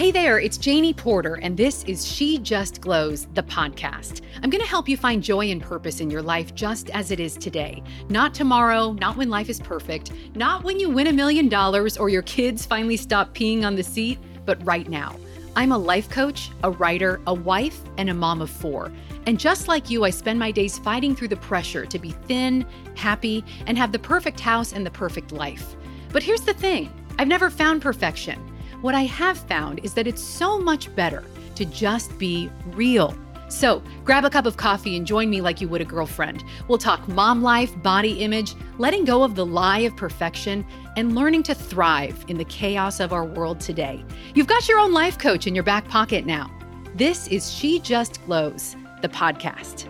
Hey 0.00 0.10
there, 0.10 0.38
it's 0.38 0.56
Janie 0.56 0.94
Porter, 0.94 1.34
and 1.42 1.58
this 1.58 1.84
is 1.84 2.10
She 2.10 2.38
Just 2.38 2.80
Glows, 2.80 3.26
the 3.34 3.42
podcast. 3.42 4.22
I'm 4.42 4.48
going 4.48 4.62
to 4.62 4.66
help 4.66 4.88
you 4.88 4.96
find 4.96 5.22
joy 5.22 5.50
and 5.50 5.60
purpose 5.60 6.00
in 6.00 6.08
your 6.08 6.22
life 6.22 6.54
just 6.54 6.88
as 6.88 7.10
it 7.10 7.20
is 7.20 7.36
today. 7.36 7.82
Not 8.08 8.32
tomorrow, 8.32 8.92
not 8.94 9.18
when 9.18 9.28
life 9.28 9.50
is 9.50 9.60
perfect, 9.60 10.12
not 10.34 10.64
when 10.64 10.80
you 10.80 10.88
win 10.88 11.08
a 11.08 11.12
million 11.12 11.50
dollars 11.50 11.98
or 11.98 12.08
your 12.08 12.22
kids 12.22 12.64
finally 12.64 12.96
stop 12.96 13.34
peeing 13.34 13.62
on 13.62 13.76
the 13.76 13.82
seat, 13.82 14.18
but 14.46 14.64
right 14.64 14.88
now. 14.88 15.16
I'm 15.54 15.70
a 15.70 15.76
life 15.76 16.08
coach, 16.08 16.50
a 16.64 16.70
writer, 16.70 17.20
a 17.26 17.34
wife, 17.34 17.78
and 17.98 18.08
a 18.08 18.14
mom 18.14 18.40
of 18.40 18.48
four. 18.48 18.90
And 19.26 19.38
just 19.38 19.68
like 19.68 19.90
you, 19.90 20.06
I 20.06 20.10
spend 20.10 20.38
my 20.38 20.50
days 20.50 20.78
fighting 20.78 21.14
through 21.14 21.28
the 21.28 21.36
pressure 21.36 21.84
to 21.84 21.98
be 21.98 22.12
thin, 22.12 22.64
happy, 22.96 23.44
and 23.66 23.76
have 23.76 23.92
the 23.92 23.98
perfect 23.98 24.40
house 24.40 24.72
and 24.72 24.86
the 24.86 24.90
perfect 24.90 25.30
life. 25.30 25.76
But 26.10 26.22
here's 26.22 26.40
the 26.40 26.54
thing 26.54 26.90
I've 27.18 27.28
never 27.28 27.50
found 27.50 27.82
perfection. 27.82 28.49
What 28.80 28.94
I 28.94 29.02
have 29.02 29.36
found 29.36 29.80
is 29.84 29.92
that 29.94 30.06
it's 30.06 30.22
so 30.22 30.58
much 30.58 30.94
better 30.96 31.22
to 31.56 31.66
just 31.66 32.18
be 32.18 32.50
real. 32.68 33.14
So 33.48 33.82
grab 34.04 34.24
a 34.24 34.30
cup 34.30 34.46
of 34.46 34.56
coffee 34.56 34.96
and 34.96 35.06
join 35.06 35.28
me 35.28 35.42
like 35.42 35.60
you 35.60 35.68
would 35.68 35.82
a 35.82 35.84
girlfriend. 35.84 36.44
We'll 36.66 36.78
talk 36.78 37.06
mom 37.08 37.42
life, 37.42 37.70
body 37.82 38.22
image, 38.22 38.54
letting 38.78 39.04
go 39.04 39.22
of 39.22 39.34
the 39.34 39.44
lie 39.44 39.80
of 39.80 39.96
perfection, 39.96 40.64
and 40.96 41.14
learning 41.14 41.42
to 41.44 41.54
thrive 41.54 42.24
in 42.28 42.38
the 42.38 42.44
chaos 42.44 43.00
of 43.00 43.12
our 43.12 43.24
world 43.24 43.60
today. 43.60 44.02
You've 44.34 44.46
got 44.46 44.66
your 44.66 44.78
own 44.78 44.92
life 44.92 45.18
coach 45.18 45.46
in 45.46 45.54
your 45.54 45.64
back 45.64 45.86
pocket 45.88 46.24
now. 46.24 46.50
This 46.94 47.28
is 47.28 47.52
She 47.52 47.80
Just 47.80 48.24
Glows, 48.24 48.76
the 49.02 49.08
podcast. 49.08 49.88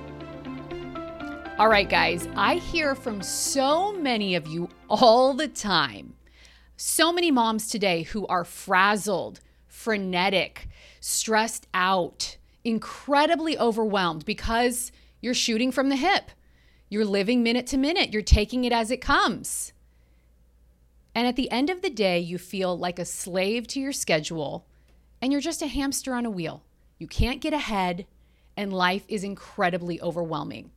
All 1.59 1.69
right, 1.69 1.89
guys, 1.89 2.27
I 2.35 2.55
hear 2.55 2.95
from 2.95 3.23
so 3.23 3.93
many 3.93 4.35
of 4.35 4.47
you 4.47 4.69
all 4.89 5.35
the 5.35 5.49
time 5.49 6.10
so 6.81 7.13
many 7.13 7.31
moms 7.31 7.69
today 7.69 8.05
who 8.05 8.27
are 8.29 8.43
frazzled, 8.43 9.41
frenetic, 9.67 10.67
stressed 10.99 11.67
out, 11.75 12.39
incredibly 12.65 13.59
overwhelmed 13.59 14.25
because 14.25 14.91
you're 15.21 15.35
shooting 15.35 15.71
from 15.71 15.91
the 15.91 15.97
hip. 15.97 16.31
You're 16.89 17.05
living 17.05 17.43
minute 17.43 17.67
to 17.69 17.77
minute, 17.77 18.15
you're 18.15 18.23
taking 18.23 18.65
it 18.65 18.73
as 18.73 18.91
it 18.91 19.03
comes. 19.03 19.75
And 21.15 21.27
at 21.27 21.37
the 21.37 21.51
end 21.51 21.69
of 21.69 21.83
the 21.83 21.91
day, 21.91 22.19
you 22.19 22.39
feel 22.39 22.79
like 22.79 22.99
a 22.99 23.05
slave 23.05 23.67
to 23.69 23.81
your 23.81 23.93
schedule 23.93 24.65
and 25.21 25.33
you're 25.33 25.43
just 25.43 25.61
a 25.61 25.67
hamster 25.67 26.15
on 26.15 26.25
a 26.25 26.31
wheel. 26.31 26.63
You 26.99 27.07
can't 27.07 27.43
get 27.43 27.53
ahead, 27.53 28.07
and 28.57 28.73
life 28.73 29.05
is 29.07 29.23
incredibly 29.23 30.01
overwhelming. 30.01 30.71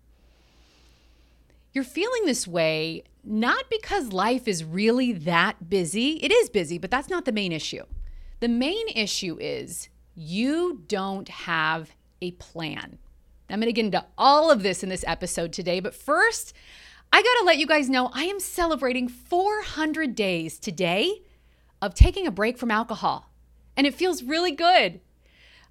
You're 1.71 1.85
feeling 1.85 2.25
this 2.25 2.45
way 2.45 3.05
not 3.23 3.69
because 3.69 4.11
life 4.11 4.47
is 4.47 4.63
really 4.63 5.13
that 5.13 5.69
busy. 5.69 6.19
It 6.23 6.31
is 6.31 6.49
busy, 6.49 6.77
but 6.77 6.91
that's 6.91 7.09
not 7.09 7.25
the 7.25 7.31
main 7.31 7.51
issue. 7.51 7.83
The 8.39 8.49
main 8.49 8.87
issue 8.89 9.37
is 9.39 9.89
you 10.15 10.83
don't 10.87 11.29
have 11.29 11.91
a 12.21 12.31
plan. 12.31 12.97
I'm 13.49 13.59
going 13.59 13.67
to 13.67 13.73
get 13.73 13.85
into 13.85 14.05
all 14.17 14.51
of 14.51 14.63
this 14.63 14.83
in 14.83 14.89
this 14.89 15.05
episode 15.07 15.53
today, 15.53 15.79
but 15.79 15.93
first, 15.93 16.53
I 17.11 17.21
got 17.21 17.39
to 17.39 17.45
let 17.45 17.57
you 17.57 17.67
guys 17.67 17.89
know 17.89 18.09
I 18.13 18.23
am 18.23 18.39
celebrating 18.39 19.07
400 19.07 20.15
days 20.15 20.57
today 20.57 21.21
of 21.81 21.93
taking 21.93 22.25
a 22.25 22.31
break 22.31 22.57
from 22.57 22.71
alcohol, 22.71 23.31
and 23.77 23.85
it 23.85 23.93
feels 23.93 24.23
really 24.23 24.51
good. 24.51 24.99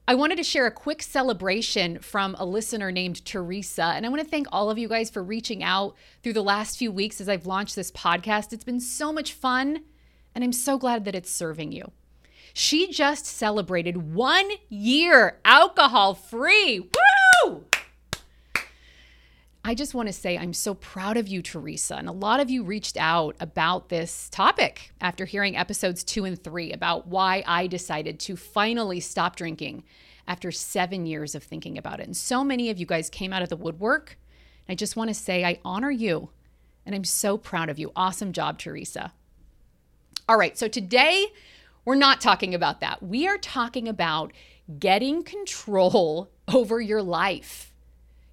I 0.09 0.17
wanted 0.17 0.37
to 0.39 0.43
share 0.43 0.67
a 0.67 0.73
quick 0.73 1.01
celebration 1.01 2.01
from 2.01 2.35
a 2.37 2.45
listener 2.45 2.91
named 2.91 3.25
Teresa. 3.25 3.85
And 3.85 4.05
I 4.05 4.09
want 4.09 4.21
to 4.21 4.29
thank 4.29 4.49
all 4.51 4.69
of 4.69 4.77
you 4.77 4.89
guys 4.89 5.11
for 5.11 5.23
reaching 5.23 5.63
out 5.63 5.95
through 6.23 6.33
the 6.33 6.43
last 6.43 6.77
few 6.77 6.91
weeks 6.91 7.21
as 7.21 7.29
I've 7.29 7.47
launched 7.47 7.77
this 7.77 7.93
podcast. 7.93 8.53
It's 8.53 8.65
been 8.65 8.81
so 8.81 9.13
much 9.13 9.33
fun, 9.33 9.85
and 10.35 10.43
I'm 10.43 10.53
so 10.53 10.77
glad 10.77 11.05
that 11.05 11.15
it's 11.15 11.31
serving 11.31 11.71
you. 11.71 11.93
She 12.53 12.91
just 12.91 13.27
celebrated 13.27 14.13
one 14.13 14.51
year 14.69 15.39
alcohol 15.45 16.15
free. 16.15 16.81
Woo! 17.47 17.65
I 19.65 19.77
just 19.77 19.95
want 19.95 20.09
to 20.09 20.13
say 20.13 20.37
I'm 20.37 20.53
so 20.53 20.75
proud 20.75 21.17
of 21.17 21.29
you, 21.29 21.41
Teresa. 21.41 21.95
And 21.95 22.09
a 22.09 22.13
lot 22.13 22.41
of 22.41 22.51
you 22.51 22.65
reached 22.65 22.97
out 22.97 23.37
about 23.39 23.91
this 23.91 24.29
topic 24.31 24.93
after 25.01 25.25
hearing 25.25 25.57
episodes 25.57 26.03
two 26.03 26.25
and 26.25 26.43
three 26.43 26.73
about 26.73 27.07
why 27.07 27.45
I 27.47 27.69
decided 27.69 28.19
to 28.21 28.37
finally 28.37 28.99
stop 28.99 29.37
drinking 29.37 29.85
after 30.27 30.51
seven 30.51 31.07
years 31.07 31.37
of 31.37 31.45
thinking 31.45 31.79
about 31.79 32.01
it. 32.01 32.07
And 32.07 32.17
so 32.17 32.43
many 32.43 32.71
of 32.71 32.79
you 32.79 32.87
guys 32.87 33.09
came 33.09 33.33
out 33.33 33.43
of 33.43 33.51
the 33.51 33.57
woodwork. 33.57 34.19
I 34.69 34.75
just 34.75 34.97
want 34.97 35.09
to 35.09 35.15
say 35.15 35.45
I 35.45 35.61
honor 35.65 35.93
you 35.93 36.31
and 36.85 36.93
I'm 36.93 37.05
so 37.05 37.39
proud 37.39 37.69
of 37.69 37.79
you. 37.79 37.93
Awesome 37.95 38.33
job, 38.33 38.59
Teresa. 38.59 39.13
All 40.29 40.37
right, 40.37 40.59
so 40.59 40.67
today 40.67 41.27
we're 41.85 41.95
not 41.95 42.21
talking 42.21 42.53
about 42.53 42.81
that. 42.81 43.01
We 43.01 43.29
are 43.29 43.39
talking 43.39 43.87
about 43.87 44.33
getting 44.81 45.23
control 45.23 46.31
over 46.49 46.81
your 46.81 47.03
life. 47.03 47.72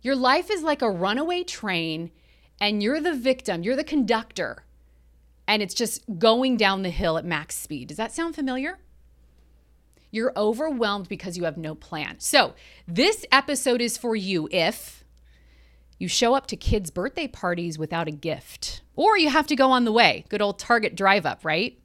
Your 0.01 0.15
life 0.15 0.49
is 0.49 0.63
like 0.63 0.81
a 0.81 0.89
runaway 0.89 1.43
train, 1.43 2.11
and 2.61 2.81
you're 2.81 3.01
the 3.01 3.15
victim, 3.15 3.63
you're 3.63 3.75
the 3.75 3.83
conductor, 3.83 4.63
and 5.47 5.61
it's 5.61 5.73
just 5.73 6.03
going 6.17 6.55
down 6.55 6.83
the 6.83 6.89
hill 6.89 7.17
at 7.17 7.25
max 7.25 7.55
speed. 7.55 7.89
Does 7.89 7.97
that 7.97 8.13
sound 8.13 8.35
familiar? 8.35 8.79
You're 10.11 10.33
overwhelmed 10.37 11.09
because 11.09 11.37
you 11.37 11.43
have 11.43 11.57
no 11.57 11.75
plan. 11.75 12.15
So, 12.19 12.53
this 12.87 13.25
episode 13.31 13.81
is 13.81 13.97
for 13.97 14.15
you 14.15 14.47
if 14.51 15.03
you 15.99 16.07
show 16.07 16.33
up 16.33 16.47
to 16.47 16.55
kids' 16.55 16.91
birthday 16.91 17.27
parties 17.27 17.77
without 17.77 18.07
a 18.07 18.11
gift, 18.11 18.81
or 18.95 19.17
you 19.17 19.29
have 19.29 19.47
to 19.47 19.55
go 19.55 19.69
on 19.71 19.83
the 19.83 19.91
way. 19.91 20.23
Good 20.29 20.41
old 20.41 20.57
Target 20.57 20.95
drive 20.95 21.25
up, 21.25 21.43
right? 21.43 21.77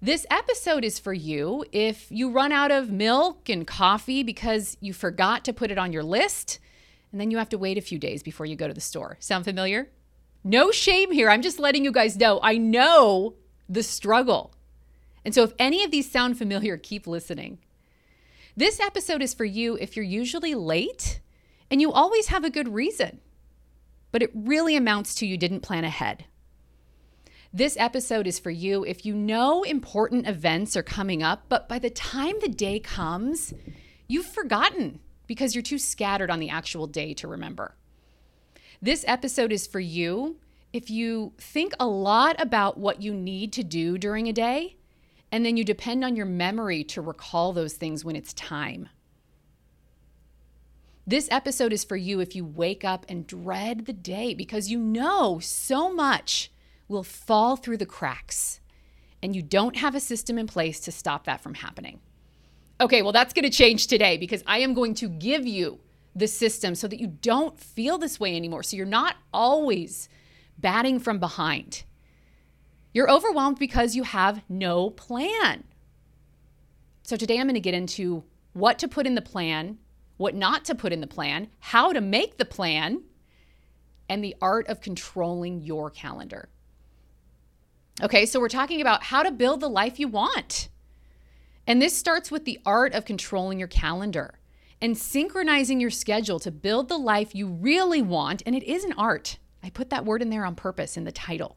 This 0.00 0.24
episode 0.30 0.84
is 0.84 0.98
for 0.98 1.12
you 1.12 1.64
if 1.72 2.06
you 2.10 2.30
run 2.30 2.52
out 2.52 2.70
of 2.70 2.90
milk 2.90 3.50
and 3.50 3.66
coffee 3.66 4.22
because 4.22 4.78
you 4.80 4.94
forgot 4.94 5.44
to 5.44 5.52
put 5.52 5.70
it 5.70 5.76
on 5.76 5.92
your 5.92 6.04
list 6.04 6.58
and 7.12 7.20
then 7.20 7.30
you 7.30 7.38
have 7.38 7.48
to 7.50 7.58
wait 7.58 7.78
a 7.78 7.82
few 7.82 7.98
days 7.98 8.22
before 8.22 8.46
you 8.46 8.56
go 8.56 8.68
to 8.68 8.74
the 8.74 8.80
store. 8.80 9.16
Sound 9.20 9.44
familiar? 9.44 9.90
No 10.44 10.70
shame 10.70 11.12
here. 11.12 11.28
I'm 11.28 11.42
just 11.42 11.58
letting 11.58 11.84
you 11.84 11.92
guys 11.92 12.16
know 12.16 12.40
I 12.42 12.56
know 12.56 13.34
the 13.68 13.82
struggle. 13.82 14.54
And 15.24 15.34
so 15.34 15.42
if 15.42 15.52
any 15.58 15.84
of 15.84 15.90
these 15.90 16.10
sound 16.10 16.38
familiar, 16.38 16.76
keep 16.76 17.06
listening. 17.06 17.58
This 18.56 18.80
episode 18.80 19.22
is 19.22 19.34
for 19.34 19.44
you 19.44 19.76
if 19.76 19.96
you're 19.96 20.04
usually 20.04 20.54
late 20.54 21.20
and 21.70 21.80
you 21.80 21.92
always 21.92 22.28
have 22.28 22.44
a 22.44 22.50
good 22.50 22.68
reason, 22.68 23.20
but 24.12 24.22
it 24.22 24.30
really 24.34 24.76
amounts 24.76 25.14
to 25.16 25.26
you 25.26 25.36
didn't 25.36 25.60
plan 25.60 25.84
ahead. 25.84 26.24
This 27.52 27.76
episode 27.76 28.26
is 28.26 28.38
for 28.38 28.50
you 28.50 28.84
if 28.84 29.04
you 29.04 29.14
know 29.14 29.62
important 29.62 30.26
events 30.26 30.76
are 30.76 30.82
coming 30.82 31.22
up, 31.22 31.44
but 31.48 31.68
by 31.68 31.78
the 31.78 31.90
time 31.90 32.36
the 32.40 32.48
day 32.48 32.78
comes, 32.78 33.52
you've 34.08 34.26
forgotten 34.26 35.00
because 35.30 35.54
you're 35.54 35.62
too 35.62 35.78
scattered 35.78 36.28
on 36.28 36.40
the 36.40 36.50
actual 36.50 36.88
day 36.88 37.14
to 37.14 37.28
remember. 37.28 37.76
This 38.82 39.04
episode 39.06 39.52
is 39.52 39.64
for 39.64 39.78
you 39.78 40.38
if 40.72 40.90
you 40.90 41.34
think 41.38 41.72
a 41.78 41.86
lot 41.86 42.34
about 42.42 42.78
what 42.78 43.00
you 43.00 43.14
need 43.14 43.52
to 43.52 43.62
do 43.62 43.96
during 43.96 44.26
a 44.26 44.32
day, 44.32 44.74
and 45.30 45.46
then 45.46 45.56
you 45.56 45.62
depend 45.62 46.04
on 46.04 46.16
your 46.16 46.26
memory 46.26 46.82
to 46.82 47.00
recall 47.00 47.52
those 47.52 47.74
things 47.74 48.04
when 48.04 48.16
it's 48.16 48.32
time. 48.32 48.88
This 51.06 51.28
episode 51.30 51.72
is 51.72 51.84
for 51.84 51.96
you 51.96 52.18
if 52.18 52.34
you 52.34 52.44
wake 52.44 52.82
up 52.82 53.06
and 53.08 53.24
dread 53.24 53.86
the 53.86 53.92
day 53.92 54.34
because 54.34 54.68
you 54.68 54.80
know 54.80 55.38
so 55.38 55.94
much 55.94 56.50
will 56.88 57.04
fall 57.04 57.54
through 57.54 57.76
the 57.76 57.86
cracks 57.86 58.58
and 59.22 59.36
you 59.36 59.42
don't 59.42 59.76
have 59.76 59.94
a 59.94 60.00
system 60.00 60.38
in 60.38 60.48
place 60.48 60.80
to 60.80 60.90
stop 60.90 61.26
that 61.26 61.40
from 61.40 61.54
happening. 61.54 62.00
Okay, 62.80 63.02
well, 63.02 63.12
that's 63.12 63.34
going 63.34 63.44
to 63.44 63.50
change 63.50 63.88
today 63.88 64.16
because 64.16 64.42
I 64.46 64.60
am 64.60 64.72
going 64.72 64.94
to 64.94 65.08
give 65.08 65.46
you 65.46 65.80
the 66.16 66.26
system 66.26 66.74
so 66.74 66.88
that 66.88 66.98
you 66.98 67.08
don't 67.08 67.58
feel 67.58 67.98
this 67.98 68.18
way 68.18 68.34
anymore. 68.34 68.62
So 68.62 68.76
you're 68.76 68.86
not 68.86 69.16
always 69.34 70.08
batting 70.58 70.98
from 70.98 71.18
behind. 71.18 71.84
You're 72.94 73.10
overwhelmed 73.10 73.58
because 73.58 73.94
you 73.94 74.02
have 74.04 74.42
no 74.48 74.88
plan. 74.90 75.64
So 77.02 77.16
today 77.16 77.38
I'm 77.38 77.46
going 77.46 77.54
to 77.54 77.60
get 77.60 77.74
into 77.74 78.24
what 78.54 78.78
to 78.78 78.88
put 78.88 79.06
in 79.06 79.14
the 79.14 79.22
plan, 79.22 79.78
what 80.16 80.34
not 80.34 80.64
to 80.64 80.74
put 80.74 80.92
in 80.92 81.02
the 81.02 81.06
plan, 81.06 81.48
how 81.58 81.92
to 81.92 82.00
make 82.00 82.38
the 82.38 82.44
plan, 82.46 83.02
and 84.08 84.24
the 84.24 84.34
art 84.40 84.66
of 84.68 84.80
controlling 84.80 85.60
your 85.60 85.90
calendar. 85.90 86.48
Okay, 88.02 88.24
so 88.24 88.40
we're 88.40 88.48
talking 88.48 88.80
about 88.80 89.04
how 89.04 89.22
to 89.22 89.30
build 89.30 89.60
the 89.60 89.68
life 89.68 90.00
you 90.00 90.08
want. 90.08 90.69
And 91.66 91.80
this 91.80 91.96
starts 91.96 92.30
with 92.30 92.44
the 92.44 92.58
art 92.66 92.94
of 92.94 93.04
controlling 93.04 93.58
your 93.58 93.68
calendar 93.68 94.38
and 94.80 94.96
synchronizing 94.96 95.80
your 95.80 95.90
schedule 95.90 96.38
to 96.40 96.50
build 96.50 96.88
the 96.88 96.98
life 96.98 97.34
you 97.34 97.46
really 97.46 98.02
want. 98.02 98.42
And 98.46 98.54
it 98.54 98.64
is 98.64 98.84
an 98.84 98.94
art. 98.94 99.38
I 99.62 99.70
put 99.70 99.90
that 99.90 100.04
word 100.04 100.22
in 100.22 100.30
there 100.30 100.44
on 100.44 100.54
purpose 100.54 100.96
in 100.96 101.04
the 101.04 101.12
title. 101.12 101.56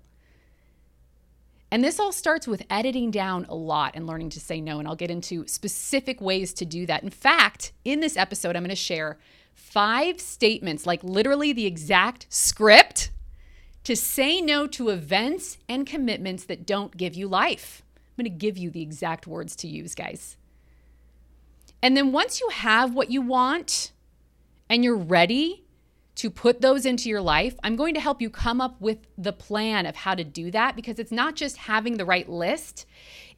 And 1.71 1.83
this 1.83 1.99
all 1.99 2.11
starts 2.11 2.47
with 2.47 2.61
editing 2.69 3.09
down 3.09 3.45
a 3.49 3.55
lot 3.55 3.93
and 3.95 4.05
learning 4.05 4.29
to 4.31 4.39
say 4.39 4.61
no. 4.61 4.77
And 4.77 4.87
I'll 4.87 4.95
get 4.95 5.09
into 5.09 5.47
specific 5.47 6.21
ways 6.21 6.53
to 6.55 6.65
do 6.65 6.85
that. 6.85 7.01
In 7.01 7.09
fact, 7.09 7.71
in 7.83 7.99
this 7.99 8.15
episode, 8.15 8.55
I'm 8.55 8.61
going 8.61 8.69
to 8.69 8.75
share 8.75 9.17
five 9.55 10.19
statements, 10.21 10.85
like 10.85 11.03
literally 11.03 11.51
the 11.51 11.65
exact 11.65 12.27
script, 12.29 13.09
to 13.85 13.95
say 13.95 14.39
no 14.39 14.67
to 14.67 14.89
events 14.89 15.57
and 15.67 15.87
commitments 15.87 16.43
that 16.45 16.67
don't 16.67 16.95
give 16.95 17.15
you 17.15 17.27
life. 17.27 17.81
I'm 18.13 18.23
going 18.23 18.31
to 18.31 18.37
give 18.37 18.57
you 18.57 18.69
the 18.69 18.81
exact 18.81 19.25
words 19.25 19.55
to 19.57 19.67
use, 19.67 19.95
guys. 19.95 20.37
And 21.81 21.97
then 21.97 22.11
once 22.11 22.39
you 22.39 22.47
have 22.49 22.93
what 22.93 23.09
you 23.09 23.21
want 23.21 23.91
and 24.69 24.83
you're 24.83 24.95
ready 24.95 25.65
to 26.15 26.29
put 26.29 26.61
those 26.61 26.85
into 26.85 27.09
your 27.09 27.21
life, 27.21 27.55
I'm 27.63 27.75
going 27.75 27.95
to 27.95 27.99
help 27.99 28.21
you 28.21 28.29
come 28.29 28.61
up 28.61 28.79
with 28.79 28.99
the 29.17 29.33
plan 29.33 29.87
of 29.87 29.95
how 29.95 30.13
to 30.13 30.23
do 30.23 30.51
that 30.51 30.75
because 30.75 30.99
it's 30.99 31.11
not 31.11 31.35
just 31.35 31.57
having 31.57 31.97
the 31.97 32.05
right 32.05 32.29
list, 32.29 32.85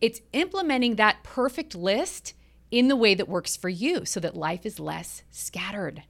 it's 0.02 0.20
implementing 0.34 0.96
that 0.96 1.24
perfect 1.24 1.74
list 1.74 2.34
in 2.70 2.90
the 2.90 2.98
way 2.98 3.16
that 3.16 3.30
works 3.30 3.56
for 3.56 3.70
you 3.70 4.04
so 4.04 4.20
that 4.20 4.36
life 4.36 4.66
is 4.66 4.80
less 4.80 5.24
scattered. 5.32 6.04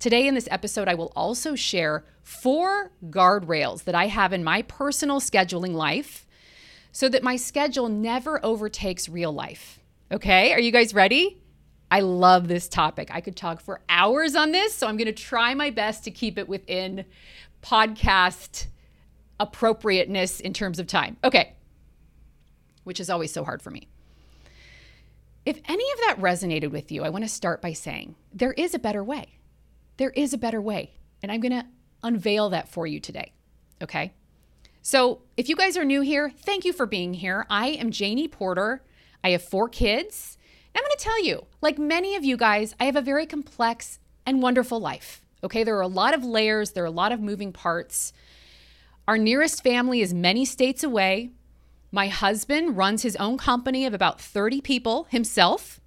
Today, 0.00 0.26
in 0.26 0.34
this 0.34 0.48
episode, 0.50 0.88
I 0.88 0.94
will 0.94 1.12
also 1.14 1.54
share 1.54 2.04
four 2.22 2.90
guardrails 3.10 3.84
that 3.84 3.94
I 3.94 4.06
have 4.06 4.32
in 4.32 4.42
my 4.42 4.62
personal 4.62 5.20
scheduling 5.20 5.74
life 5.74 6.26
so 6.92 7.08
that 7.08 7.22
my 7.22 7.36
schedule 7.36 7.88
never 7.88 8.44
overtakes 8.44 9.08
real 9.08 9.32
life. 9.32 9.80
Okay, 10.12 10.52
are 10.52 10.60
you 10.60 10.72
guys 10.72 10.94
ready? 10.94 11.40
I 11.90 12.00
love 12.00 12.48
this 12.48 12.68
topic. 12.68 13.10
I 13.12 13.20
could 13.20 13.36
talk 13.36 13.60
for 13.60 13.80
hours 13.88 14.36
on 14.36 14.52
this, 14.52 14.74
so 14.74 14.86
I'm 14.86 14.96
going 14.96 15.06
to 15.06 15.12
try 15.12 15.54
my 15.54 15.70
best 15.70 16.04
to 16.04 16.10
keep 16.10 16.38
it 16.38 16.48
within 16.48 17.04
podcast 17.62 18.66
appropriateness 19.38 20.40
in 20.40 20.52
terms 20.52 20.78
of 20.78 20.86
time. 20.86 21.16
Okay, 21.24 21.54
which 22.84 23.00
is 23.00 23.10
always 23.10 23.32
so 23.32 23.44
hard 23.44 23.62
for 23.62 23.70
me. 23.70 23.88
If 25.46 25.58
any 25.66 25.84
of 25.92 25.98
that 26.06 26.16
resonated 26.18 26.70
with 26.70 26.92
you, 26.92 27.02
I 27.02 27.08
want 27.08 27.24
to 27.24 27.28
start 27.28 27.62
by 27.62 27.72
saying 27.72 28.14
there 28.32 28.52
is 28.52 28.74
a 28.74 28.78
better 28.78 29.02
way. 29.02 29.38
There 29.96 30.10
is 30.10 30.32
a 30.32 30.38
better 30.38 30.60
way. 30.60 30.92
And 31.22 31.30
I'm 31.30 31.40
going 31.40 31.52
to 31.52 31.66
unveil 32.02 32.50
that 32.50 32.68
for 32.68 32.86
you 32.86 33.00
today. 33.00 33.32
Okay. 33.82 34.12
So 34.82 35.22
if 35.36 35.48
you 35.48 35.56
guys 35.56 35.76
are 35.76 35.84
new 35.84 36.00
here, 36.00 36.30
thank 36.30 36.64
you 36.64 36.72
for 36.72 36.86
being 36.86 37.14
here. 37.14 37.46
I 37.50 37.68
am 37.68 37.90
Janie 37.90 38.28
Porter. 38.28 38.82
I 39.22 39.30
have 39.30 39.42
four 39.42 39.68
kids. 39.68 40.38
I'm 40.74 40.82
going 40.82 40.96
to 40.96 41.04
tell 41.04 41.24
you, 41.24 41.46
like 41.60 41.78
many 41.78 42.16
of 42.16 42.24
you 42.24 42.36
guys, 42.36 42.74
I 42.80 42.84
have 42.84 42.96
a 42.96 43.02
very 43.02 43.26
complex 43.26 43.98
and 44.24 44.42
wonderful 44.42 44.80
life. 44.80 45.22
Okay. 45.44 45.64
There 45.64 45.76
are 45.76 45.82
a 45.82 45.88
lot 45.88 46.14
of 46.14 46.24
layers, 46.24 46.72
there 46.72 46.84
are 46.84 46.86
a 46.86 46.90
lot 46.90 47.12
of 47.12 47.20
moving 47.20 47.52
parts. 47.52 48.12
Our 49.06 49.18
nearest 49.18 49.62
family 49.62 50.00
is 50.00 50.14
many 50.14 50.44
states 50.44 50.84
away. 50.84 51.30
My 51.92 52.08
husband 52.08 52.76
runs 52.76 53.02
his 53.02 53.16
own 53.16 53.36
company 53.36 53.84
of 53.84 53.92
about 53.92 54.20
30 54.20 54.60
people 54.60 55.04
himself. 55.10 55.80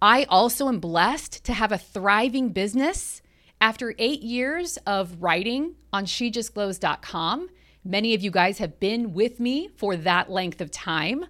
I 0.00 0.24
also 0.24 0.68
am 0.68 0.78
blessed 0.78 1.44
to 1.44 1.52
have 1.52 1.72
a 1.72 1.78
thriving 1.78 2.50
business. 2.50 3.20
After 3.60 3.94
eight 3.98 4.22
years 4.22 4.76
of 4.86 5.22
writing 5.22 5.76
on 5.92 6.04
shejustglows.com, 6.04 7.48
many 7.84 8.14
of 8.14 8.22
you 8.22 8.30
guys 8.30 8.58
have 8.58 8.80
been 8.80 9.12
with 9.12 9.40
me 9.40 9.68
for 9.76 9.96
that 9.96 10.30
length 10.30 10.60
of 10.60 10.70
time. 10.70 11.24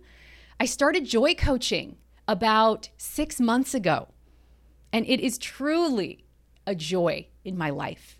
I 0.60 0.66
started 0.66 1.04
joy 1.04 1.34
coaching 1.34 1.96
about 2.28 2.90
six 2.96 3.40
months 3.40 3.74
ago, 3.74 4.08
and 4.92 5.06
it 5.06 5.20
is 5.20 5.38
truly 5.38 6.24
a 6.66 6.74
joy 6.74 7.28
in 7.44 7.58
my 7.58 7.70
life. 7.70 8.18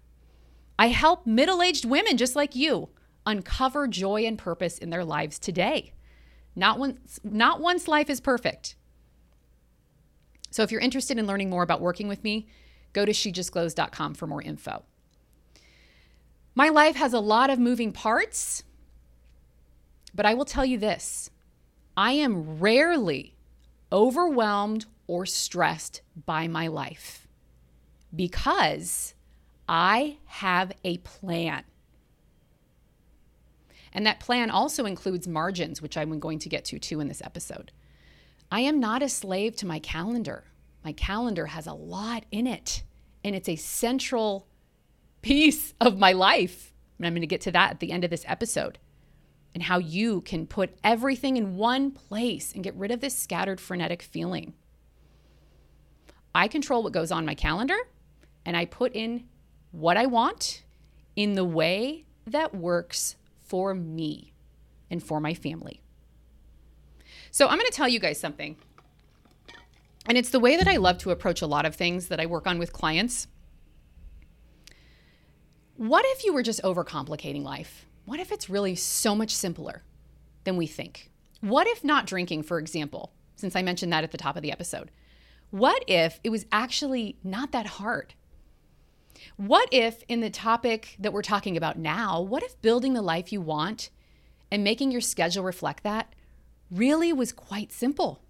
I 0.78 0.88
help 0.88 1.26
middle 1.26 1.62
aged 1.62 1.84
women 1.84 2.16
just 2.16 2.34
like 2.34 2.56
you 2.56 2.88
uncover 3.24 3.86
joy 3.86 4.24
and 4.24 4.36
purpose 4.36 4.78
in 4.78 4.90
their 4.90 5.04
lives 5.04 5.38
today. 5.38 5.92
Not 6.56 6.78
once, 6.78 7.20
not 7.22 7.60
once 7.60 7.86
life 7.88 8.10
is 8.10 8.20
perfect. 8.20 8.74
So 10.50 10.62
if 10.62 10.70
you're 10.70 10.80
interested 10.80 11.18
in 11.18 11.26
learning 11.26 11.48
more 11.48 11.62
about 11.62 11.80
working 11.80 12.08
with 12.08 12.22
me, 12.24 12.48
go 12.92 13.06
to 13.06 13.12
shejustglows.com 13.12 14.14
for 14.14 14.26
more 14.26 14.42
info. 14.42 14.84
My 16.54 16.68
life 16.68 16.96
has 16.96 17.12
a 17.12 17.20
lot 17.20 17.50
of 17.50 17.58
moving 17.58 17.92
parts, 17.92 18.62
but 20.14 20.26
I 20.26 20.34
will 20.34 20.44
tell 20.44 20.64
you 20.64 20.78
this 20.78 21.30
I 21.96 22.12
am 22.12 22.58
rarely 22.58 23.34
overwhelmed 23.90 24.86
or 25.06 25.26
stressed 25.26 26.02
by 26.26 26.48
my 26.48 26.66
life 26.66 27.26
because 28.14 29.14
I 29.68 30.18
have 30.26 30.72
a 30.84 30.98
plan. 30.98 31.64
And 33.94 34.06
that 34.06 34.20
plan 34.20 34.50
also 34.50 34.86
includes 34.86 35.28
margins, 35.28 35.82
which 35.82 35.96
I'm 35.96 36.18
going 36.18 36.38
to 36.40 36.48
get 36.48 36.64
to 36.66 36.78
too 36.78 37.00
in 37.00 37.08
this 37.08 37.22
episode. 37.22 37.72
I 38.50 38.60
am 38.60 38.80
not 38.80 39.02
a 39.02 39.08
slave 39.08 39.56
to 39.56 39.66
my 39.66 39.78
calendar. 39.78 40.44
My 40.84 40.92
calendar 40.92 41.46
has 41.46 41.66
a 41.66 41.74
lot 41.74 42.24
in 42.30 42.46
it, 42.46 42.82
and 43.22 43.36
it's 43.36 43.48
a 43.48 43.56
central 43.56 44.46
piece 45.22 45.74
of 45.80 45.98
my 45.98 46.12
life. 46.12 46.72
And 46.98 47.06
I'm 47.06 47.14
going 47.14 47.22
to 47.22 47.26
get 47.26 47.40
to 47.42 47.52
that 47.52 47.70
at 47.70 47.80
the 47.80 47.92
end 47.92 48.04
of 48.04 48.10
this 48.10 48.24
episode 48.28 48.78
and 49.54 49.64
how 49.64 49.78
you 49.78 50.20
can 50.22 50.46
put 50.46 50.76
everything 50.82 51.36
in 51.36 51.56
one 51.56 51.90
place 51.90 52.52
and 52.52 52.64
get 52.64 52.74
rid 52.74 52.90
of 52.90 53.00
this 53.00 53.16
scattered 53.16 53.60
frenetic 53.60 54.02
feeling. 54.02 54.54
I 56.34 56.48
control 56.48 56.82
what 56.82 56.92
goes 56.92 57.12
on 57.12 57.26
my 57.26 57.34
calendar 57.34 57.76
and 58.44 58.56
I 58.56 58.64
put 58.64 58.94
in 58.94 59.24
what 59.70 59.96
I 59.96 60.06
want 60.06 60.62
in 61.16 61.34
the 61.34 61.44
way 61.44 62.04
that 62.26 62.54
works 62.54 63.16
for 63.42 63.74
me 63.74 64.32
and 64.90 65.02
for 65.02 65.20
my 65.20 65.34
family. 65.34 65.82
So, 67.30 67.48
I'm 67.48 67.58
going 67.58 67.70
to 67.70 67.76
tell 67.76 67.88
you 67.88 67.98
guys 67.98 68.20
something. 68.20 68.56
And 70.06 70.18
it's 70.18 70.30
the 70.30 70.40
way 70.40 70.56
that 70.56 70.68
I 70.68 70.76
love 70.76 70.98
to 70.98 71.10
approach 71.10 71.42
a 71.42 71.46
lot 71.46 71.64
of 71.64 71.74
things 71.74 72.08
that 72.08 72.20
I 72.20 72.26
work 72.26 72.46
on 72.46 72.58
with 72.58 72.72
clients. 72.72 73.26
What 75.82 76.04
if 76.06 76.24
you 76.24 76.32
were 76.32 76.44
just 76.44 76.62
overcomplicating 76.62 77.42
life? 77.42 77.86
What 78.04 78.20
if 78.20 78.30
it's 78.30 78.48
really 78.48 78.76
so 78.76 79.16
much 79.16 79.34
simpler 79.34 79.82
than 80.44 80.56
we 80.56 80.68
think? 80.68 81.10
What 81.40 81.66
if 81.66 81.82
not 81.82 82.06
drinking, 82.06 82.44
for 82.44 82.60
example, 82.60 83.12
since 83.34 83.56
I 83.56 83.62
mentioned 83.62 83.92
that 83.92 84.04
at 84.04 84.12
the 84.12 84.16
top 84.16 84.36
of 84.36 84.42
the 84.42 84.52
episode? 84.52 84.92
What 85.50 85.82
if 85.88 86.20
it 86.22 86.30
was 86.30 86.46
actually 86.52 87.16
not 87.24 87.50
that 87.50 87.66
hard? 87.66 88.14
What 89.36 89.68
if, 89.72 90.04
in 90.06 90.20
the 90.20 90.30
topic 90.30 90.94
that 91.00 91.12
we're 91.12 91.20
talking 91.20 91.56
about 91.56 91.80
now, 91.80 92.20
what 92.20 92.44
if 92.44 92.62
building 92.62 92.92
the 92.92 93.02
life 93.02 93.32
you 93.32 93.40
want 93.40 93.90
and 94.52 94.62
making 94.62 94.92
your 94.92 95.00
schedule 95.00 95.42
reflect 95.42 95.82
that 95.82 96.14
really 96.70 97.12
was 97.12 97.32
quite 97.32 97.72
simple? 97.72 98.22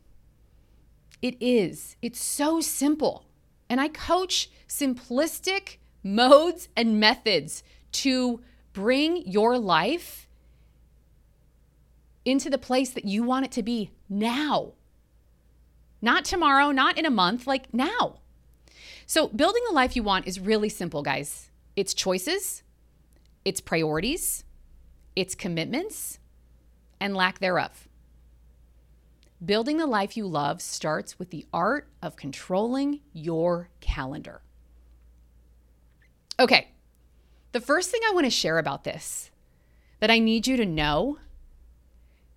It 1.21 1.37
is. 1.39 1.97
It's 2.01 2.19
so 2.19 2.63
simple. 2.63 3.27
And 3.69 3.79
I 3.79 3.89
coach 3.89 4.51
simplistic 4.67 5.77
modes 6.03 6.69
and 6.77 6.99
methods 6.99 7.63
to 7.93 8.41
bring 8.73 9.19
your 9.27 9.59
life 9.59 10.27
into 12.25 12.49
the 12.49 12.59
place 12.59 12.91
that 12.91 13.05
you 13.05 13.23
want 13.23 13.45
it 13.45 13.53
to 13.53 13.63
be 13.63 13.91
now. 14.09 14.73
Not 16.01 16.25
tomorrow, 16.25 16.71
not 16.71 16.99
in 16.99 17.07
a 17.07 17.11
month, 17.11 17.47
like 17.47 17.73
now. 17.73 18.19
So, 19.07 19.29
building 19.29 19.63
the 19.69 19.75
life 19.75 19.95
you 19.95 20.03
want 20.03 20.27
is 20.27 20.41
really 20.41 20.69
simple, 20.69 21.03
guys. 21.03 21.51
It's 21.77 21.95
choices, 21.95 22.63
it's 23.45 23.61
priorities, 23.61 24.45
it's 25.15 25.35
commitments, 25.35 26.19
and 27.01 27.17
lack 27.17 27.39
thereof. 27.39 27.89
Building 29.45 29.77
the 29.77 29.87
life 29.87 30.17
you 30.17 30.27
love 30.27 30.63
starts 30.63 31.19
with 31.19 31.31
the 31.31 31.47
art 31.53 31.89
of 32.01 32.17
controlling 32.17 33.01
your 33.13 33.71
calendar. 33.81 34.43
Okay, 36.41 36.69
the 37.53 37.61
first 37.61 37.91
thing 37.91 38.01
I 38.09 38.15
want 38.15 38.25
to 38.25 38.31
share 38.31 38.59
about 38.59 38.85
this 38.85 39.31
that 40.01 40.11
I 40.11 40.19
need 40.19 40.47
you 40.47 40.57
to 40.57 40.67
know 40.67 41.19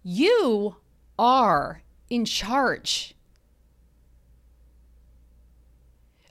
you 0.03 0.75
are 1.17 1.81
in 2.09 2.25
charge. 2.25 3.15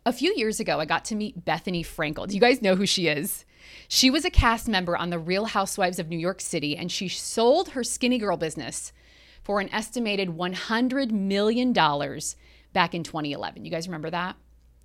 A 0.07 0.13
few 0.13 0.35
years 0.37 0.61
ago, 0.61 0.79
I 0.79 0.85
got 0.85 1.07
to 1.07 1.15
meet 1.15 1.45
Bethenny 1.45 1.85
Frankel. 1.85 2.29
Do 2.29 2.35
you 2.35 2.41
guys 2.41 2.61
know 2.61 2.77
who 2.77 2.87
she 2.87 3.09
is? 3.09 3.45
She 3.89 4.11
was 4.11 4.25
a 4.25 4.31
cast 4.31 4.69
member 4.69 4.97
on 4.97 5.11
The 5.11 5.19
Real 5.19 5.47
Housewives 5.47 5.99
of 5.99 6.09
New 6.09 6.19
York 6.19 6.41
City, 6.41 6.77
and 6.77 6.93
she 6.93 7.09
sold 7.09 7.71
her 7.71 7.81
Skinnygirl 7.81 8.39
business 8.39 8.93
for 9.43 9.61
an 9.61 9.73
estimated 9.73 10.29
$100 10.29 11.11
million 11.11 11.73
back 11.73 12.95
in 12.95 13.03
2011. 13.03 13.65
You 13.65 13.71
guys 13.71 13.89
remember 13.89 14.11
that? 14.11 14.37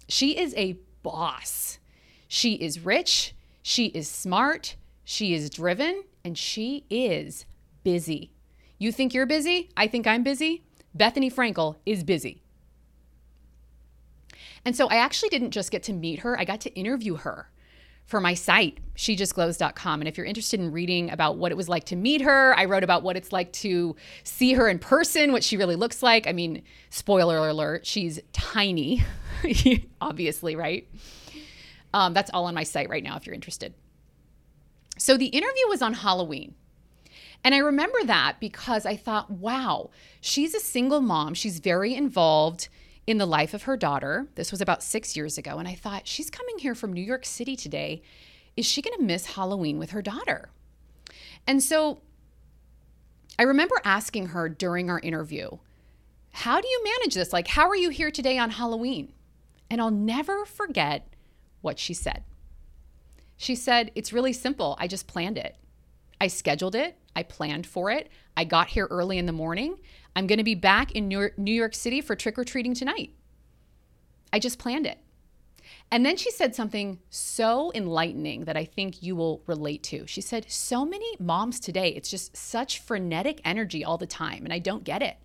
She 0.07 0.37
is 0.37 0.53
a 0.55 0.77
boss. 1.03 1.79
She 2.31 2.53
is 2.53 2.79
rich, 2.79 3.33
she 3.63 3.87
is 3.87 4.07
smart, 4.07 4.75
she 5.03 5.33
is 5.33 5.49
driven, 5.49 6.03
and 6.23 6.37
she 6.37 6.85
is 6.89 7.45
busy. 7.83 8.31
You 8.77 8.91
think 8.91 9.15
you're 9.15 9.25
busy? 9.25 9.71
I 9.75 9.87
think 9.87 10.05
I'm 10.05 10.21
busy. 10.21 10.63
Bethenny 10.95 11.33
Frankel 11.33 11.77
is 11.87 12.03
busy. 12.03 12.43
And 14.63 14.75
so 14.75 14.87
I 14.87 14.97
actually 14.97 15.29
didn't 15.29 15.51
just 15.51 15.71
get 15.71 15.81
to 15.83 15.93
meet 15.93 16.19
her, 16.19 16.39
I 16.39 16.45
got 16.45 16.61
to 16.61 16.73
interview 16.75 17.15
her 17.15 17.49
for 18.05 18.21
my 18.21 18.35
site, 18.35 18.77
shejustglows.com. 18.95 20.01
And 20.01 20.07
if 20.07 20.15
you're 20.15 20.25
interested 20.25 20.59
in 20.59 20.71
reading 20.71 21.09
about 21.09 21.37
what 21.37 21.51
it 21.51 21.55
was 21.55 21.67
like 21.67 21.85
to 21.85 21.95
meet 21.95 22.21
her, 22.21 22.55
I 22.55 22.65
wrote 22.65 22.83
about 22.83 23.01
what 23.01 23.17
it's 23.17 23.31
like 23.31 23.51
to 23.53 23.95
see 24.23 24.53
her 24.53 24.67
in 24.69 24.77
person, 24.77 25.31
what 25.31 25.43
she 25.43 25.57
really 25.57 25.75
looks 25.75 26.03
like. 26.03 26.27
I 26.27 26.33
mean, 26.33 26.61
spoiler 26.91 27.37
alert, 27.37 27.87
she's 27.87 28.19
tiny, 28.33 29.03
obviously, 30.01 30.55
right? 30.55 30.87
Um, 31.93 32.13
that's 32.13 32.29
all 32.33 32.45
on 32.45 32.55
my 32.55 32.63
site 32.63 32.89
right 32.89 33.03
now 33.03 33.15
if 33.17 33.25
you're 33.25 33.35
interested. 33.35 33.73
So 34.97 35.17
the 35.17 35.27
interview 35.27 35.67
was 35.67 35.81
on 35.81 35.93
Halloween. 35.93 36.55
And 37.43 37.55
I 37.55 37.59
remember 37.59 38.03
that 38.05 38.39
because 38.39 38.85
I 38.85 38.97
thought, 38.97 39.31
wow, 39.31 39.91
she's 40.19 40.53
a 40.53 40.59
single 40.59 41.01
mom. 41.01 41.33
She's 41.33 41.59
very 41.59 41.95
involved 41.95 42.67
in 43.07 43.17
the 43.17 43.25
life 43.25 43.53
of 43.53 43.63
her 43.63 43.77
daughter. 43.77 44.27
This 44.35 44.51
was 44.51 44.61
about 44.61 44.83
six 44.83 45.15
years 45.15 45.37
ago. 45.37 45.57
And 45.57 45.67
I 45.67 45.73
thought, 45.73 46.07
she's 46.07 46.29
coming 46.29 46.59
here 46.59 46.75
from 46.75 46.91
New 46.91 47.01
York 47.01 47.25
City 47.25 47.55
today. 47.55 48.01
Is 48.57 48.65
she 48.65 48.81
going 48.81 48.97
to 48.97 49.03
miss 49.03 49.25
Halloween 49.25 49.79
with 49.79 49.91
her 49.91 50.01
daughter? 50.01 50.49
And 51.47 51.63
so 51.63 52.01
I 53.39 53.43
remember 53.43 53.75
asking 53.85 54.27
her 54.27 54.49
during 54.49 54.89
our 54.89 54.99
interview, 54.99 55.49
how 56.31 56.59
do 56.59 56.67
you 56.67 56.83
manage 56.83 57.15
this? 57.15 57.31
Like, 57.31 57.47
how 57.47 57.69
are 57.69 57.75
you 57.75 57.89
here 57.89 58.11
today 58.11 58.37
on 58.37 58.49
Halloween? 58.49 59.13
And 59.71 59.79
I'll 59.79 59.91
never 59.91 60.45
forget 60.45 61.07
what 61.61 61.79
she 61.79 61.93
said. 61.93 62.23
She 63.37 63.55
said, 63.55 63.91
It's 63.95 64.13
really 64.13 64.33
simple. 64.33 64.75
I 64.79 64.87
just 64.87 65.07
planned 65.07 65.37
it. 65.37 65.55
I 66.21 66.27
scheduled 66.27 66.75
it. 66.75 66.97
I 67.15 67.23
planned 67.23 67.65
for 67.65 67.91
it. 67.91 68.09
I 68.35 68.43
got 68.43 68.67
here 68.67 68.87
early 68.89 69.17
in 69.17 69.25
the 69.25 69.31
morning. 69.31 69.79
I'm 70.15 70.27
going 70.27 70.37
to 70.37 70.43
be 70.43 70.55
back 70.55 70.91
in 70.91 71.07
New 71.07 71.53
York 71.53 71.75
City 71.75 72.01
for 72.01 72.15
trick 72.15 72.37
or 72.37 72.43
treating 72.43 72.73
tonight. 72.73 73.11
I 74.31 74.39
just 74.39 74.59
planned 74.59 74.85
it. 74.85 74.99
And 75.91 76.05
then 76.05 76.17
she 76.17 76.31
said 76.31 76.55
something 76.55 76.99
so 77.09 77.71
enlightening 77.73 78.45
that 78.45 78.57
I 78.57 78.65
think 78.65 79.01
you 79.01 79.15
will 79.15 79.41
relate 79.47 79.83
to. 79.83 80.05
She 80.07 80.21
said, 80.21 80.45
So 80.49 80.85
many 80.85 81.15
moms 81.19 81.59
today, 81.59 81.89
it's 81.89 82.11
just 82.11 82.35
such 82.35 82.79
frenetic 82.79 83.41
energy 83.43 83.83
all 83.83 83.97
the 83.97 84.05
time, 84.05 84.43
and 84.43 84.53
I 84.53 84.59
don't 84.59 84.83
get 84.83 85.01
it. 85.01 85.17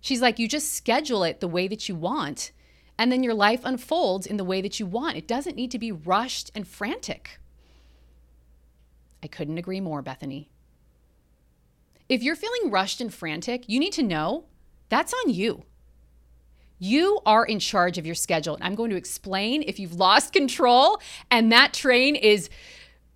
She's 0.00 0.22
like, 0.22 0.38
You 0.38 0.46
just 0.46 0.72
schedule 0.72 1.24
it 1.24 1.40
the 1.40 1.48
way 1.48 1.68
that 1.68 1.88
you 1.88 1.94
want, 1.94 2.52
and 2.98 3.12
then 3.12 3.22
your 3.22 3.34
life 3.34 3.60
unfolds 3.64 4.26
in 4.26 4.36
the 4.36 4.44
way 4.44 4.60
that 4.60 4.80
you 4.80 4.86
want. 4.86 5.16
It 5.16 5.28
doesn't 5.28 5.56
need 5.56 5.70
to 5.70 5.78
be 5.78 5.92
rushed 5.92 6.50
and 6.54 6.66
frantic. 6.66 7.38
I 9.22 9.28
couldn't 9.28 9.58
agree 9.58 9.80
more, 9.80 10.02
Bethenny. 10.02 10.48
If 12.08 12.22
you're 12.22 12.36
feeling 12.36 12.70
rushed 12.70 13.00
and 13.00 13.12
frantic, 13.12 13.68
you 13.68 13.78
need 13.78 13.92
to 13.94 14.02
know 14.02 14.46
that's 14.88 15.14
on 15.24 15.32
you. 15.32 15.64
You 16.78 17.20
are 17.26 17.44
in 17.44 17.58
charge 17.58 17.98
of 17.98 18.06
your 18.06 18.14
schedule. 18.14 18.54
And 18.54 18.64
I'm 18.64 18.74
going 18.74 18.90
to 18.90 18.96
explain 18.96 19.62
if 19.66 19.78
you've 19.78 19.94
lost 19.94 20.32
control 20.32 21.00
and 21.30 21.52
that 21.52 21.74
train 21.74 22.14
is 22.14 22.48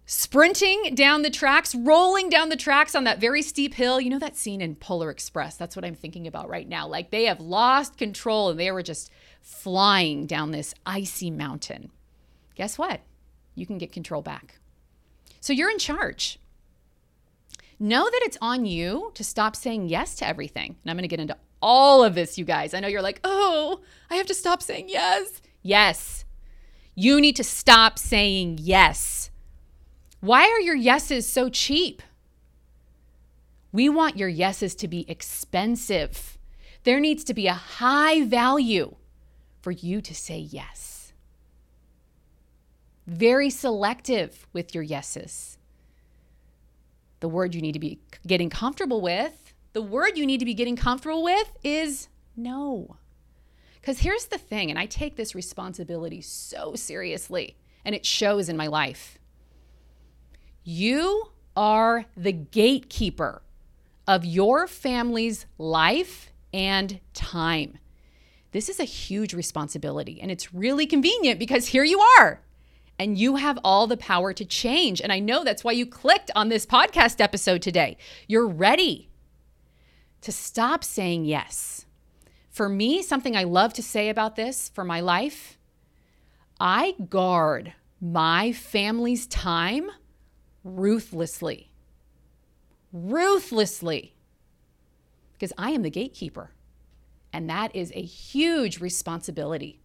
sprinting 0.04 0.94
down 0.94 1.22
the 1.22 1.30
tracks, 1.30 1.74
rolling 1.74 2.28
down 2.28 2.48
the 2.48 2.56
tracks 2.56 2.94
on 2.94 3.04
that 3.04 3.20
very 3.20 3.40
steep 3.40 3.74
hill. 3.74 4.00
You 4.00 4.10
know 4.10 4.18
that 4.18 4.36
scene 4.36 4.60
in 4.60 4.74
Polar 4.74 5.10
Express? 5.10 5.56
That's 5.56 5.76
what 5.76 5.84
I'm 5.84 5.94
thinking 5.94 6.26
about 6.26 6.48
right 6.48 6.68
now. 6.68 6.88
Like 6.88 7.10
they 7.10 7.24
have 7.24 7.40
lost 7.40 7.96
control 7.96 8.50
and 8.50 8.58
they 8.58 8.70
were 8.72 8.82
just 8.82 9.10
flying 9.42 10.26
down 10.26 10.52
this 10.52 10.74
icy 10.86 11.30
mountain. 11.30 11.90
Guess 12.54 12.78
what? 12.78 13.00
You 13.54 13.66
can 13.66 13.78
get 13.78 13.92
control 13.92 14.22
back. 14.22 14.58
So 15.40 15.52
you're 15.52 15.70
in 15.70 15.78
charge. 15.78 16.38
Know 17.78 18.04
that 18.04 18.20
it's 18.22 18.38
on 18.40 18.64
you 18.64 19.10
to 19.14 19.24
stop 19.24 19.56
saying 19.56 19.88
yes 19.88 20.14
to 20.16 20.26
everything. 20.26 20.76
And 20.82 20.90
I'm 20.90 20.96
going 20.96 21.02
to 21.02 21.08
get 21.08 21.20
into 21.20 21.36
all 21.60 22.04
of 22.04 22.14
this, 22.14 22.38
you 22.38 22.44
guys. 22.44 22.74
I 22.74 22.80
know 22.80 22.88
you're 22.88 23.02
like, 23.02 23.20
oh, 23.24 23.80
I 24.08 24.14
have 24.16 24.26
to 24.26 24.34
stop 24.34 24.62
saying 24.62 24.88
yes. 24.88 25.42
Yes. 25.62 26.24
You 26.94 27.20
need 27.20 27.36
to 27.36 27.44
stop 27.44 27.98
saying 27.98 28.58
yes. 28.60 29.30
Why 30.20 30.42
are 30.42 30.60
your 30.60 30.76
yeses 30.76 31.28
so 31.28 31.48
cheap? 31.48 32.02
We 33.72 33.88
want 33.88 34.16
your 34.16 34.28
yeses 34.28 34.74
to 34.76 34.86
be 34.86 35.04
expensive. 35.10 36.38
There 36.84 37.00
needs 37.00 37.24
to 37.24 37.34
be 37.34 37.46
a 37.46 37.54
high 37.54 38.24
value 38.24 38.94
for 39.62 39.70
you 39.70 40.00
to 40.02 40.14
say 40.14 40.38
yes. 40.38 41.12
Very 43.06 43.48
selective 43.50 44.46
with 44.52 44.74
your 44.74 44.84
yeses 44.84 45.58
the 47.22 47.28
word 47.28 47.54
you 47.54 47.62
need 47.62 47.72
to 47.72 47.78
be 47.78 48.00
getting 48.26 48.50
comfortable 48.50 49.00
with, 49.00 49.54
the 49.72 49.80
word 49.80 50.18
you 50.18 50.26
need 50.26 50.40
to 50.40 50.44
be 50.44 50.54
getting 50.54 50.76
comfortable 50.76 51.22
with 51.22 51.56
is 51.62 52.08
no. 52.36 52.96
Because 53.80 54.00
here's 54.00 54.26
the 54.26 54.38
thing, 54.38 54.70
and 54.70 54.78
I 54.78 54.86
take 54.86 55.14
this 55.14 55.34
responsibility 55.34 56.20
so 56.20 56.74
seriously, 56.74 57.56
and 57.84 57.94
it 57.94 58.04
shows 58.04 58.48
in 58.48 58.56
my 58.56 58.66
life. 58.66 59.18
You 60.64 61.30
are 61.56 62.06
the 62.16 62.32
gatekeeper 62.32 63.42
of 64.06 64.24
your 64.24 64.66
family's 64.66 65.46
life 65.58 66.32
and 66.52 66.98
time. 67.14 67.78
This 68.52 68.68
is 68.68 68.78
a 68.78 68.84
huge 68.84 69.34
responsibility, 69.34 70.20
and 70.20 70.30
it's 70.30 70.54
really 70.54 70.86
convenient 70.86 71.38
because 71.38 71.68
here 71.68 71.84
you 71.84 72.00
are 72.20 72.40
and 72.98 73.18
you 73.18 73.36
have 73.36 73.58
all 73.64 73.86
the 73.86 73.96
power 73.96 74.32
to 74.32 74.44
change. 74.44 75.00
And 75.00 75.12
I 75.12 75.18
know 75.18 75.42
that's 75.42 75.64
why 75.64 75.72
you 75.72 75.86
clicked 75.86 76.30
on 76.36 76.48
this 76.48 76.66
podcast 76.66 77.20
episode 77.20 77.62
today. 77.62 77.96
You're 78.28 78.46
ready 78.46 79.10
to 80.20 80.30
stop 80.30 80.84
saying 80.84 81.24
yes. 81.24 81.86
For 82.50 82.68
me, 82.68 83.02
something 83.02 83.36
I 83.36 83.44
love 83.44 83.72
to 83.74 83.82
say 83.82 84.08
about 84.08 84.36
this 84.36 84.68
for 84.68 84.84
my 84.84 85.00
life, 85.00 85.58
I 86.60 86.94
guard 87.08 87.72
my 88.00 88.52
family's 88.52 89.26
time 89.26 89.90
ruthlessly. 90.62 91.72
Ruthlessly. 92.92 94.14
Because 95.32 95.52
I 95.56 95.70
am 95.70 95.82
the 95.82 95.90
gatekeeper. 95.90 96.50
And 97.32 97.48
that 97.48 97.74
is 97.74 97.92
a 97.94 98.02
huge 98.02 98.80
responsibility. 98.80 99.80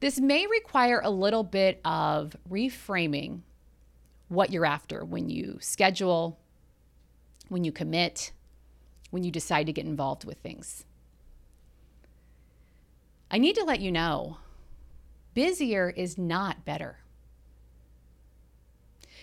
This 0.00 0.20
may 0.20 0.46
require 0.46 1.00
a 1.02 1.10
little 1.10 1.44
bit 1.44 1.80
of 1.84 2.36
reframing 2.50 3.40
what 4.28 4.52
you're 4.52 4.66
after 4.66 5.04
when 5.04 5.28
you 5.28 5.58
schedule, 5.60 6.38
when 7.48 7.64
you 7.64 7.70
commit, 7.70 8.32
when 9.10 9.22
you 9.22 9.30
decide 9.30 9.66
to 9.66 9.72
get 9.72 9.84
involved 9.84 10.24
with 10.24 10.38
things. 10.38 10.84
I 13.30 13.38
need 13.38 13.54
to 13.56 13.64
let 13.64 13.80
you 13.80 13.92
know 13.92 14.38
busier 15.34 15.90
is 15.90 16.18
not 16.18 16.64
better. 16.64 16.98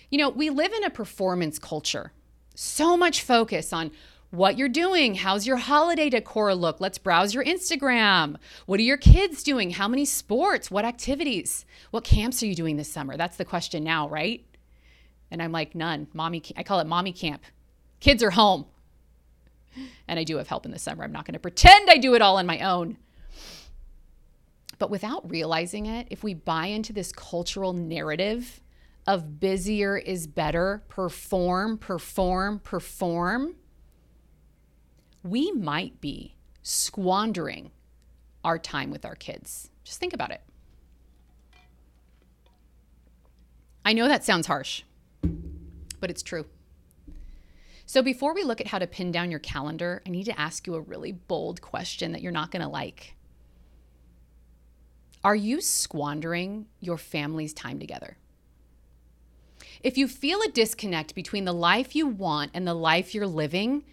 You 0.10 0.18
know, 0.18 0.30
we 0.30 0.50
live 0.50 0.74
in 0.74 0.84
a 0.84 0.90
performance 0.90 1.60
culture. 1.60 2.12
So 2.56 2.98
much 2.98 3.22
focus 3.22 3.72
on 3.72 3.92
what 4.32 4.58
you're 4.58 4.70
doing. 4.70 5.16
How's 5.16 5.48
your 5.48 5.58
holiday 5.58 6.10
decor 6.10 6.54
look? 6.54 6.80
Let's 6.80 6.98
browse 6.98 7.34
your 7.34 7.44
Instagram. 7.44 8.36
What 8.66 8.80
are 8.80 8.84
your 8.84 8.98
kids 8.98 9.44
doing? 9.44 9.72
How 9.72 9.88
many 9.88 10.06
sports? 10.06 10.70
What 10.70 10.86
activities? 10.86 11.66
What 11.92 12.04
camps 12.04 12.44
are 12.44 12.46
you 12.46 12.56
doing 12.56 12.78
this 12.78 12.92
summer? 12.92 13.18
That's 13.18 13.38
the 13.38 13.46
question 13.46 13.84
now, 13.84 14.08
right? 14.08 14.46
And 15.32 15.42
I'm 15.42 15.52
like, 15.52 15.76
none. 15.76 16.08
Mommy, 16.14 16.44
I 16.56 16.64
call 16.64 16.80
it 16.80 16.88
mommy 16.88 17.12
camp. 17.12 17.44
Kids 18.00 18.24
are 18.24 18.32
home. 18.32 18.66
And 20.08 20.20
I 20.20 20.24
do 20.24 20.38
have 20.38 20.48
help 20.48 20.66
in 20.66 20.72
the 20.72 20.80
summer. 20.80 21.04
I'm 21.04 21.12
not 21.12 21.26
going 21.26 21.34
to 21.34 21.40
pretend 21.40 21.90
I 21.90 21.98
do 21.98 22.16
it 22.16 22.22
all 22.22 22.38
on 22.38 22.46
my 22.46 22.60
own. 22.60 22.98
But 24.80 24.90
without 24.90 25.30
realizing 25.30 25.86
it, 25.86 26.08
if 26.10 26.24
we 26.24 26.34
buy 26.34 26.68
into 26.68 26.94
this 26.94 27.12
cultural 27.12 27.74
narrative 27.74 28.62
of 29.06 29.40
busier 29.40 29.98
is 29.98 30.26
better, 30.26 30.84
perform, 30.88 31.78
perform, 31.78 32.60
perform, 32.60 33.56
we 35.24 35.52
might 35.52 36.00
be 36.02 36.36
squandering 36.62 37.72
our 38.44 38.58
time 38.58 38.92
with 38.92 39.06
our 39.06 39.16
kids. 39.16 39.70
Just 39.84 40.00
think 40.00 40.14
about 40.14 40.32
it. 40.32 40.42
I 43.84 43.94
know 43.94 44.08
that 44.08 44.24
sounds 44.24 44.48
harsh, 44.48 44.84
but 46.00 46.10
it's 46.10 46.22
true. 46.22 46.46
So, 47.86 48.04
before 48.04 48.36
we 48.36 48.44
look 48.44 48.62
at 48.62 48.68
how 48.68 48.78
to 48.78 48.86
pin 48.86 49.12
down 49.12 49.32
your 49.32 49.40
calendar, 49.40 50.04
I 50.06 50.12
need 50.12 50.26
to 50.26 50.40
ask 50.40 50.68
you 50.68 50.76
a 50.76 50.82
really 50.82 51.12
bold 51.12 51.60
question 51.60 52.12
that 52.12 52.22
you're 52.22 52.32
not 52.32 52.52
going 52.52 52.62
to 52.62 52.68
like. 52.68 53.16
Are 55.24 55.36
you 55.36 55.60
squandering 55.60 56.68
your 56.80 56.98
family's 56.98 57.52
time 57.52 57.80
together? 57.80 58.18
If 59.82 59.98
you 59.98 60.08
feel 60.08 60.42
a 60.42 60.52
disconnect 60.52 61.16
between 61.16 61.46
the 61.46 61.54
life 61.54 61.96
you 61.96 62.06
want 62.06 62.52
and 62.54 62.68
the 62.68 62.74
life 62.74 63.16
you're 63.16 63.26
living, 63.26 63.84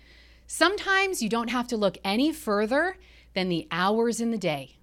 Sometimes 0.46 1.22
you 1.22 1.28
don't 1.28 1.50
have 1.50 1.66
to 1.68 1.76
look 1.76 1.98
any 2.04 2.32
further 2.32 2.96
than 3.34 3.48
the 3.48 3.66
hours 3.70 4.20
in 4.20 4.30
the 4.30 4.38
day. 4.38 4.76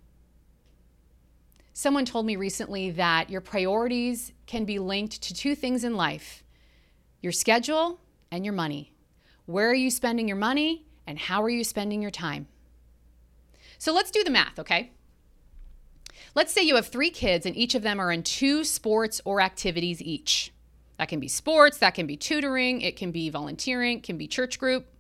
Someone 1.74 2.06
told 2.06 2.26
me 2.26 2.36
recently 2.36 2.92
that 2.92 3.30
your 3.30 3.42
priorities 3.42 4.32
can 4.46 4.66
be 4.66 4.78
linked 4.78 5.22
to 5.24 5.34
two 5.34 5.56
things 5.56 5.84
in 5.84 5.96
life 5.96 6.44
your 7.22 7.32
schedule 7.32 8.02
and 8.32 8.44
your 8.44 8.54
money. 8.54 8.92
Where 9.46 9.70
are 9.70 9.76
you 9.76 9.90
spending 9.90 10.28
your 10.28 10.38
money 10.38 10.86
and 11.08 11.18
how 11.18 11.42
are 11.42 11.50
you 11.50 11.64
spending 11.64 12.02
your 12.02 12.12
time? 12.12 12.48
So 13.78 13.94
let's 13.94 14.12
do 14.12 14.24
the 14.24 14.30
math, 14.30 14.60
okay? 14.60 14.92
Let's 16.36 16.52
say 16.52 16.64
you 16.64 16.76
have 16.76 16.88
three 16.88 17.10
kids 17.10 17.46
and 17.46 17.56
each 17.56 17.76
of 17.76 17.82
them 17.82 18.00
are 18.00 18.12
in 18.12 18.24
two 18.24 18.64
sports 18.64 19.22
or 19.24 19.40
activities 19.40 20.02
each. 20.02 20.52
That 20.98 21.08
can 21.08 21.20
be 21.20 21.28
sports, 21.28 21.78
that 21.78 21.96
can 21.96 22.08
be 22.08 22.18
tutoring, 22.18 22.82
it 22.82 22.96
can 22.96 23.12
be 23.12 23.30
volunteering, 23.30 24.00
it 24.00 24.04
can 24.04 24.18
be 24.18 24.28
church 24.28 24.60
group. 24.60 24.93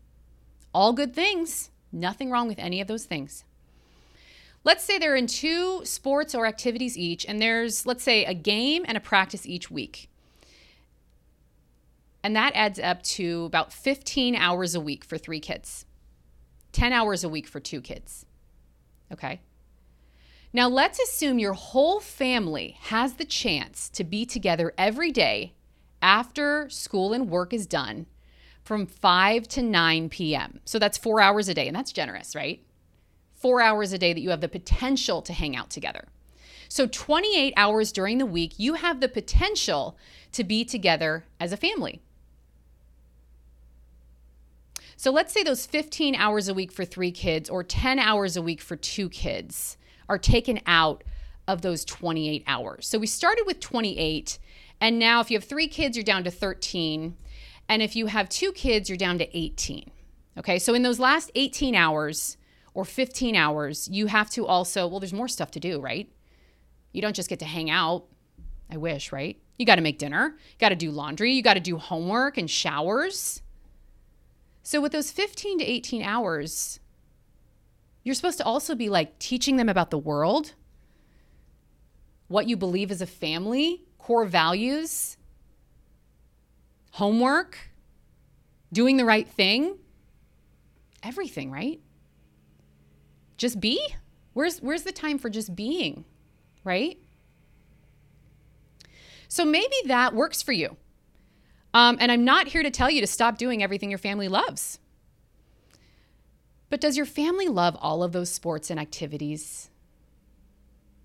All 0.74 0.94
good 0.94 1.14
things. 1.14 1.70
Nothing 1.92 2.32
wrong 2.32 2.48
with 2.48 2.60
any 2.60 2.82
of 2.82 2.88
those 2.88 3.06
things. 3.06 3.44
Let's 4.64 4.84
say 4.84 4.98
they're 4.98 5.16
in 5.16 5.28
two 5.28 5.84
sports 5.86 6.34
or 6.34 6.46
activities 6.46 6.98
each, 6.98 7.26
and 7.26 7.42
there's, 7.42 7.86
let's 7.86 8.04
say, 8.04 8.24
a 8.24 8.34
game 8.34 8.86
and 8.88 8.98
a 8.98 9.02
practice 9.02 9.46
each 9.46 9.70
week. 9.70 10.10
And 12.24 12.36
that 12.36 12.54
adds 12.56 12.80
up 12.80 13.04
to 13.04 13.44
about 13.44 13.74
15 13.74 14.36
hours 14.36 14.74
a 14.74 14.80
week 14.80 15.04
for 15.04 15.18
three 15.18 15.42
kids, 15.42 15.86
10 16.72 16.94
hours 16.94 17.24
a 17.26 17.30
week 17.30 17.48
for 17.48 17.60
two 17.60 17.82
kids. 17.82 18.26
Okay. 19.12 19.42
Now, 20.54 20.70
let's 20.70 21.00
assume 21.00 21.40
your 21.40 21.54
whole 21.54 22.00
family 22.00 22.78
has 22.84 23.16
the 23.16 23.26
chance 23.26 23.90
to 23.90 24.04
be 24.06 24.26
together 24.26 24.74
every 24.78 25.12
day 25.12 25.54
after 26.02 26.70
school 26.70 27.12
and 27.12 27.30
work 27.30 27.54
is 27.54 27.68
done 27.68 28.06
from 28.64 28.86
5 28.86 29.48
to 29.50 29.62
9 29.62 30.10
p.m. 30.10 30.60
So 30.66 30.80
that's 30.80 30.98
four 30.98 31.20
hours 31.20 31.50
a 31.50 31.54
day, 31.54 31.68
and 31.68 31.76
that's 31.76 31.92
generous, 31.92 32.36
right? 32.36 32.64
Four 33.34 33.62
hours 33.62 33.92
a 33.92 33.98
day 33.98 34.14
that 34.14 34.22
you 34.22 34.30
have 34.30 34.42
the 34.42 34.48
potential 34.48 35.22
to 35.22 35.34
hang 35.34 35.56
out 35.56 35.70
together. 35.70 36.08
So 36.70 36.88
28 36.88 37.54
hours 37.58 37.92
during 37.92 38.18
the 38.18 38.26
week, 38.26 38.54
you 38.58 38.76
have 38.76 39.00
the 39.00 39.10
potential 39.10 39.98
to 40.32 40.44
be 40.44 40.66
together 40.66 41.26
as 41.40 41.52
a 41.52 41.58
family. 41.58 42.02
So 44.96 45.12
let's 45.12 45.34
say 45.34 45.44
those 45.44 45.66
15 45.66 46.16
hours 46.16 46.48
a 46.48 46.54
week 46.54 46.72
for 46.72 46.86
three 46.86 47.12
kids 47.12 47.50
or 47.50 47.64
10 47.64 48.00
hours 48.00 48.38
a 48.38 48.42
week 48.42 48.62
for 48.62 48.78
two 48.78 49.10
kids 49.10 49.78
are 50.08 50.18
taken 50.18 50.62
out 50.66 51.04
of 51.48 51.62
those 51.62 51.84
28 51.84 52.44
hours. 52.48 52.88
So 52.88 52.98
we 52.98 53.08
started 53.08 53.44
with 53.46 53.60
28, 53.60 54.40
and 54.80 54.98
now 54.98 55.20
if 55.20 55.30
you 55.30 55.38
have 55.38 55.44
three 55.44 55.68
kids, 55.68 55.98
you're 55.98 56.04
down 56.04 56.24
to 56.24 56.32
13. 56.32 57.18
And 57.68 57.82
if 57.82 57.96
you 57.96 58.08
have 58.08 58.30
two 58.30 58.52
kids, 58.52 58.90
you're 58.90 58.98
down 58.98 59.18
to 59.20 59.38
18. 59.38 59.90
Okay, 60.38 60.60
so 60.60 60.74
in 60.74 60.84
those 60.84 61.00
last 61.00 61.32
18 61.36 61.76
hours 61.76 62.38
or 62.74 62.86
15 62.86 63.36
hours, 63.36 63.88
you 63.92 64.08
have 64.08 64.30
to 64.32 64.46
also, 64.46 64.88
well, 64.88 65.00
there's 65.00 65.14
more 65.14 65.28
stuff 65.28 65.52
to 65.52 65.60
do, 65.60 65.80
right? 65.80 66.12
You 66.92 67.02
don't 67.02 67.16
just 67.16 67.30
get 67.30 67.40
to 67.40 67.46
hang 67.46 67.70
out. 67.70 68.06
I 68.70 68.78
wish, 68.78 69.12
right? 69.12 69.38
You 69.58 69.66
got 69.66 69.76
to 69.76 69.82
make 69.82 70.00
dinner, 70.00 70.36
you 70.38 70.58
got 70.60 70.70
to 70.70 70.76
do 70.76 70.90
laundry, 70.90 71.32
you 71.34 71.44
got 71.44 71.54
to 71.54 71.60
do 71.60 71.78
homework 71.78 72.38
and 72.38 72.50
showers. 72.50 73.42
So, 74.64 74.82
with 74.82 74.94
those 74.94 75.12
15 75.12 75.60
to 75.60 75.66
18 75.66 76.02
hours, 76.02 76.80
you're 78.04 78.16
supposed 78.16 78.40
to 78.40 78.46
also 78.46 78.74
be 78.76 78.90
like 78.90 79.20
teaching 79.20 79.58
them 79.58 79.70
about 79.70 79.92
the 79.92 79.98
world, 79.98 80.54
what 82.28 82.48
you 82.48 82.58
believe 82.58 82.90
as 82.90 83.02
a 83.02 83.06
family, 83.06 83.84
core 84.00 84.26
values, 84.26 85.18
homework, 86.94 87.58
doing 88.72 88.98
the 88.98 89.06
right 89.06 89.28
thing, 89.28 89.78
everything, 91.02 91.50
right? 91.50 91.80
Just 93.38 93.60
be? 93.60 93.80
Where's 94.34 94.60
where's 94.60 94.84
the 94.84 94.92
time 94.92 95.18
for 95.18 95.30
just 95.30 95.56
being, 95.56 96.06
right? 96.64 96.98
So 99.28 99.44
maybe 99.44 99.76
that 99.86 100.14
works 100.14 100.44
for 100.44 100.52
you. 100.52 100.78
Um, 101.74 101.98
and 102.00 102.12
I'm 102.12 102.24
not 102.24 102.50
here 102.50 102.62
to 102.62 102.70
tell 102.70 102.92
you 102.92 103.02
to 103.02 103.08
stop 103.08 103.40
doing 103.40 103.64
everything 103.64 103.90
your 103.90 103.98
family 103.98 104.28
loves. 104.28 104.78
But 106.70 106.80
does 106.80 106.96
your 106.98 107.08
family 107.08 107.48
love 107.48 107.76
all 107.82 108.04
of 108.04 108.12
those 108.12 108.30
sports 108.30 108.70
and 108.70 108.80
activities? 108.80 109.72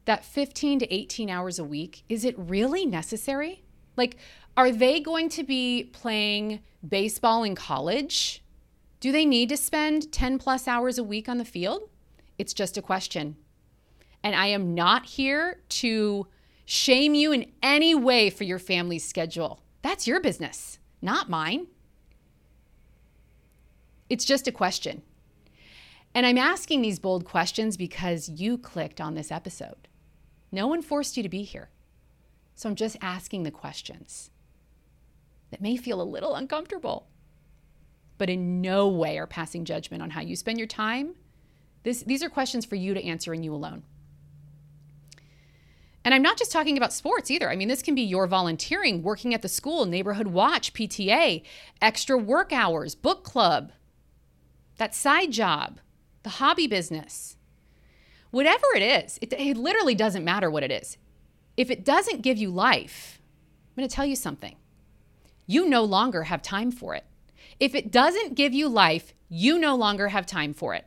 That 0.05 0.25
15 0.25 0.81
to 0.81 0.95
18 0.95 1.31
hours 1.31 1.59
a 1.59 1.65
week, 1.65 2.03
is 2.11 2.27
it 2.27 2.35
really 2.39 2.85
necessary? 2.85 3.65
Like, 3.97 4.17
are 4.59 4.73
they 4.73 4.99
going 4.99 5.29
to 5.29 5.45
be 5.45 5.85
playing 5.93 6.59
baseball 6.87 7.45
in 7.45 7.55
college? 7.55 8.43
Do 8.99 9.13
they 9.13 9.25
need 9.25 9.51
to 9.51 9.57
spend 9.57 10.11
10 10.11 10.39
plus 10.39 10.67
hours 10.67 10.99
a 10.99 11.05
week 11.05 11.29
on 11.29 11.39
the 11.39 11.45
field? 11.45 11.89
It's 12.39 12.53
just 12.53 12.77
a 12.77 12.83
question. 12.83 13.37
And 14.25 14.35
I 14.35 14.49
am 14.49 14.75
not 14.75 15.07
here 15.07 15.61
to 15.69 16.27
shame 16.65 17.15
you 17.15 17.31
in 17.31 17.53
any 17.63 17.95
way 17.95 18.31
for 18.31 18.43
your 18.43 18.59
family's 18.59 19.09
schedule. 19.09 19.63
That's 19.83 20.09
your 20.09 20.21
business, 20.21 20.81
not 21.01 21.31
mine. 21.31 21.69
It's 24.11 24.25
just 24.25 24.49
a 24.49 24.53
question. 24.53 25.03
And 26.17 26.27
I'm 26.27 26.39
asking 26.39 26.83
these 26.83 26.99
bold 26.99 27.25
questions 27.25 27.77
because 27.77 28.29
you 28.29 28.59
clicked 28.59 29.01
on 29.01 29.15
this 29.15 29.31
episode. 29.31 29.87
No 30.51 30.67
one 30.67 30.83
forced 30.83 31.17
you 31.17 31.23
to 31.23 31.29
be 31.29 31.45
here. 31.45 31.71
So 32.57 32.69
I'm 32.69 32.75
just 32.75 32.97
asking 33.01 33.45
the 33.45 33.53
questions 33.53 34.33
that 35.51 35.61
may 35.61 35.77
feel 35.77 36.01
a 36.01 36.03
little 36.03 36.35
uncomfortable, 36.35 37.09
but 38.19 38.31
in 38.31 38.61
no 38.61 38.89
way 38.89 39.19
are 39.19 39.27
passing 39.27 39.65
judgment 39.65 40.03
on 40.03 40.11
how 40.11 40.21
you 40.21 40.37
spend 40.37 40.59
your 40.59 40.67
time. 40.67 41.15
This, 41.85 42.03
these 42.03 42.23
are 42.23 42.29
questions 42.29 42.65
for 42.65 42.75
you 42.75 42.95
to 42.95 43.05
answer 43.05 43.33
and 43.33 43.45
you 43.45 43.55
alone. 43.55 43.85
And 46.05 46.15
I'm 46.15 46.23
not 46.23 46.39
just 46.39 46.53
talking 46.53 46.77
about 46.77 46.93
sports 46.93 47.31
either. 47.31 47.51
I 47.51 47.57
mean, 47.57 47.69
this 47.69 47.83
can 47.83 47.95
be 47.95 48.03
your 48.03 48.27
volunteering, 48.27 49.03
working 49.03 49.35
at 49.35 49.43
the 49.43 49.49
school, 49.49 49.85
neighborhood 49.85 50.29
watch, 50.29 50.73
PTA, 50.73 51.43
extra 51.83 52.17
work 52.17 52.53
hours, 52.53 52.95
book 52.95 53.25
club, 53.25 53.73
that 54.79 54.95
side 54.95 55.33
job, 55.33 55.81
the 56.23 56.31
hobby 56.31 56.67
business. 56.67 57.37
Whatever 58.31 58.67
it 58.75 58.83
is, 58.83 59.19
it, 59.21 59.33
it 59.33 59.57
literally 59.57 59.95
doesn't 59.95 60.25
matter 60.25 60.51
what 60.51 60.63
it 60.63 60.71
is. 60.71 60.97
If 61.57 61.71
it 61.71 61.85
doesn't 61.85 62.23
give 62.23 62.39
you 62.39 62.51
life, 62.51 63.21
I'm 63.71 63.83
going 63.83 63.89
to 63.89 63.95
tell 63.95 64.07
you 64.07 64.17
something 64.17 64.57
you 65.49 65.69
no 65.69 65.83
longer 65.83 66.25
have 66.25 66.43
time 66.43 66.71
for 66.71 66.95
it. 66.95 67.05
If 67.59 67.75
it 67.75 67.91
doesn't 67.91 68.35
give 68.35 68.53
you 68.55 68.69
life, 68.69 69.15
you 69.29 69.59
no 69.59 69.75
longer 69.75 70.09
have 70.09 70.27
time 70.27 70.53
for 70.55 70.75
it. 70.75 70.85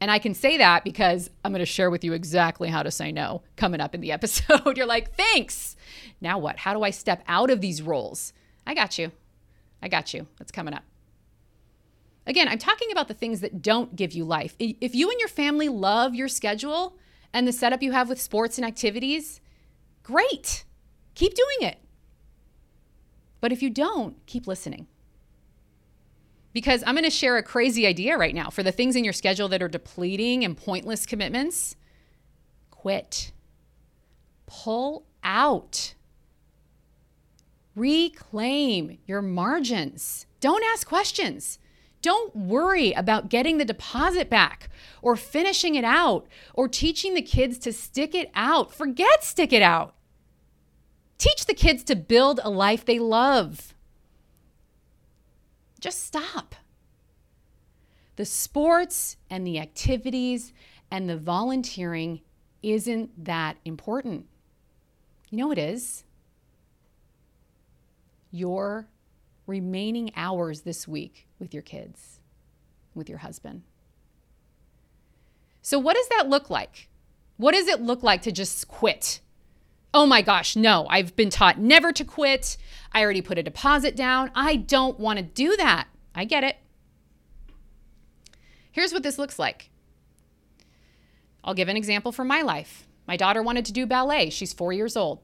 And 0.00 0.10
I 0.10 0.18
can 0.18 0.34
say 0.34 0.58
that 0.58 0.82
because 0.82 1.30
I'm 1.44 1.52
going 1.52 1.60
to 1.60 1.66
share 1.66 1.90
with 1.90 2.02
you 2.02 2.14
exactly 2.14 2.70
how 2.70 2.82
to 2.82 2.90
say 2.90 3.12
no 3.12 3.42
coming 3.54 3.80
up 3.80 3.94
in 3.94 4.00
the 4.00 4.10
episode. 4.18 4.76
You're 4.76 4.86
like, 4.86 5.14
thanks. 5.16 5.76
Now 6.20 6.38
what? 6.38 6.56
How 6.56 6.74
do 6.74 6.82
I 6.82 6.90
step 6.90 7.22
out 7.28 7.50
of 7.50 7.60
these 7.60 7.82
roles? 7.82 8.32
I 8.66 8.74
got 8.74 8.98
you. 8.98 9.12
I 9.80 9.88
got 9.88 10.12
you. 10.14 10.26
That's 10.38 10.50
coming 10.50 10.74
up. 10.74 10.82
Again, 12.26 12.48
I'm 12.48 12.58
talking 12.58 12.90
about 12.90 13.08
the 13.08 13.14
things 13.14 13.40
that 13.40 13.60
don't 13.60 13.94
give 13.94 14.12
you 14.12 14.24
life. 14.24 14.56
If 14.58 14.94
you 14.94 15.10
and 15.10 15.20
your 15.20 15.28
family 15.28 15.68
love 15.68 16.14
your 16.14 16.28
schedule 16.28 16.96
and 17.32 17.46
the 17.46 17.52
setup 17.52 17.82
you 17.82 17.92
have 17.92 18.08
with 18.08 18.20
sports 18.20 18.58
and 18.58 18.66
activities, 18.66 19.40
great. 20.02 20.64
Keep 21.14 21.34
doing 21.34 21.68
it. 21.68 21.78
But 23.42 23.52
if 23.52 23.60
you 23.60 23.68
don't, 23.68 24.24
keep 24.24 24.46
listening. 24.46 24.86
Because 26.52 26.84
I'm 26.86 26.94
going 26.94 27.04
to 27.04 27.10
share 27.10 27.36
a 27.36 27.42
crazy 27.42 27.86
idea 27.86 28.16
right 28.16 28.34
now 28.34 28.50
for 28.50 28.62
the 28.62 28.70
things 28.70 28.94
in 28.94 29.04
your 29.04 29.12
schedule 29.12 29.48
that 29.48 29.60
are 29.60 29.68
depleting 29.68 30.44
and 30.44 30.56
pointless 30.56 31.04
commitments. 31.04 31.74
Quit. 32.70 33.32
Pull 34.46 35.04
out. 35.24 35.94
Reclaim 37.74 38.98
your 39.06 39.22
margins. 39.22 40.26
Don't 40.40 40.62
ask 40.72 40.86
questions. 40.86 41.58
Don't 42.00 42.36
worry 42.36 42.92
about 42.92 43.28
getting 43.28 43.58
the 43.58 43.64
deposit 43.64 44.30
back 44.30 44.68
or 45.00 45.16
finishing 45.16 45.74
it 45.74 45.84
out 45.84 46.28
or 46.54 46.68
teaching 46.68 47.14
the 47.14 47.22
kids 47.22 47.58
to 47.58 47.72
stick 47.72 48.14
it 48.14 48.30
out. 48.34 48.72
Forget 48.72 49.24
stick 49.24 49.52
it 49.52 49.62
out. 49.62 49.96
Teach 51.18 51.46
the 51.46 51.54
kids 51.54 51.84
to 51.84 51.96
build 51.96 52.40
a 52.42 52.50
life 52.50 52.84
they 52.84 52.98
love. 52.98 53.74
Just 55.80 56.04
stop. 56.04 56.54
The 58.16 58.24
sports 58.24 59.16
and 59.30 59.46
the 59.46 59.58
activities 59.58 60.52
and 60.90 61.08
the 61.08 61.16
volunteering 61.16 62.20
isn't 62.62 63.24
that 63.24 63.56
important. 63.64 64.26
You 65.30 65.38
know 65.38 65.50
it 65.50 65.58
is? 65.58 66.04
Your 68.30 68.86
remaining 69.46 70.10
hours 70.14 70.60
this 70.60 70.86
week 70.86 71.26
with 71.38 71.54
your 71.54 71.62
kids, 71.62 72.20
with 72.94 73.08
your 73.08 73.18
husband. 73.18 73.62
So, 75.62 75.78
what 75.78 75.96
does 75.96 76.08
that 76.08 76.28
look 76.28 76.50
like? 76.50 76.88
What 77.38 77.54
does 77.54 77.68
it 77.68 77.80
look 77.80 78.02
like 78.02 78.22
to 78.22 78.32
just 78.32 78.68
quit 78.68 79.21
oh 79.94 80.06
my 80.06 80.22
gosh, 80.22 80.56
no, 80.56 80.86
I've 80.88 81.14
been 81.16 81.30
taught 81.30 81.58
never 81.58 81.92
to 81.92 82.04
quit. 82.04 82.56
I 82.92 83.02
already 83.02 83.22
put 83.22 83.38
a 83.38 83.42
deposit 83.42 83.96
down. 83.96 84.30
I 84.34 84.56
don't 84.56 84.98
want 84.98 85.18
to 85.18 85.22
do 85.22 85.56
that. 85.56 85.88
I 86.14 86.24
get 86.24 86.44
it. 86.44 86.56
Here's 88.70 88.92
what 88.92 89.02
this 89.02 89.18
looks 89.18 89.38
like 89.38 89.70
I'll 91.44 91.54
give 91.54 91.68
an 91.68 91.76
example 91.76 92.12
from 92.12 92.28
my 92.28 92.42
life. 92.42 92.86
My 93.06 93.16
daughter 93.16 93.42
wanted 93.42 93.64
to 93.66 93.72
do 93.72 93.86
ballet. 93.86 94.30
She's 94.30 94.52
four 94.52 94.72
years 94.72 94.96
old. 94.96 95.20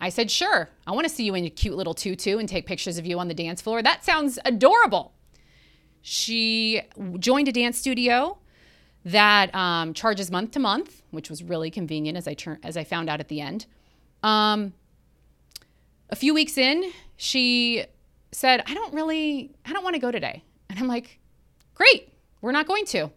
I 0.00 0.08
said, 0.08 0.30
sure, 0.30 0.70
I 0.86 0.92
want 0.92 1.06
to 1.06 1.12
see 1.12 1.24
you 1.24 1.34
in 1.34 1.44
your 1.44 1.50
cute 1.50 1.76
little 1.76 1.94
tutu 1.94 2.38
and 2.38 2.48
take 2.48 2.66
pictures 2.66 2.96
of 2.96 3.06
you 3.06 3.18
on 3.18 3.28
the 3.28 3.34
dance 3.34 3.60
floor. 3.60 3.82
That 3.82 4.04
sounds 4.04 4.38
adorable. 4.44 5.12
She 6.00 6.80
joined 7.18 7.48
a 7.48 7.52
dance 7.52 7.78
studio 7.78 8.38
that 9.04 9.54
um, 9.54 9.92
charges 9.92 10.30
month 10.30 10.52
to 10.52 10.58
month, 10.58 11.02
which 11.10 11.28
was 11.28 11.42
really 11.42 11.70
convenient 11.70 12.16
as 12.16 12.26
I 12.26 12.34
turn 12.34 12.58
as 12.62 12.76
I 12.76 12.84
found 12.84 13.10
out 13.10 13.20
at 13.20 13.28
the 13.28 13.40
end. 13.40 13.66
Um, 14.22 14.72
a 16.10 16.16
few 16.16 16.34
weeks 16.34 16.58
in, 16.58 16.92
she 17.16 17.84
said, 18.32 18.62
I 18.66 18.74
don't 18.74 18.92
really, 18.94 19.52
I 19.64 19.72
don't 19.72 19.84
want 19.84 19.94
to 19.94 20.00
go 20.00 20.10
today. 20.10 20.44
And 20.68 20.78
I'm 20.78 20.86
like, 20.86 21.20
great, 21.74 22.12
we're 22.40 22.52
not 22.52 22.66
going 22.66 22.84
to. 22.86 23.10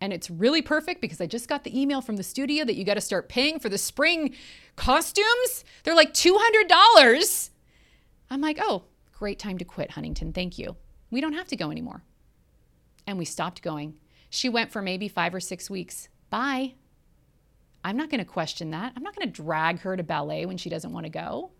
And 0.00 0.12
it's 0.12 0.30
really 0.30 0.62
perfect 0.62 1.00
because 1.00 1.20
I 1.20 1.26
just 1.26 1.48
got 1.48 1.64
the 1.64 1.80
email 1.80 2.00
from 2.00 2.16
the 2.16 2.22
studio 2.22 2.64
that 2.64 2.76
you 2.76 2.84
got 2.84 2.94
to 2.94 3.00
start 3.00 3.28
paying 3.28 3.58
for 3.58 3.68
the 3.68 3.78
spring 3.78 4.34
costumes. 4.76 5.64
They're 5.82 5.94
like 5.94 6.14
$200. 6.14 7.50
I'm 8.30 8.40
like, 8.40 8.58
oh, 8.60 8.84
great 9.12 9.38
time 9.38 9.58
to 9.58 9.64
quit, 9.64 9.92
Huntington. 9.92 10.32
Thank 10.32 10.58
you. 10.58 10.76
We 11.10 11.20
don't 11.20 11.32
have 11.32 11.48
to 11.48 11.56
go 11.56 11.70
anymore. 11.70 12.02
And 13.06 13.18
we 13.18 13.24
stopped 13.24 13.62
going. 13.62 13.98
She 14.30 14.48
went 14.48 14.70
for 14.70 14.82
maybe 14.82 15.08
five 15.08 15.34
or 15.34 15.40
six 15.40 15.68
weeks. 15.68 16.08
Bye. 16.30 16.74
I'm 17.88 17.96
not 17.96 18.10
going 18.10 18.18
to 18.18 18.26
question 18.26 18.72
that. 18.72 18.92
I'm 18.94 19.02
not 19.02 19.16
going 19.16 19.26
to 19.26 19.32
drag 19.32 19.80
her 19.80 19.96
to 19.96 20.02
ballet 20.02 20.44
when 20.44 20.58
she 20.58 20.68
doesn't 20.68 20.92
want 20.92 21.06
to 21.06 21.10
go. 21.10 21.52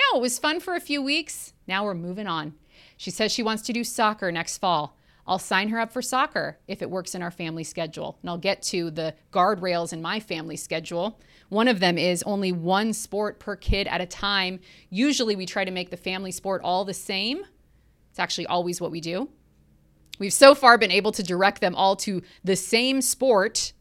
No, 0.00 0.18
it 0.18 0.22
was 0.22 0.38
fun 0.38 0.58
for 0.58 0.74
a 0.74 0.80
few 0.80 1.02
weeks. 1.02 1.52
Now 1.66 1.84
we're 1.84 1.92
moving 1.92 2.26
on. 2.26 2.54
She 2.96 3.10
says 3.10 3.30
she 3.30 3.42
wants 3.42 3.62
to 3.64 3.74
do 3.74 3.84
soccer 3.84 4.32
next 4.32 4.56
fall. 4.56 4.96
I'll 5.26 5.38
sign 5.38 5.68
her 5.68 5.78
up 5.78 5.92
for 5.92 6.00
soccer 6.00 6.58
if 6.66 6.80
it 6.80 6.88
works 6.88 7.14
in 7.14 7.20
our 7.20 7.30
family 7.30 7.62
schedule. 7.62 8.18
And 8.22 8.30
I'll 8.30 8.38
get 8.38 8.62
to 8.62 8.90
the 8.90 9.14
guardrails 9.34 9.92
in 9.92 10.00
my 10.00 10.18
family 10.18 10.56
schedule. 10.56 11.20
One 11.50 11.68
of 11.68 11.78
them 11.78 11.98
is 11.98 12.22
only 12.22 12.52
one 12.52 12.94
sport 12.94 13.38
per 13.38 13.54
kid 13.54 13.86
at 13.86 14.00
a 14.00 14.06
time. 14.06 14.60
Usually 14.88 15.36
we 15.36 15.44
try 15.44 15.66
to 15.66 15.70
make 15.70 15.90
the 15.90 15.96
family 15.98 16.32
sport 16.32 16.62
all 16.64 16.86
the 16.86 16.94
same. 16.94 17.44
It's 18.08 18.18
actually 18.18 18.46
always 18.46 18.80
what 18.80 18.90
we 18.90 19.02
do. 19.02 19.28
We've 20.18 20.32
so 20.32 20.54
far 20.54 20.78
been 20.78 20.90
able 20.90 21.12
to 21.12 21.22
direct 21.22 21.60
them 21.60 21.74
all 21.74 21.96
to 21.96 22.22
the 22.42 22.56
same 22.56 23.02
sport 23.02 23.74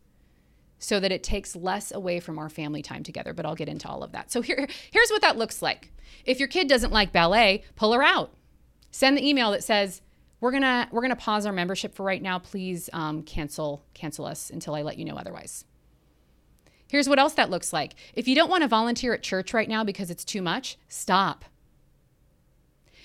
so 0.79 0.99
that 0.99 1.11
it 1.11 1.21
takes 1.23 1.55
less 1.55 1.91
away 1.91 2.19
from 2.19 2.39
our 2.39 2.49
family 2.49 2.81
time 2.81 3.03
together, 3.03 3.33
but 3.33 3.45
I'll 3.45 3.55
get 3.55 3.69
into 3.69 3.87
all 3.87 4.01
of 4.01 4.13
that. 4.13 4.31
So 4.31 4.41
here 4.41 4.67
here's 4.91 5.09
what 5.09 5.21
that 5.21 5.37
looks 5.37 5.61
like. 5.61 5.91
If 6.25 6.39
your 6.39 6.47
kid 6.47 6.67
doesn't 6.67 6.93
like 6.93 7.11
ballet, 7.11 7.63
pull 7.75 7.93
her 7.93 8.03
out. 8.03 8.33
Send 8.91 9.17
the 9.17 9.27
email 9.27 9.51
that 9.51 9.63
says, 9.63 10.01
"We're 10.39 10.51
gonna 10.51 10.87
we're 10.91 11.01
gonna 11.01 11.15
pause 11.15 11.45
our 11.45 11.53
membership 11.53 11.93
for 11.93 12.03
right 12.03 12.21
now. 12.21 12.39
Please 12.39 12.89
um, 12.93 13.21
cancel 13.23 13.83
cancel 13.93 14.25
us 14.25 14.49
until 14.49 14.73
I 14.73 14.81
let 14.81 14.97
you 14.97 15.05
know 15.05 15.15
otherwise." 15.15 15.65
Here's 16.87 17.07
what 17.07 17.19
else 17.19 17.33
that 17.33 17.51
looks 17.51 17.71
like. 17.71 17.93
If 18.15 18.27
you 18.27 18.33
don't 18.33 18.49
want 18.49 18.63
to 18.63 18.67
volunteer 18.67 19.13
at 19.13 19.21
church 19.21 19.53
right 19.53 19.69
now 19.69 19.83
because 19.83 20.09
it's 20.09 20.25
too 20.25 20.41
much, 20.41 20.75
stop. 20.87 21.45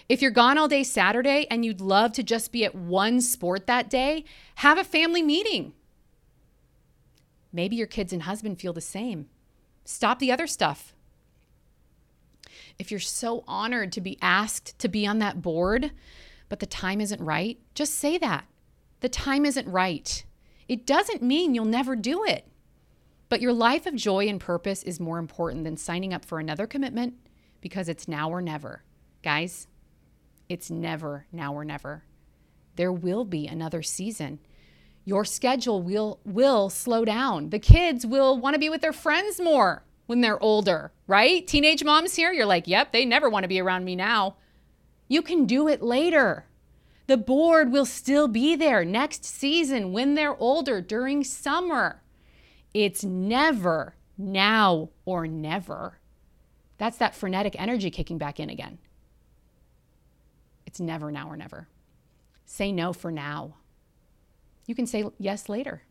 If 0.08 0.22
you're 0.22 0.30
gone 0.30 0.56
all 0.56 0.68
day 0.68 0.82
Saturday 0.82 1.46
and 1.50 1.64
you'd 1.64 1.82
love 1.82 2.12
to 2.12 2.22
just 2.22 2.50
be 2.50 2.64
at 2.64 2.74
one 2.74 3.20
sport 3.20 3.66
that 3.66 3.90
day, 3.90 4.24
have 4.56 4.78
a 4.78 4.84
family 4.84 5.22
meeting. 5.22 5.74
Maybe 7.54 7.76
your 7.76 7.86
kids 7.86 8.12
and 8.12 8.24
husband 8.24 8.60
feel 8.60 8.72
the 8.72 8.80
same. 8.80 9.28
Stop 9.84 10.18
the 10.18 10.32
other 10.32 10.48
stuff. 10.48 10.92
If 12.80 12.90
you're 12.90 12.98
so 12.98 13.44
honored 13.46 13.92
to 13.92 14.00
be 14.00 14.18
asked 14.20 14.76
to 14.80 14.88
be 14.88 15.06
on 15.06 15.20
that 15.20 15.40
board, 15.40 15.92
but 16.48 16.58
the 16.58 16.66
time 16.66 17.00
isn't 17.00 17.20
right, 17.20 17.58
just 17.74 17.94
say 17.94 18.18
that. 18.18 18.46
The 19.00 19.08
time 19.08 19.46
isn't 19.46 19.68
right. 19.68 20.24
It 20.66 20.84
doesn't 20.84 21.22
mean 21.22 21.54
you'll 21.54 21.64
never 21.64 21.94
do 21.94 22.24
it. 22.24 22.44
But 23.28 23.40
your 23.40 23.52
life 23.52 23.86
of 23.86 23.94
joy 23.94 24.26
and 24.28 24.40
purpose 24.40 24.82
is 24.82 24.98
more 24.98 25.18
important 25.18 25.62
than 25.62 25.76
signing 25.76 26.12
up 26.12 26.24
for 26.24 26.40
another 26.40 26.66
commitment 26.66 27.14
because 27.60 27.88
it's 27.88 28.08
now 28.08 28.30
or 28.30 28.42
never. 28.42 28.82
Guys, 29.22 29.68
it's 30.48 30.70
never 30.70 31.26
now 31.30 31.54
or 31.54 31.64
never. 31.64 32.02
There 32.74 32.92
will 32.92 33.24
be 33.24 33.46
another 33.46 33.82
season. 33.82 34.40
Your 35.04 35.24
schedule 35.24 35.82
will 35.82 36.20
will 36.24 36.70
slow 36.70 37.04
down. 37.04 37.50
The 37.50 37.58
kids 37.58 38.06
will 38.06 38.38
want 38.38 38.54
to 38.54 38.60
be 38.60 38.70
with 38.70 38.80
their 38.80 38.92
friends 38.92 39.40
more 39.40 39.84
when 40.06 40.20
they're 40.20 40.42
older, 40.42 40.92
right? 41.06 41.46
Teenage 41.46 41.84
moms 41.84 42.16
here, 42.16 42.32
you're 42.32 42.46
like, 42.46 42.66
"Yep, 42.66 42.92
they 42.92 43.04
never 43.04 43.28
want 43.28 43.44
to 43.44 43.48
be 43.48 43.60
around 43.60 43.84
me 43.84 43.96
now." 43.96 44.36
You 45.08 45.20
can 45.20 45.44
do 45.44 45.68
it 45.68 45.82
later. 45.82 46.46
The 47.06 47.18
board 47.18 47.70
will 47.70 47.84
still 47.84 48.28
be 48.28 48.56
there 48.56 48.84
next 48.84 49.24
season 49.24 49.92
when 49.92 50.14
they're 50.14 50.40
older 50.40 50.80
during 50.80 51.22
summer. 51.22 52.02
It's 52.72 53.04
never 53.04 53.94
now 54.16 54.88
or 55.04 55.26
never. 55.26 55.98
That's 56.78 56.96
that 56.96 57.14
frenetic 57.14 57.60
energy 57.60 57.90
kicking 57.90 58.16
back 58.16 58.40
in 58.40 58.48
again. 58.48 58.78
It's 60.66 60.80
never 60.80 61.12
now 61.12 61.28
or 61.28 61.36
never. 61.36 61.68
Say 62.46 62.72
no 62.72 62.92
for 62.92 63.10
now. 63.10 63.56
You 64.66 64.74
can 64.74 64.86
say 64.86 65.04
yes 65.18 65.48
later. 65.48 65.82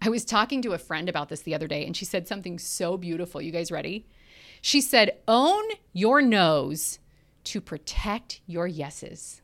I 0.00 0.08
was 0.08 0.24
talking 0.24 0.62
to 0.62 0.72
a 0.72 0.78
friend 0.78 1.08
about 1.08 1.28
this 1.28 1.42
the 1.42 1.54
other 1.54 1.66
day, 1.66 1.84
and 1.84 1.96
she 1.96 2.04
said 2.04 2.28
something 2.28 2.58
so 2.58 2.96
beautiful. 2.96 3.42
You 3.42 3.52
guys 3.52 3.72
ready? 3.72 4.06
She 4.60 4.80
said, 4.80 5.18
Own 5.26 5.64
your 5.92 6.22
no's 6.22 6.98
to 7.44 7.60
protect 7.60 8.40
your 8.46 8.66
yeses. 8.66 9.42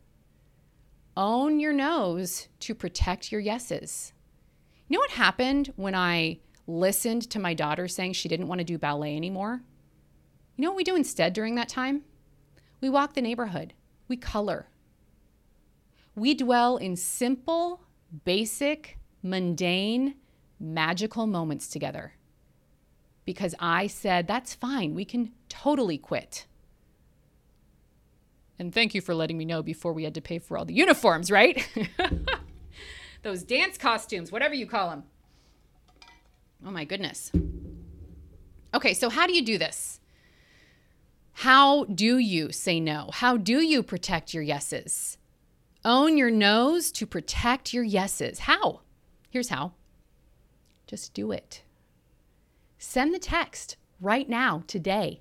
Own 1.16 1.60
your 1.60 1.72
no's 1.72 2.48
to 2.60 2.74
protect 2.74 3.32
your 3.32 3.40
yeses. 3.40 4.12
You 4.88 4.96
know 4.96 5.00
what 5.00 5.10
happened 5.12 5.72
when 5.76 5.94
I 5.94 6.38
listened 6.66 7.30
to 7.30 7.38
my 7.38 7.54
daughter 7.54 7.88
saying 7.88 8.12
she 8.12 8.28
didn't 8.28 8.48
want 8.48 8.58
to 8.58 8.64
do 8.64 8.78
ballet 8.78 9.16
anymore? 9.16 9.62
You 10.56 10.62
know 10.62 10.70
what 10.70 10.76
we 10.76 10.84
do 10.84 10.96
instead 10.96 11.32
during 11.32 11.54
that 11.54 11.68
time? 11.68 12.02
We 12.80 12.90
walk 12.90 13.14
the 13.14 13.22
neighborhood, 13.22 13.72
we 14.08 14.16
color. 14.16 14.68
We 16.16 16.34
dwell 16.34 16.78
in 16.78 16.96
simple, 16.96 17.82
basic, 18.24 18.98
mundane, 19.22 20.14
magical 20.58 21.26
moments 21.26 21.68
together. 21.68 22.14
Because 23.26 23.54
I 23.60 23.86
said, 23.86 24.26
that's 24.26 24.54
fine, 24.54 24.94
we 24.94 25.04
can 25.04 25.32
totally 25.48 25.98
quit. 25.98 26.46
And 28.58 28.72
thank 28.72 28.94
you 28.94 29.02
for 29.02 29.14
letting 29.14 29.36
me 29.36 29.44
know 29.44 29.62
before 29.62 29.92
we 29.92 30.04
had 30.04 30.14
to 30.14 30.22
pay 30.22 30.38
for 30.38 30.56
all 30.56 30.64
the 30.64 30.72
uniforms, 30.72 31.30
right? 31.30 31.68
those 33.22 33.42
dance 33.42 33.76
costumes, 33.76 34.32
whatever 34.32 34.54
you 34.54 34.66
call 34.66 34.88
them. 34.90 35.04
Oh 36.64 36.70
my 36.70 36.84
goodness. 36.84 37.30
Okay, 38.72 38.94
so 38.94 39.10
how 39.10 39.26
do 39.26 39.34
you 39.34 39.44
do 39.44 39.58
this? 39.58 40.00
How 41.32 41.84
do 41.84 42.16
you 42.16 42.50
say 42.50 42.80
no? 42.80 43.10
How 43.12 43.36
do 43.36 43.60
you 43.60 43.82
protect 43.82 44.32
your 44.32 44.42
yeses? 44.42 45.18
Own 45.86 46.18
your 46.18 46.32
no's 46.32 46.90
to 46.92 47.06
protect 47.06 47.72
your 47.72 47.84
yeses. 47.84 48.40
How? 48.40 48.80
Here's 49.30 49.48
how 49.48 49.72
just 50.88 51.14
do 51.14 51.32
it. 51.32 51.62
Send 52.78 53.14
the 53.14 53.18
text 53.18 53.76
right 54.00 54.28
now, 54.28 54.62
today. 54.66 55.20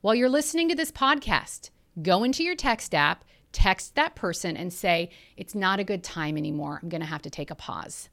While 0.00 0.14
you're 0.14 0.28
listening 0.28 0.68
to 0.68 0.74
this 0.74 0.90
podcast, 0.90 1.70
go 2.02 2.24
into 2.24 2.42
your 2.42 2.56
text 2.56 2.94
app 2.94 3.24
text 3.52 3.94
that 3.94 4.14
person 4.14 4.56
and 4.56 4.72
say, 4.72 5.10
It's 5.36 5.54
not 5.54 5.80
a 5.80 5.84
good 5.84 6.02
time 6.02 6.36
anymore. 6.36 6.80
I'm 6.82 6.88
going 6.88 7.00
to 7.00 7.06
have 7.06 7.22
to 7.22 7.30
take 7.30 7.50
a 7.50 7.54
pause. 7.54 8.08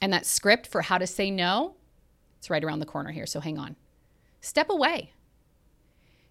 And 0.00 0.12
that 0.12 0.26
script 0.26 0.66
for 0.66 0.82
how 0.82 0.98
to 0.98 1.06
say 1.06 1.30
no, 1.30 1.76
it's 2.38 2.48
right 2.48 2.62
around 2.62 2.78
the 2.78 2.86
corner 2.86 3.10
here. 3.10 3.26
So 3.26 3.40
hang 3.40 3.58
on. 3.58 3.76
Step 4.40 4.70
away. 4.70 5.12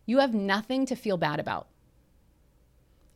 You 0.06 0.20
have 0.20 0.34
nothing 0.34 0.86
to 0.86 0.96
feel 0.96 1.18
bad 1.18 1.40
about. 1.40 1.68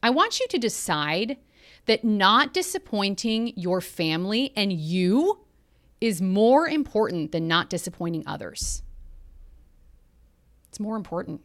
I 0.02 0.10
want 0.10 0.40
you 0.40 0.48
to 0.48 0.58
decide 0.58 1.38
that 1.86 2.04
not 2.04 2.54
disappointing 2.54 3.54
your 3.56 3.82
family 3.82 4.54
and 4.56 4.72
you 4.72 5.40
is 6.00 6.22
more 6.22 6.68
important 6.68 7.32
than 7.32 7.48
not 7.48 7.70
disappointing 7.70 8.24
others. 8.26 8.84
It's 10.70 10.80
more 10.80 10.96
important. 10.96 11.42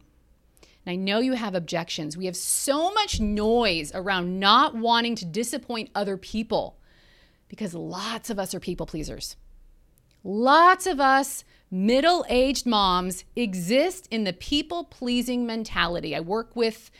And 0.85 0.93
I 0.93 0.95
know 0.95 1.19
you 1.19 1.33
have 1.33 1.55
objections. 1.55 2.15
We 2.15 2.25
have 2.25 2.35
so 2.35 2.93
much 2.93 3.19
noise 3.19 3.91
around 3.93 4.39
not 4.39 4.75
wanting 4.75 5.15
to 5.15 5.25
disappoint 5.25 5.89
other 5.95 6.15
people 6.15 6.77
because 7.49 7.73
lots 7.73 8.29
of 8.29 8.39
us 8.39 8.53
are 8.53 8.59
people 8.59 8.85
pleasers. 8.85 9.35
Lots 10.23 10.87
of 10.87 10.99
us 10.99 11.43
middle 11.71 12.25
aged 12.29 12.65
moms 12.65 13.25
exist 13.35 14.07
in 14.11 14.23
the 14.23 14.33
people 14.33 14.83
pleasing 14.85 15.45
mentality. 15.45 16.15
I 16.15 16.19
work 16.19 16.55
with 16.55 16.91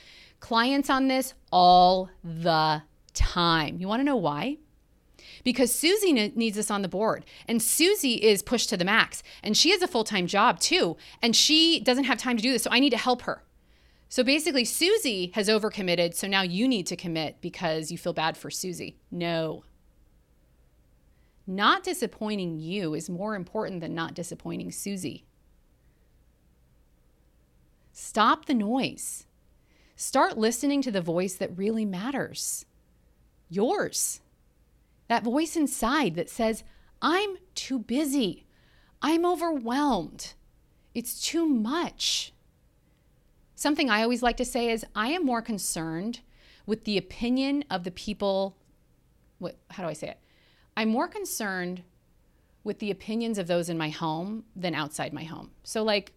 clients 0.46 0.92
on 0.92 1.08
this 1.08 1.34
all 1.52 2.08
the 2.24 2.84
time. 3.16 3.80
You 3.80 3.88
want 3.88 4.02
to 4.02 4.04
know 4.04 4.16
why? 4.16 4.58
Because 5.44 5.74
Susie 5.74 6.14
needs 6.14 6.56
us 6.60 6.70
on 6.70 6.84
the 6.84 6.88
board, 6.88 7.26
and 7.48 7.60
Susie 7.60 8.24
is 8.24 8.44
pushed 8.44 8.70
to 8.70 8.78
the 8.78 8.86
max, 8.86 9.24
and 9.42 9.58
she 9.58 9.72
has 9.72 9.82
a 9.82 9.88
full 9.88 10.04
time 10.04 10.28
job 10.28 10.60
too, 10.60 10.98
and 11.20 11.36
she 11.36 11.80
doesn't 11.80 12.04
have 12.04 12.20
time 12.20 12.38
to 12.38 12.44
do 12.44 12.52
this. 12.52 12.62
So 12.62 12.70
I 12.72 12.80
need 12.80 12.92
to 12.92 12.98
help 12.98 13.24
her. 13.24 13.44
So 14.08 14.24
basically, 14.24 14.66
Susie 14.66 15.32
has 15.34 15.50
overcommitted, 15.50 16.14
so 16.14 16.28
now 16.28 16.44
you 16.44 16.68
need 16.68 16.86
to 16.88 16.96
commit 16.96 17.42
because 17.42 17.92
you 17.92 17.98
feel 17.98 18.14
bad 18.14 18.38
for 18.38 18.52
Susie. 18.52 19.00
No. 19.10 19.64
Not 21.48 21.84
disappointing 21.84 22.60
you 22.60 22.94
is 22.94 23.10
more 23.10 23.34
important 23.34 23.82
than 23.82 23.96
not 23.96 24.14
disappointing 24.14 24.72
Susie. 24.72 25.26
Stop 27.92 28.46
the 28.46 28.54
noise. 28.54 29.26
Start 29.96 30.38
listening 30.38 30.82
to 30.82 30.92
the 30.92 31.02
voice 31.02 31.36
that 31.36 31.58
really 31.58 31.86
matters 31.86 32.66
yours. 33.50 34.22
That 35.08 35.24
voice 35.24 35.56
inside 35.56 36.16
that 36.16 36.30
says, 36.30 36.64
I'm 37.02 37.38
too 37.54 37.80
busy. 37.80 38.46
I'm 39.02 39.26
overwhelmed. 39.26 40.34
It's 40.94 41.26
too 41.26 41.46
much. 41.46 42.34
Something 43.56 43.90
I 43.90 44.02
always 44.04 44.24
like 44.24 44.38
to 44.38 44.46
say 44.46 44.70
is 44.70 44.86
I 44.96 45.10
am 45.10 45.26
more 45.26 45.42
concerned 45.42 46.22
with 46.66 46.84
the 46.84 46.98
opinion 46.98 47.64
of 47.70 47.84
the 47.84 47.92
people. 47.92 48.58
What, 49.38 49.58
how 49.70 49.84
do 49.84 49.90
I 49.90 49.94
say 49.94 50.10
it? 50.10 50.20
I'm 50.76 50.90
more 50.90 51.08
concerned 51.08 51.84
with 52.64 52.80
the 52.80 52.92
opinions 52.92 53.38
of 53.38 53.48
those 53.48 53.70
in 53.70 53.78
my 53.78 53.90
home 53.90 54.44
than 54.56 54.74
outside 54.74 55.14
my 55.14 55.24
home. 55.24 55.52
So, 55.64 55.84
like, 55.84 56.14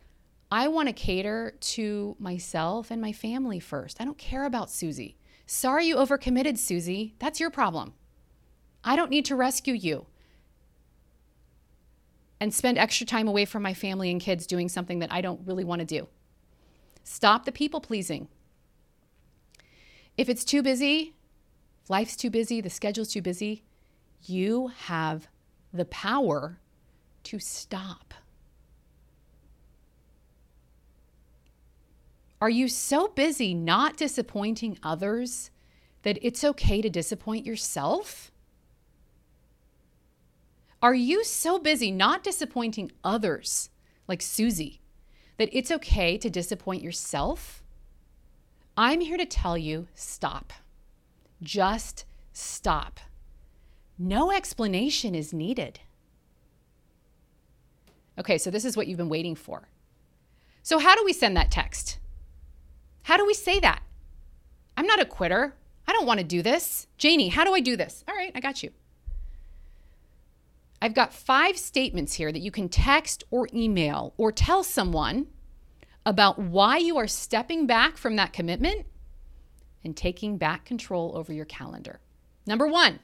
I 0.50 0.68
want 0.68 0.88
to 0.88 0.94
cater 0.94 1.54
to 1.60 2.16
myself 2.18 2.90
and 2.90 3.02
my 3.02 3.12
family 3.12 3.60
first. 3.60 4.00
I 4.00 4.04
don't 4.04 4.18
care 4.18 4.44
about 4.44 4.70
Susie. 4.70 5.18
Sorry 5.46 5.86
you 5.86 5.96
overcommitted, 5.96 6.58
Susie. 6.58 7.14
That's 7.18 7.40
your 7.40 7.50
problem. 7.50 7.94
I 8.82 8.96
don't 8.96 9.10
need 9.10 9.24
to 9.26 9.36
rescue 9.36 9.74
you 9.74 10.06
and 12.40 12.54
spend 12.54 12.78
extra 12.78 13.06
time 13.06 13.28
away 13.28 13.44
from 13.44 13.62
my 13.62 13.74
family 13.74 14.10
and 14.10 14.20
kids 14.20 14.46
doing 14.46 14.68
something 14.68 15.00
that 15.00 15.12
I 15.12 15.20
don't 15.20 15.40
really 15.44 15.64
want 15.64 15.80
to 15.80 15.86
do. 15.86 16.08
Stop 17.02 17.44
the 17.44 17.52
people 17.52 17.80
pleasing. 17.80 18.28
If 20.16 20.28
it's 20.28 20.44
too 20.44 20.62
busy, 20.62 21.14
life's 21.88 22.16
too 22.16 22.30
busy, 22.30 22.60
the 22.60 22.70
schedule's 22.70 23.12
too 23.12 23.22
busy, 23.22 23.64
you 24.24 24.68
have 24.86 25.28
the 25.72 25.84
power 25.84 26.58
to 27.24 27.38
stop. 27.38 28.07
Are 32.40 32.50
you 32.50 32.68
so 32.68 33.08
busy 33.08 33.52
not 33.52 33.96
disappointing 33.96 34.78
others 34.82 35.50
that 36.02 36.18
it's 36.22 36.44
okay 36.44 36.80
to 36.80 36.88
disappoint 36.88 37.44
yourself? 37.44 38.30
Are 40.80 40.94
you 40.94 41.24
so 41.24 41.58
busy 41.58 41.90
not 41.90 42.22
disappointing 42.22 42.92
others, 43.02 43.70
like 44.06 44.22
Susie, 44.22 44.80
that 45.36 45.48
it's 45.52 45.72
okay 45.72 46.16
to 46.18 46.30
disappoint 46.30 46.82
yourself? 46.82 47.64
I'm 48.76 49.00
here 49.00 49.16
to 49.16 49.26
tell 49.26 49.58
you 49.58 49.88
stop. 49.94 50.52
Just 51.42 52.04
stop. 52.32 53.00
No 53.98 54.30
explanation 54.30 55.16
is 55.16 55.32
needed. 55.32 55.80
Okay, 58.16 58.38
so 58.38 58.50
this 58.50 58.64
is 58.64 58.76
what 58.76 58.86
you've 58.86 58.98
been 58.98 59.08
waiting 59.08 59.34
for. 59.34 59.68
So, 60.62 60.78
how 60.78 60.94
do 60.94 61.04
we 61.04 61.12
send 61.12 61.36
that 61.36 61.50
text? 61.50 61.98
How 63.08 63.16
do 63.16 63.24
we 63.24 63.32
say 63.32 63.58
that? 63.60 63.80
I'm 64.76 64.86
not 64.86 65.00
a 65.00 65.06
quitter. 65.06 65.54
I 65.86 65.94
don't 65.94 66.04
want 66.04 66.20
to 66.20 66.26
do 66.26 66.42
this. 66.42 66.88
Janie, 66.98 67.28
how 67.28 67.42
do 67.42 67.54
I 67.54 67.60
do 67.60 67.74
this? 67.74 68.04
All 68.06 68.14
right, 68.14 68.32
I 68.34 68.40
got 68.40 68.62
you. 68.62 68.70
I've 70.82 70.92
got 70.92 71.14
five 71.14 71.56
statements 71.56 72.12
here 72.12 72.30
that 72.30 72.42
you 72.42 72.50
can 72.50 72.68
text 72.68 73.24
or 73.30 73.48
email 73.54 74.12
or 74.18 74.30
tell 74.30 74.62
someone 74.62 75.28
about 76.04 76.38
why 76.38 76.76
you 76.76 76.98
are 76.98 77.06
stepping 77.06 77.66
back 77.66 77.96
from 77.96 78.16
that 78.16 78.34
commitment 78.34 78.84
and 79.82 79.96
taking 79.96 80.36
back 80.36 80.66
control 80.66 81.16
over 81.16 81.32
your 81.32 81.46
calendar. 81.46 82.00
Number 82.46 82.66
one, 82.66 82.98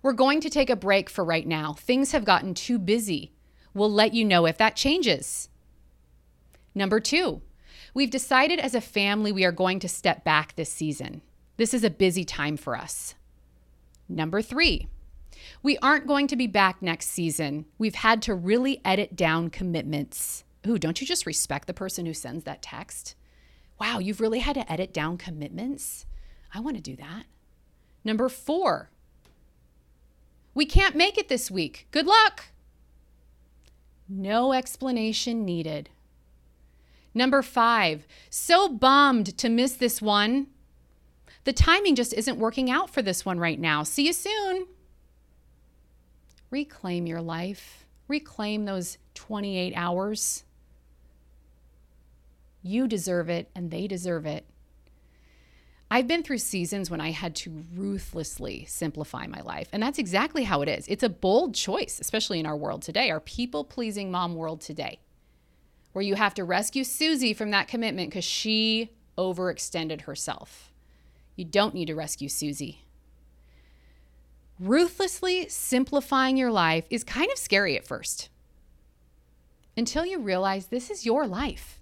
we're 0.00 0.14
going 0.14 0.40
to 0.40 0.48
take 0.48 0.70
a 0.70 0.74
break 0.74 1.10
for 1.10 1.22
right 1.22 1.46
now. 1.46 1.74
Things 1.74 2.12
have 2.12 2.24
gotten 2.24 2.54
too 2.54 2.78
busy. 2.78 3.34
We'll 3.74 3.92
let 3.92 4.14
you 4.14 4.24
know 4.24 4.46
if 4.46 4.56
that 4.56 4.74
changes. 4.74 5.50
Number 6.74 6.98
two, 6.98 7.42
we've 7.96 8.10
decided 8.10 8.60
as 8.60 8.74
a 8.74 8.80
family 8.80 9.32
we 9.32 9.42
are 9.42 9.50
going 9.50 9.80
to 9.80 9.88
step 9.88 10.22
back 10.22 10.54
this 10.54 10.68
season. 10.68 11.22
This 11.56 11.72
is 11.72 11.82
a 11.82 11.88
busy 11.88 12.26
time 12.26 12.58
for 12.58 12.76
us. 12.76 13.14
Number 14.06 14.42
three, 14.42 14.86
we 15.62 15.78
aren't 15.78 16.06
going 16.06 16.26
to 16.26 16.36
be 16.36 16.46
back 16.46 16.82
next 16.82 17.08
season. 17.08 17.64
We've 17.78 17.94
had 17.94 18.20
to 18.22 18.34
really 18.34 18.82
edit 18.84 19.16
down 19.16 19.48
commitments. 19.48 20.44
Ooh, 20.66 20.76
don't 20.76 21.00
you 21.00 21.06
just 21.06 21.24
respect 21.24 21.66
the 21.66 21.72
person 21.72 22.04
who 22.04 22.12
sends 22.12 22.44
that 22.44 22.60
text? 22.60 23.14
Wow, 23.80 23.98
you've 23.98 24.20
really 24.20 24.40
had 24.40 24.56
to 24.56 24.70
edit 24.70 24.92
down 24.92 25.16
commitments? 25.16 26.04
I 26.52 26.60
want 26.60 26.76
to 26.76 26.82
do 26.82 26.96
that. 26.96 27.24
Number 28.04 28.28
four, 28.28 28.90
we 30.52 30.66
can't 30.66 30.96
make 30.96 31.16
it 31.16 31.30
this 31.30 31.50
week. 31.50 31.88
Good 31.92 32.06
luck. 32.06 32.48
No 34.06 34.52
explanation 34.52 35.46
needed. 35.46 35.88
Number 37.16 37.40
five, 37.40 38.06
so 38.28 38.68
bummed 38.68 39.38
to 39.38 39.48
miss 39.48 39.72
this 39.72 40.02
one. 40.02 40.48
The 41.44 41.52
timing 41.54 41.94
just 41.94 42.12
isn't 42.12 42.38
working 42.38 42.70
out 42.70 42.90
for 42.90 43.00
this 43.00 43.24
one 43.24 43.38
right 43.38 43.58
now. 43.58 43.84
See 43.84 44.06
you 44.06 44.12
soon. 44.12 44.66
Reclaim 46.50 47.06
your 47.06 47.22
life, 47.22 47.86
reclaim 48.06 48.66
those 48.66 48.98
28 49.14 49.72
hours. 49.74 50.44
You 52.62 52.86
deserve 52.86 53.30
it, 53.30 53.48
and 53.54 53.70
they 53.70 53.86
deserve 53.86 54.26
it. 54.26 54.44
I've 55.90 56.06
been 56.06 56.22
through 56.22 56.38
seasons 56.38 56.90
when 56.90 57.00
I 57.00 57.12
had 57.12 57.34
to 57.36 57.64
ruthlessly 57.74 58.66
simplify 58.66 59.26
my 59.26 59.40
life. 59.40 59.68
And 59.72 59.82
that's 59.82 59.98
exactly 59.98 60.44
how 60.44 60.60
it 60.60 60.68
is. 60.68 60.86
It's 60.86 61.02
a 61.02 61.08
bold 61.08 61.54
choice, 61.54 61.98
especially 61.98 62.40
in 62.40 62.46
our 62.46 62.56
world 62.56 62.82
today, 62.82 63.10
our 63.10 63.20
people 63.20 63.64
pleasing 63.64 64.10
mom 64.10 64.34
world 64.34 64.60
today, 64.60 64.98
where 65.96 66.04
you 66.04 66.14
have 66.14 66.34
to 66.34 66.44
rescue 66.44 66.84
Susie 66.84 67.32
from 67.32 67.50
that 67.52 67.68
commitment 67.68 68.10
because 68.10 68.22
she 68.22 68.90
overextended 69.16 70.02
herself. 70.02 70.70
You 71.36 71.46
don't 71.46 71.72
need 71.72 71.86
to 71.86 71.94
rescue 71.94 72.28
Susie. 72.28 72.84
Ruthlessly 74.60 75.48
simplifying 75.48 76.36
your 76.36 76.52
life 76.52 76.84
is 76.90 77.02
kind 77.02 77.32
of 77.32 77.38
scary 77.38 77.78
at 77.78 77.86
first 77.86 78.28
until 79.74 80.04
you 80.04 80.20
realize 80.20 80.66
this 80.66 80.90
is 80.90 81.06
your 81.06 81.26
life. 81.26 81.80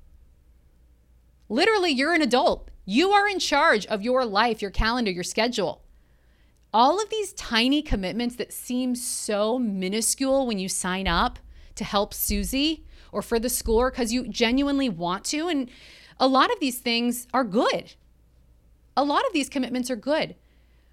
Literally, 1.49 1.91
you're 1.91 2.15
an 2.15 2.23
adult. 2.23 2.71
You 2.85 3.11
are 3.11 3.27
in 3.27 3.41
charge 3.41 3.85
of 3.87 4.03
your 4.03 4.25
life, 4.25 4.63
your 4.63 4.71
calendar, 4.71 5.11
your 5.11 5.25
schedule. 5.25 5.83
All 6.73 7.03
of 7.03 7.11
these 7.11 7.33
tiny 7.33 7.83
commitments 7.83 8.37
that 8.37 8.53
seem 8.53 8.95
so 8.95 9.59
minuscule 9.59 10.47
when 10.47 10.61
you 10.61 10.69
sign 10.69 11.09
up 11.09 11.41
to 11.75 11.83
help 11.83 12.15
Susie 12.15 12.85
or 13.15 13.23
for 13.23 13.39
the 13.39 13.49
school 13.49 13.77
or 13.77 13.91
because 13.91 14.13
you 14.13 14.29
genuinely 14.29 14.89
want 14.89 15.25
to. 15.27 15.49
And 15.49 15.71
a 16.19 16.27
lot 16.27 16.53
of 16.53 16.61
these 16.61 16.79
things 16.79 17.27
are 17.33 17.45
good. 17.45 17.95
A 18.97 19.05
lot 19.05 19.25
of 19.27 19.33
these 19.33 19.49
commitments 19.49 19.91
are 19.91 19.97
good. 19.97 20.35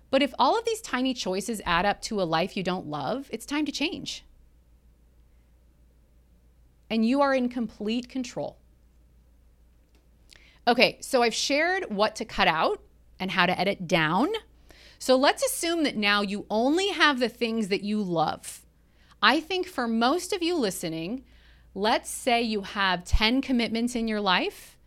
But 0.10 0.22
if 0.22 0.34
all 0.38 0.58
of 0.58 0.66
these 0.66 0.82
tiny 0.82 1.14
choices 1.14 1.62
add 1.66 1.86
up 1.86 2.02
to 2.04 2.22
a 2.22 2.24
life 2.24 2.56
you 2.56 2.64
don't 2.64 2.88
love, 2.88 3.30
it's 3.32 3.46
time 3.46 3.66
to 3.66 3.72
change. 3.72 4.24
And 6.90 7.06
you 7.06 7.22
are 7.22 7.34
in 7.34 7.50
complete 7.50 8.10
control. 8.10 8.58
Okay, 10.68 10.98
so 11.02 11.24
I've 11.24 11.34
shared 11.34 11.86
what 11.90 12.16
to 12.18 12.26
cut 12.26 12.48
out 12.48 12.84
and 13.20 13.32
how 13.32 13.46
to 13.46 13.60
edit 13.60 13.88
down. 13.88 14.30
So 15.00 15.16
let's 15.16 15.44
assume 15.44 15.84
that 15.84 15.96
now 15.96 16.22
you 16.22 16.46
only 16.50 16.90
have 16.90 17.20
the 17.20 17.30
things 17.30 17.70
that 17.70 17.84
you 17.84 18.04
love. 18.04 18.62
I 19.22 19.40
think 19.40 19.68
for 19.68 19.88
most 19.88 20.34
of 20.34 20.44
you 20.44 20.56
listening, 20.56 21.24
let's 21.74 22.10
say 22.10 22.42
you 22.42 22.62
have 22.62 23.04
10 23.04 23.42
commitments 23.42 23.96
in 23.96 24.08
your 24.08 24.22
life. 24.22 24.78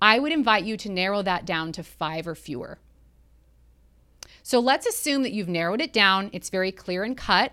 I 0.00 0.18
would 0.18 0.32
invite 0.32 0.64
you 0.64 0.76
to 0.78 0.90
narrow 0.90 1.22
that 1.22 1.44
down 1.44 1.72
to 1.72 1.82
five 1.82 2.26
or 2.26 2.34
fewer. 2.34 2.78
So 4.42 4.60
let's 4.60 4.86
assume 4.86 5.22
that 5.24 5.32
you've 5.32 5.48
narrowed 5.48 5.80
it 5.80 5.92
down. 5.92 6.30
It's 6.32 6.50
very 6.50 6.72
clear 6.72 7.04
and 7.04 7.16
cut 7.16 7.52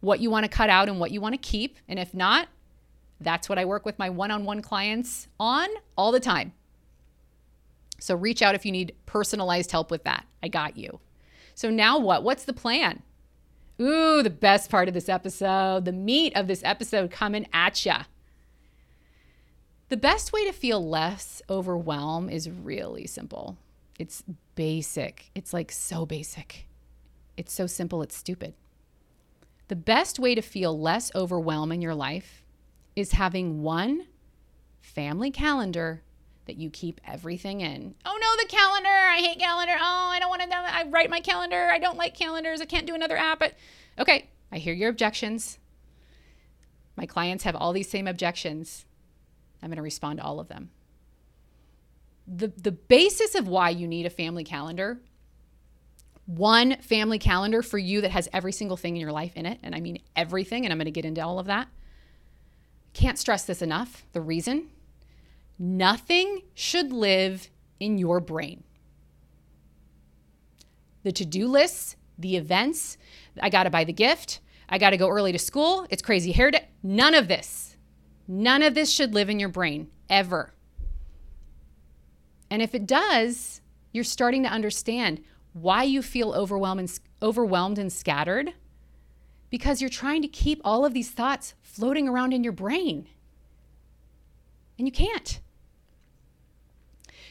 what 0.00 0.20
you 0.20 0.30
want 0.30 0.44
to 0.44 0.48
cut 0.48 0.68
out 0.68 0.88
and 0.88 1.00
what 1.00 1.12
you 1.12 1.20
want 1.20 1.34
to 1.34 1.38
keep. 1.38 1.78
And 1.88 1.98
if 1.98 2.12
not, 2.12 2.48
that's 3.20 3.48
what 3.48 3.58
I 3.58 3.64
work 3.64 3.86
with 3.86 3.98
my 3.98 4.10
one 4.10 4.30
on 4.30 4.44
one 4.44 4.60
clients 4.60 5.28
on 5.38 5.68
all 5.96 6.12
the 6.12 6.20
time. 6.20 6.52
So 7.98 8.16
reach 8.16 8.42
out 8.42 8.56
if 8.56 8.66
you 8.66 8.72
need 8.72 8.94
personalized 9.06 9.70
help 9.70 9.90
with 9.90 10.04
that. 10.04 10.26
I 10.42 10.48
got 10.48 10.76
you. 10.76 10.98
So 11.54 11.70
now 11.70 11.98
what? 11.98 12.24
What's 12.24 12.44
the 12.44 12.52
plan? 12.52 13.02
Ooh, 13.80 14.22
the 14.22 14.30
best 14.30 14.70
part 14.70 14.88
of 14.88 14.94
this 14.94 15.08
episode, 15.08 15.84
the 15.84 15.92
meat 15.92 16.36
of 16.36 16.46
this 16.46 16.62
episode 16.64 17.10
coming 17.10 17.46
at 17.52 17.84
ya. 17.84 18.02
The 19.88 19.96
best 19.96 20.32
way 20.32 20.44
to 20.46 20.52
feel 20.52 20.86
less 20.86 21.42
overwhelm 21.50 22.28
is 22.28 22.48
really 22.48 23.06
simple. 23.06 23.58
It's 23.98 24.24
basic. 24.54 25.30
It's 25.34 25.52
like 25.52 25.70
so 25.70 26.06
basic. 26.06 26.66
It's 27.36 27.52
so 27.52 27.66
simple, 27.66 28.02
it's 28.02 28.16
stupid. 28.16 28.54
The 29.68 29.76
best 29.76 30.18
way 30.18 30.34
to 30.34 30.42
feel 30.42 30.78
less 30.78 31.14
overwhelm 31.14 31.72
in 31.72 31.80
your 31.82 31.94
life 31.94 32.42
is 32.94 33.12
having 33.12 33.62
one 33.62 34.06
family 34.80 35.30
calendar 35.30 36.02
that 36.46 36.56
you 36.56 36.70
keep 36.70 37.00
everything 37.06 37.60
in. 37.60 37.94
Oh 38.04 38.18
no, 38.20 38.42
the 38.42 38.48
calendar. 38.48 38.88
I 38.88 39.18
hate 39.18 39.38
calendar. 39.38 39.74
Oh, 39.78 40.08
I 40.10 40.18
don't 40.18 40.28
want 40.28 40.42
to 40.42 40.48
know. 40.48 40.56
I 40.56 40.84
write 40.88 41.10
my 41.10 41.20
calendar. 41.20 41.68
I 41.70 41.78
don't 41.78 41.96
like 41.96 42.14
calendars. 42.14 42.60
I 42.60 42.64
can't 42.64 42.86
do 42.86 42.94
another 42.94 43.16
app. 43.16 43.38
But 43.38 43.54
okay, 43.98 44.28
I 44.50 44.58
hear 44.58 44.74
your 44.74 44.90
objections. 44.90 45.58
My 46.96 47.06
clients 47.06 47.44
have 47.44 47.56
all 47.56 47.72
these 47.72 47.88
same 47.88 48.06
objections. 48.06 48.84
I'm 49.62 49.68
going 49.68 49.76
to 49.76 49.82
respond 49.82 50.18
to 50.18 50.24
all 50.24 50.40
of 50.40 50.48
them. 50.48 50.70
The 52.26 52.48
the 52.48 52.72
basis 52.72 53.34
of 53.34 53.48
why 53.48 53.70
you 53.70 53.86
need 53.88 54.06
a 54.06 54.10
family 54.10 54.44
calendar 54.44 55.00
one 56.26 56.76
family 56.80 57.18
calendar 57.18 57.62
for 57.62 57.78
you 57.78 58.00
that 58.00 58.12
has 58.12 58.28
every 58.32 58.52
single 58.52 58.76
thing 58.76 58.94
in 58.94 59.00
your 59.00 59.10
life 59.10 59.36
in 59.36 59.44
it 59.44 59.58
and 59.64 59.74
I 59.74 59.80
mean 59.80 59.98
everything 60.14 60.64
and 60.64 60.72
I'm 60.72 60.78
going 60.78 60.84
to 60.84 60.92
get 60.92 61.04
into 61.04 61.20
all 61.20 61.40
of 61.40 61.46
that 61.46 61.66
can't 62.94 63.18
stress 63.18 63.44
this 63.44 63.62
enough. 63.62 64.04
The 64.12 64.20
reason 64.20 64.68
nothing 65.58 66.42
should 66.54 66.92
live 66.92 67.50
in 67.80 67.98
your 67.98 68.20
brain. 68.20 68.64
The 71.02 71.12
to 71.12 71.24
do 71.24 71.48
lists, 71.48 71.96
the 72.18 72.36
events, 72.36 72.96
I 73.40 73.50
got 73.50 73.64
to 73.64 73.70
buy 73.70 73.84
the 73.84 73.92
gift, 73.92 74.40
I 74.68 74.78
got 74.78 74.90
to 74.90 74.96
go 74.96 75.08
early 75.08 75.32
to 75.32 75.38
school, 75.38 75.86
it's 75.90 76.02
crazy 76.02 76.32
hair 76.32 76.50
day. 76.50 76.68
None 76.82 77.14
of 77.14 77.28
this 77.28 77.72
None 78.28 78.62
of 78.62 78.74
this 78.74 78.90
should 78.90 79.14
live 79.14 79.28
in 79.28 79.38
your 79.38 79.48
brain 79.48 79.90
ever. 80.08 80.54
And 82.50 82.62
if 82.62 82.74
it 82.74 82.86
does, 82.86 83.60
you're 83.92 84.04
starting 84.04 84.42
to 84.44 84.48
understand 84.48 85.22
why 85.52 85.82
you 85.82 86.02
feel 86.02 86.32
overwhelmed 86.32 86.80
and, 86.80 87.00
overwhelmed 87.20 87.78
and 87.78 87.92
scattered 87.92 88.54
because 89.50 89.80
you're 89.80 89.90
trying 89.90 90.22
to 90.22 90.28
keep 90.28 90.60
all 90.64 90.84
of 90.86 90.94
these 90.94 91.10
thoughts 91.10 91.54
floating 91.60 92.08
around 92.08 92.32
in 92.32 92.42
your 92.42 92.54
brain. 92.54 93.06
And 94.82 94.88
you 94.88 95.06
can't. 95.06 95.38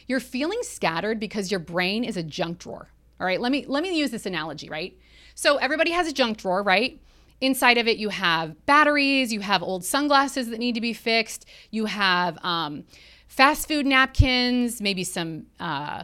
You're 0.07 0.21
feeling 0.21 0.59
scattered 0.61 1.19
because 1.19 1.51
your 1.51 1.59
brain 1.59 2.05
is 2.05 2.15
a 2.15 2.23
junk 2.23 2.59
drawer. 2.59 2.87
All 3.19 3.27
right, 3.27 3.41
let 3.41 3.51
me 3.51 3.65
let 3.67 3.83
me 3.83 3.93
use 3.93 4.09
this 4.09 4.25
analogy, 4.25 4.69
right? 4.69 4.97
So 5.35 5.57
everybody 5.57 5.91
has 5.91 6.07
a 6.07 6.13
junk 6.13 6.37
drawer, 6.37 6.63
right? 6.63 7.01
Inside 7.41 7.77
of 7.77 7.89
it, 7.89 7.97
you 7.97 8.07
have 8.07 8.65
batteries, 8.65 9.33
you 9.33 9.41
have 9.41 9.61
old 9.61 9.83
sunglasses 9.83 10.49
that 10.49 10.59
need 10.59 10.75
to 10.75 10.79
be 10.79 10.93
fixed, 10.93 11.45
you 11.71 11.87
have 11.87 12.37
um, 12.41 12.85
fast 13.27 13.67
food 13.67 13.85
napkins, 13.85 14.79
maybe 14.79 15.03
some, 15.03 15.47
uh, 15.59 16.03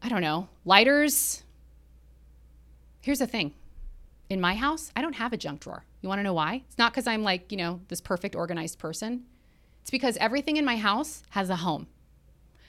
I 0.00 0.08
don't 0.08 0.22
know, 0.22 0.48
lighters. 0.64 1.42
Here's 3.02 3.18
the 3.18 3.26
thing 3.26 3.52
in 4.30 4.40
my 4.40 4.54
house, 4.54 4.90
I 4.96 5.02
don't 5.02 5.16
have 5.16 5.34
a 5.34 5.36
junk 5.36 5.60
drawer. 5.60 5.84
You 6.00 6.08
want 6.08 6.20
to 6.20 6.22
know 6.22 6.32
why? 6.32 6.62
It's 6.66 6.78
not 6.78 6.92
because 6.92 7.06
I'm 7.06 7.22
like, 7.22 7.52
you 7.52 7.58
know, 7.58 7.80
this 7.88 8.00
perfect 8.00 8.34
organized 8.34 8.78
person. 8.78 9.24
It's 9.84 9.90
because 9.90 10.16
everything 10.16 10.56
in 10.56 10.64
my 10.64 10.78
house 10.78 11.22
has 11.30 11.50
a 11.50 11.56
home. 11.56 11.88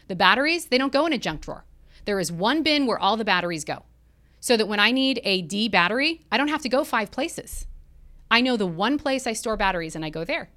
The 0.10 0.18
batteries, 0.18 0.66
they 0.66 0.78
don't 0.78 0.92
go 0.92 1.06
in 1.06 1.14
a 1.14 1.18
junk 1.18 1.40
drawer. 1.40 1.64
There 2.04 2.20
is 2.20 2.30
one 2.30 2.62
bin 2.62 2.86
where 2.86 3.00
all 3.00 3.16
the 3.16 3.24
batteries 3.24 3.64
go. 3.64 3.84
So 4.42 4.58
that 4.58 4.68
when 4.68 4.82
I 4.82 4.92
need 4.92 5.22
a 5.24 5.42
D 5.42 5.70
battery, 5.70 6.26
I 6.30 6.36
don't 6.36 6.50
have 6.50 6.62
to 6.64 6.70
go 6.70 6.84
five 6.84 7.12
places. 7.12 7.68
I 8.30 8.42
know 8.42 8.58
the 8.58 8.68
one 8.68 9.00
place 9.00 9.26
I 9.26 9.32
store 9.32 9.56
batteries 9.56 9.96
and 9.96 10.04
I 10.04 10.10
go 10.10 10.26
there. 10.26 10.50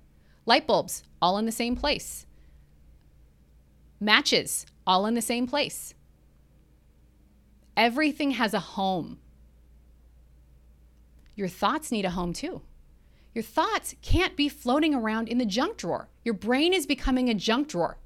Light 0.46 0.66
bulbs, 0.66 1.04
all 1.22 1.38
in 1.38 1.46
the 1.46 1.52
same 1.52 1.76
place. 1.76 2.26
Matches, 4.00 4.66
all 4.84 5.06
in 5.06 5.14
the 5.14 5.22
same 5.22 5.46
place. 5.46 5.94
Everything 7.76 8.32
has 8.32 8.52
a 8.52 8.58
home. 8.58 9.20
Your 11.36 11.46
thoughts 11.46 11.92
need 11.92 12.04
a 12.04 12.10
home 12.10 12.32
too. 12.32 12.62
Your 13.38 13.44
thoughts 13.44 13.94
can't 14.02 14.34
be 14.34 14.48
floating 14.48 14.96
around 14.96 15.28
in 15.28 15.38
the 15.38 15.46
junk 15.46 15.76
drawer. 15.76 16.08
Your 16.24 16.34
brain 16.34 16.72
is 16.72 16.88
becoming 16.88 17.30
a 17.30 17.34
junk 17.34 17.68
drawer. 17.68 17.96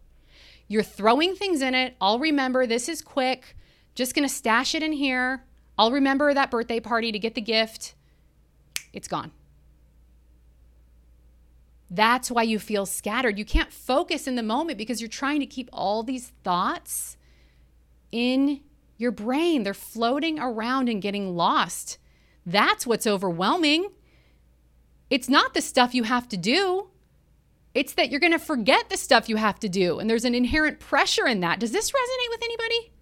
You're 0.68 0.83
throwing 0.83 1.35
things 1.35 1.62
in 1.62 1.75
it. 1.75 1.97
I'll 2.03 2.18
remember 2.18 2.66
this 2.66 2.87
is 2.87 3.01
quick. 3.01 3.57
Just 3.95 4.14
going 4.14 4.29
to 4.29 4.35
stash 4.35 4.75
it 4.75 4.83
in 4.83 4.92
here. 4.92 5.47
I'll 5.79 5.90
remember 5.90 6.35
that 6.35 6.51
birthday 6.51 6.81
party 6.81 7.12
to 7.12 7.18
get 7.18 7.35
the 7.35 7.40
gift. 7.40 7.95
It's 8.92 9.09
gone. 9.09 9.33
That's 11.88 12.31
why 12.31 12.42
you 12.42 12.59
feel 12.59 12.85
scattered. 12.85 13.38
You 13.38 13.47
can't 13.47 13.73
focus 13.73 14.27
in 14.27 14.35
the 14.35 14.42
moment 14.42 14.77
because 14.77 15.01
you're 15.01 15.09
trying 15.09 15.40
to 15.40 15.47
keep 15.47 15.71
all 15.73 16.03
these 16.03 16.31
thoughts 16.45 17.16
in 18.11 18.61
your 18.99 19.12
brain. 19.12 19.62
They're 19.62 19.73
floating 19.73 20.38
around 20.38 20.90
and 20.90 21.01
getting 21.01 21.35
lost. 21.35 21.97
That's 22.45 22.87
what's 22.87 23.07
overwhelming. 23.07 23.88
It's 25.12 25.29
not 25.29 25.53
the 25.53 25.61
stuff 25.61 25.94
you 25.94 26.05
have 26.05 26.27
to 26.31 26.38
do. 26.38 26.88
It's 27.75 27.92
that 27.94 28.11
you're 28.11 28.18
going 28.18 28.33
to 28.33 28.38
forget 28.38 28.88
the 28.88 28.96
stuff 28.96 29.29
you 29.29 29.37
have 29.37 29.61
to 29.61 29.68
do. 29.68 29.98
And 29.98 30.09
there's 30.09 30.25
an 30.25 30.35
inherent 30.35 30.81
pressure 30.81 31.27
in 31.27 31.40
that. 31.40 31.61
Does 31.61 31.70
this 31.70 31.90
resonate 31.90 32.31
with 32.31 32.42
anybody? 32.42 32.92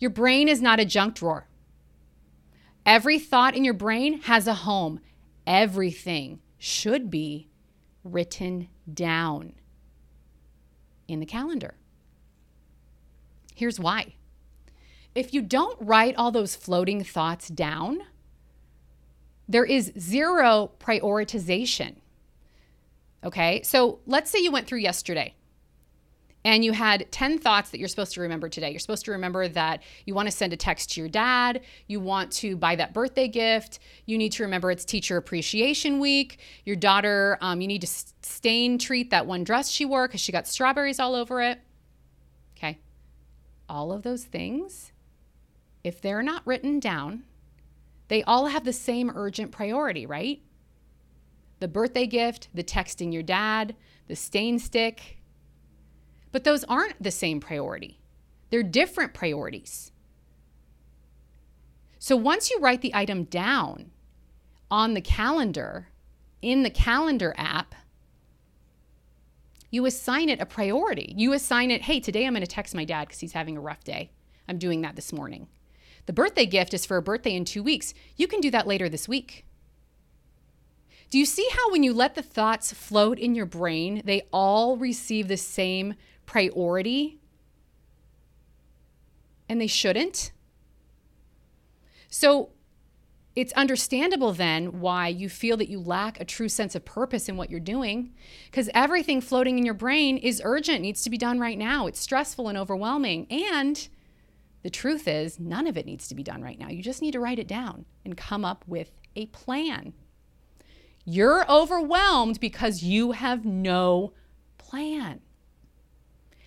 Your 0.00 0.10
brain 0.10 0.48
is 0.48 0.60
not 0.60 0.80
a 0.80 0.84
junk 0.84 1.14
drawer. 1.14 1.46
Every 2.84 3.20
thought 3.20 3.54
in 3.54 3.62
your 3.62 3.74
brain 3.74 4.22
has 4.22 4.48
a 4.48 4.54
home. 4.54 4.98
Everything 5.46 6.40
should 6.58 7.08
be 7.08 7.50
written 8.02 8.66
down 8.92 9.52
in 11.06 11.20
the 11.20 11.26
calendar. 11.26 11.76
Here's 13.54 13.78
why. 13.78 14.14
If 15.14 15.32
you 15.32 15.42
don't 15.42 15.78
write 15.80 16.16
all 16.16 16.32
those 16.32 16.56
floating 16.56 17.04
thoughts 17.04 17.46
down, 17.46 18.00
there 19.48 19.64
is 19.64 19.92
zero 19.98 20.70
prioritization. 20.78 21.96
Okay, 23.24 23.62
so 23.62 23.98
let's 24.06 24.30
say 24.30 24.40
you 24.40 24.52
went 24.52 24.66
through 24.66 24.78
yesterday 24.78 25.34
and 26.44 26.64
you 26.64 26.72
had 26.72 27.10
10 27.10 27.38
thoughts 27.38 27.70
that 27.70 27.78
you're 27.78 27.88
supposed 27.88 28.14
to 28.14 28.20
remember 28.20 28.48
today. 28.48 28.70
You're 28.70 28.78
supposed 28.78 29.04
to 29.06 29.10
remember 29.10 29.48
that 29.48 29.82
you 30.06 30.14
want 30.14 30.28
to 30.28 30.32
send 30.32 30.52
a 30.52 30.56
text 30.56 30.92
to 30.92 31.00
your 31.00 31.08
dad, 31.08 31.62
you 31.88 32.00
want 32.00 32.30
to 32.32 32.56
buy 32.56 32.76
that 32.76 32.94
birthday 32.94 33.26
gift, 33.26 33.80
you 34.06 34.16
need 34.16 34.32
to 34.32 34.44
remember 34.44 34.70
it's 34.70 34.84
Teacher 34.84 35.16
Appreciation 35.16 35.98
Week, 35.98 36.38
your 36.64 36.76
daughter, 36.76 37.38
um, 37.40 37.60
you 37.60 37.66
need 37.66 37.80
to 37.80 37.88
stain 38.22 38.78
treat 38.78 39.10
that 39.10 39.26
one 39.26 39.44
dress 39.44 39.68
she 39.68 39.84
wore 39.84 40.06
because 40.06 40.20
she 40.20 40.30
got 40.30 40.46
strawberries 40.46 41.00
all 41.00 41.14
over 41.14 41.42
it. 41.42 41.60
Okay. 42.56 42.78
All 43.68 43.92
of 43.92 44.02
those 44.02 44.24
things, 44.24 44.92
if 45.82 46.00
they're 46.00 46.22
not 46.22 46.46
written 46.46 46.78
down, 46.78 47.24
they 48.08 48.22
all 48.24 48.46
have 48.46 48.64
the 48.64 48.72
same 48.72 49.12
urgent 49.14 49.52
priority, 49.52 50.06
right? 50.06 50.40
The 51.60 51.68
birthday 51.68 52.06
gift, 52.06 52.48
the 52.54 52.64
texting 52.64 53.12
your 53.12 53.22
dad, 53.22 53.76
the 54.06 54.16
stain 54.16 54.58
stick, 54.58 55.18
but 56.32 56.44
those 56.44 56.64
aren't 56.64 57.02
the 57.02 57.10
same 57.10 57.40
priority, 57.40 58.00
they're 58.50 58.62
different 58.62 59.14
priorities. 59.14 59.92
So 61.98 62.16
once 62.16 62.50
you 62.50 62.58
write 62.60 62.80
the 62.80 62.94
item 62.94 63.24
down 63.24 63.90
on 64.70 64.94
the 64.94 65.00
calendar, 65.00 65.88
in 66.40 66.62
the 66.62 66.70
calendar 66.70 67.34
app, 67.36 67.74
you 69.70 69.84
assign 69.84 70.28
it 70.28 70.40
a 70.40 70.46
priority. 70.46 71.12
You 71.16 71.32
assign 71.32 71.70
it, 71.70 71.82
hey, 71.82 72.00
today 72.00 72.26
I'm 72.26 72.32
going 72.32 72.40
to 72.40 72.46
text 72.46 72.74
my 72.74 72.84
dad 72.84 73.08
because 73.08 73.20
he's 73.20 73.32
having 73.32 73.56
a 73.56 73.60
rough 73.60 73.84
day. 73.84 74.10
I'm 74.48 74.58
doing 74.58 74.80
that 74.82 74.96
this 74.96 75.12
morning. 75.12 75.48
The 76.08 76.14
birthday 76.14 76.46
gift 76.46 76.72
is 76.72 76.86
for 76.86 76.96
a 76.96 77.02
birthday 77.02 77.34
in 77.34 77.44
two 77.44 77.62
weeks. 77.62 77.92
You 78.16 78.26
can 78.26 78.40
do 78.40 78.50
that 78.52 78.66
later 78.66 78.88
this 78.88 79.06
week. 79.06 79.44
Do 81.10 81.18
you 81.18 81.26
see 81.26 81.46
how 81.52 81.70
when 81.70 81.82
you 81.82 81.92
let 81.92 82.14
the 82.14 82.22
thoughts 82.22 82.72
float 82.72 83.18
in 83.18 83.34
your 83.34 83.44
brain, 83.44 84.00
they 84.06 84.22
all 84.32 84.78
receive 84.78 85.28
the 85.28 85.36
same 85.36 85.96
priority 86.24 87.20
and 89.50 89.60
they 89.60 89.66
shouldn't. 89.66 90.32
So 92.08 92.52
it's 93.36 93.52
understandable 93.52 94.32
then 94.32 94.80
why 94.80 95.08
you 95.08 95.28
feel 95.28 95.58
that 95.58 95.68
you 95.68 95.78
lack 95.78 96.18
a 96.18 96.24
true 96.24 96.48
sense 96.48 96.74
of 96.74 96.86
purpose 96.86 97.28
in 97.28 97.36
what 97.36 97.50
you're 97.50 97.60
doing 97.60 98.14
because 98.46 98.70
everything 98.72 99.20
floating 99.20 99.58
in 99.58 99.66
your 99.66 99.74
brain 99.74 100.16
is 100.16 100.40
urgent, 100.42 100.80
needs 100.80 101.02
to 101.02 101.10
be 101.10 101.18
done 101.18 101.38
right 101.38 101.58
now. 101.58 101.86
It's 101.86 102.00
stressful 102.00 102.48
and 102.48 102.56
overwhelming. 102.56 103.26
And 103.30 103.86
the 104.62 104.70
truth 104.70 105.06
is, 105.06 105.38
none 105.38 105.66
of 105.66 105.76
it 105.76 105.86
needs 105.86 106.08
to 106.08 106.14
be 106.14 106.22
done 106.22 106.42
right 106.42 106.58
now. 106.58 106.68
You 106.68 106.82
just 106.82 107.02
need 107.02 107.12
to 107.12 107.20
write 107.20 107.38
it 107.38 107.48
down 107.48 107.84
and 108.04 108.16
come 108.16 108.44
up 108.44 108.64
with 108.66 108.90
a 109.14 109.26
plan. 109.26 109.92
You're 111.04 111.50
overwhelmed 111.50 112.40
because 112.40 112.82
you 112.82 113.12
have 113.12 113.44
no 113.44 114.12
plan. 114.58 115.20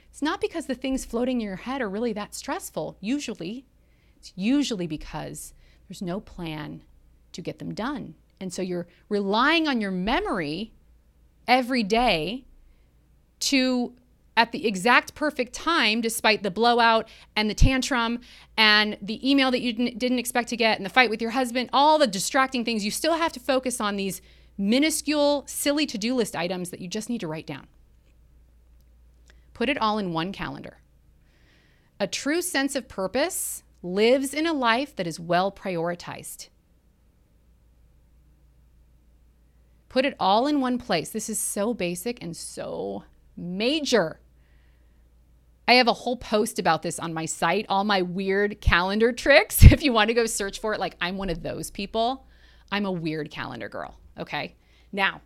It's 0.09 0.21
not 0.21 0.41
because 0.41 0.65
the 0.65 0.75
things 0.75 1.05
floating 1.05 1.41
in 1.41 1.47
your 1.47 1.55
head 1.55 1.81
are 1.81 1.89
really 1.89 2.13
that 2.13 2.35
stressful, 2.35 2.97
usually. 2.99 3.65
It's 4.17 4.33
usually 4.35 4.87
because 4.87 5.53
there's 5.87 6.01
no 6.01 6.19
plan 6.19 6.83
to 7.31 7.41
get 7.41 7.59
them 7.59 7.73
done. 7.73 8.15
And 8.39 8.53
so 8.53 8.61
you're 8.61 8.87
relying 9.09 9.67
on 9.67 9.81
your 9.81 9.91
memory 9.91 10.73
every 11.47 11.83
day 11.83 12.45
to, 13.39 13.95
at 14.37 14.51
the 14.51 14.65
exact 14.65 15.13
perfect 15.13 15.53
time, 15.53 16.01
despite 16.01 16.41
the 16.41 16.51
blowout 16.51 17.07
and 17.35 17.49
the 17.49 17.53
tantrum 17.53 18.19
and 18.57 18.97
the 19.01 19.29
email 19.29 19.51
that 19.51 19.61
you 19.61 19.73
didn't, 19.73 20.19
expect 20.19 20.49
to 20.49 20.57
get 20.57 20.77
and 20.77 20.85
the 20.85 20.89
fight 20.89 21.09
with 21.09 21.21
your 21.21 21.31
husband, 21.31 21.69
all 21.73 21.97
the 21.97 22.07
distracting 22.07 22.63
things, 22.63 22.85
you 22.85 22.91
still 22.91 23.15
have 23.15 23.33
to 23.33 23.39
focus 23.39 23.81
on 23.81 23.97
these 23.97 24.21
minuscule, 24.57 25.43
silly 25.47 25.85
to 25.85 25.97
do 25.97 26.15
list 26.15 26.35
items 26.35 26.69
that 26.69 26.79
you 26.79 26.87
just 26.87 27.09
need 27.09 27.19
to 27.19 27.27
write 27.27 27.47
down. 27.47 27.67
Put 29.53 29.69
it 29.69 29.81
all 29.81 29.97
in 29.97 30.13
one 30.13 30.31
calendar. 30.31 30.77
A 31.99 32.07
true 32.07 32.41
sense 32.41 32.75
of 32.75 32.87
purpose 32.87 33.63
lives 33.83 34.33
in 34.33 34.47
a 34.47 34.53
life 34.53 34.95
that 34.95 35.07
is 35.07 35.19
well 35.19 35.51
prioritized. 35.51 36.47
Put 39.89 40.05
it 40.05 40.15
all 40.19 40.47
in 40.47 40.61
one 40.61 40.77
place. 40.77 41.09
This 41.09 41.29
is 41.29 41.37
so 41.37 41.73
basic 41.73 42.23
and 42.23 42.35
so 42.35 43.03
major. 43.35 44.19
I 45.67 45.73
have 45.75 45.87
a 45.87 45.93
whole 45.93 46.17
post 46.17 46.59
about 46.59 46.81
this 46.81 46.99
on 46.99 47.13
my 47.13 47.25
site, 47.25 47.65
all 47.69 47.83
my 47.83 48.01
weird 48.01 48.61
calendar 48.61 49.11
tricks. 49.13 49.63
If 49.63 49.83
you 49.83 49.93
want 49.93 50.09
to 50.09 50.13
go 50.13 50.25
search 50.25 50.59
for 50.59 50.73
it, 50.73 50.79
like 50.79 50.95
I'm 51.01 51.17
one 51.17 51.29
of 51.29 51.43
those 51.43 51.71
people. 51.71 52.25
I'm 52.71 52.85
a 52.85 52.91
weird 52.91 53.31
calendar 53.31 53.69
girl. 53.69 53.97
Okay. 54.17 54.55
Now, 54.91 55.21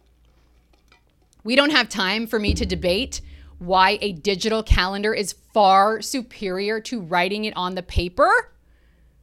we 1.43 1.56
don't 1.56 1.72
have 1.72 1.89
time 1.89 2.28
for 2.28 2.39
me 2.39 2.53
to 2.56 2.66
debate 2.66 3.22
why 3.60 3.97
a 4.01 4.12
digital 4.12 4.64
calendar 4.64 5.14
is 5.14 5.34
far 5.53 6.01
superior 6.01 6.80
to 6.82 7.01
writing 7.01 7.45
it 7.45 7.56
on 7.56 7.76
the 7.76 7.84
paper. 7.84 8.51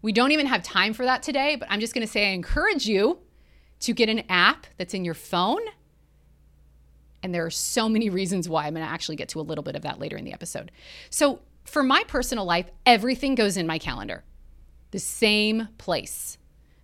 We 0.01 0.13
don't 0.13 0.33
even 0.33 0.47
have 0.47 0.63
time 0.63 0.95
for 0.95 1.05
that 1.05 1.23
today, 1.23 1.57
but 1.57 1.69
I'm 1.71 1.81
just 1.81 1.95
going 1.95 2.07
to 2.07 2.11
say 2.11 2.29
I 2.29 2.33
encourage 2.33 2.87
you 2.87 3.19
to 3.81 3.93
get 3.93 4.09
an 4.09 4.23
app 4.29 4.67
that's 4.79 4.95
in 4.95 5.05
your 5.05 5.15
phone 5.15 5.61
And 7.23 7.35
there 7.35 7.47
are 7.47 7.51
so 7.51 7.89
many 7.89 8.11
reasons 8.11 8.49
why. 8.49 8.67
I'm 8.67 8.75
going 8.75 8.85
to 8.85 8.91
actually 8.91 9.17
get 9.17 9.29
to 9.31 9.41
a 9.41 9.43
little 9.43 9.63
bit 9.63 9.77
of 9.77 9.83
that 9.83 9.99
later 9.99 10.17
in 10.17 10.25
the 10.25 10.33
episode. 10.33 10.73
So, 11.11 11.41
for 11.65 11.83
my 11.83 12.03
personal 12.09 12.45
life, 12.45 12.69
everything 12.85 13.37
goes 13.37 13.57
in 13.57 13.67
my 13.67 13.79
calendar, 13.79 14.25
the 14.91 14.99
same 14.99 15.69
place 15.79 16.39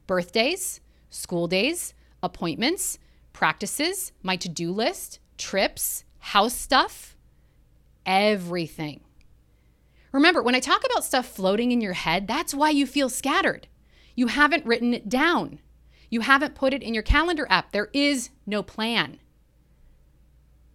birthdays, 0.07 0.81
school 1.11 1.47
days, 1.49 1.95
appointments, 2.23 2.99
practices, 3.33 4.13
my 4.23 4.37
to 4.37 4.49
do 4.49 4.73
list, 4.73 5.19
trips, 5.37 6.05
house 6.19 6.55
stuff, 6.55 7.17
everything. 8.07 9.01
Remember, 10.13 10.43
when 10.43 10.55
I 10.55 10.61
talk 10.61 10.83
about 10.85 11.05
stuff 11.05 11.27
floating 11.27 11.71
in 11.71 11.81
your 11.81 11.93
head, 11.93 12.27
that's 12.27 12.55
why 12.55 12.71
you 12.71 12.87
feel 12.87 13.09
scattered. 13.09 13.69
You 14.15 14.29
haven't 14.29 14.67
written 14.67 14.95
it 14.95 15.09
down. 15.09 15.61
You 16.11 16.21
haven't 16.23 16.55
put 16.55 16.73
it 16.73 16.83
in 16.83 16.95
your 16.95 17.03
calendar 17.03 17.47
app. 17.51 17.73
There 17.73 17.91
is 17.93 18.31
no 18.47 18.63
plan. 18.63 19.19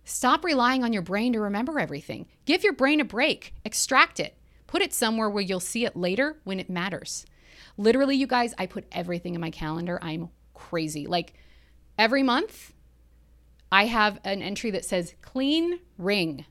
Stop 0.06 0.43
relying 0.43 0.84
on 0.84 0.93
your 0.93 1.01
brain 1.01 1.34
to 1.34 1.39
remember 1.39 1.80
everything. 1.80 2.28
Give 2.45 2.64
your 2.64 2.74
brain 2.74 2.99
a 2.99 3.06
break, 3.06 3.54
extract 3.64 4.20
it, 4.20 4.38
put 4.68 4.82
it 4.82 4.93
somewhere 4.93 5.30
where 5.30 5.43
you'll 5.43 5.60
see 5.60 5.86
it 5.86 5.95
later 5.95 6.38
when 6.43 6.60
it 6.60 6.70
matters. 6.70 7.26
Literally, 7.78 8.16
you 8.16 8.28
guys, 8.28 8.54
I 8.58 8.66
put 8.66 8.86
everything 8.91 9.36
in 9.36 9.41
my 9.41 9.49
calendar. 9.49 9.99
I'm 10.01 10.30
crazy. 10.54 11.08
Like 11.08 11.34
every 11.97 12.24
month, 12.24 12.74
I 13.72 13.86
have 13.86 14.20
an 14.24 14.41
entry 14.41 14.72
that 14.72 14.86
says 14.86 15.16
clean 15.22 15.80
ring. 15.97 16.45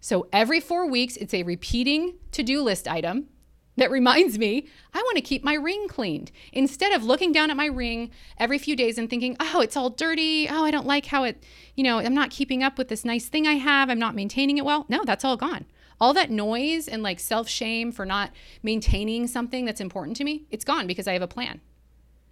So 0.00 0.28
every 0.32 0.60
four 0.60 0.88
weeks, 0.88 1.16
it's 1.16 1.34
a 1.34 1.42
repeating 1.42 2.14
to 2.32 2.42
do 2.42 2.62
list 2.62 2.86
item 2.86 3.28
that 3.76 3.90
reminds 3.90 4.38
me 4.38 4.66
I 4.94 4.98
want 4.98 5.16
to 5.16 5.22
keep 5.22 5.44
my 5.44 5.54
ring 5.54 5.88
cleaned. 5.88 6.32
Instead 6.52 6.92
of 6.92 7.04
looking 7.04 7.32
down 7.32 7.50
at 7.50 7.56
my 7.56 7.66
ring 7.66 8.10
every 8.38 8.58
few 8.58 8.74
days 8.76 8.98
and 8.98 9.08
thinking, 9.08 9.36
oh, 9.40 9.60
it's 9.60 9.76
all 9.76 9.90
dirty. 9.90 10.48
Oh, 10.48 10.64
I 10.64 10.70
don't 10.70 10.86
like 10.86 11.06
how 11.06 11.24
it, 11.24 11.42
you 11.74 11.84
know, 11.84 11.98
I'm 11.98 12.14
not 12.14 12.30
keeping 12.30 12.62
up 12.62 12.78
with 12.78 12.88
this 12.88 13.04
nice 13.04 13.26
thing 13.26 13.46
I 13.46 13.54
have. 13.54 13.90
I'm 13.90 13.98
not 13.98 14.14
maintaining 14.14 14.58
it 14.58 14.64
well. 14.64 14.86
No, 14.88 15.04
that's 15.04 15.24
all 15.24 15.36
gone. 15.36 15.66
All 16.00 16.12
that 16.14 16.30
noise 16.30 16.88
and 16.88 17.02
like 17.02 17.20
self 17.20 17.48
shame 17.48 17.92
for 17.92 18.04
not 18.04 18.30
maintaining 18.62 19.26
something 19.26 19.64
that's 19.64 19.80
important 19.80 20.16
to 20.18 20.24
me, 20.24 20.44
it's 20.50 20.64
gone 20.64 20.86
because 20.86 21.08
I 21.08 21.14
have 21.14 21.22
a 21.22 21.28
plan. 21.28 21.60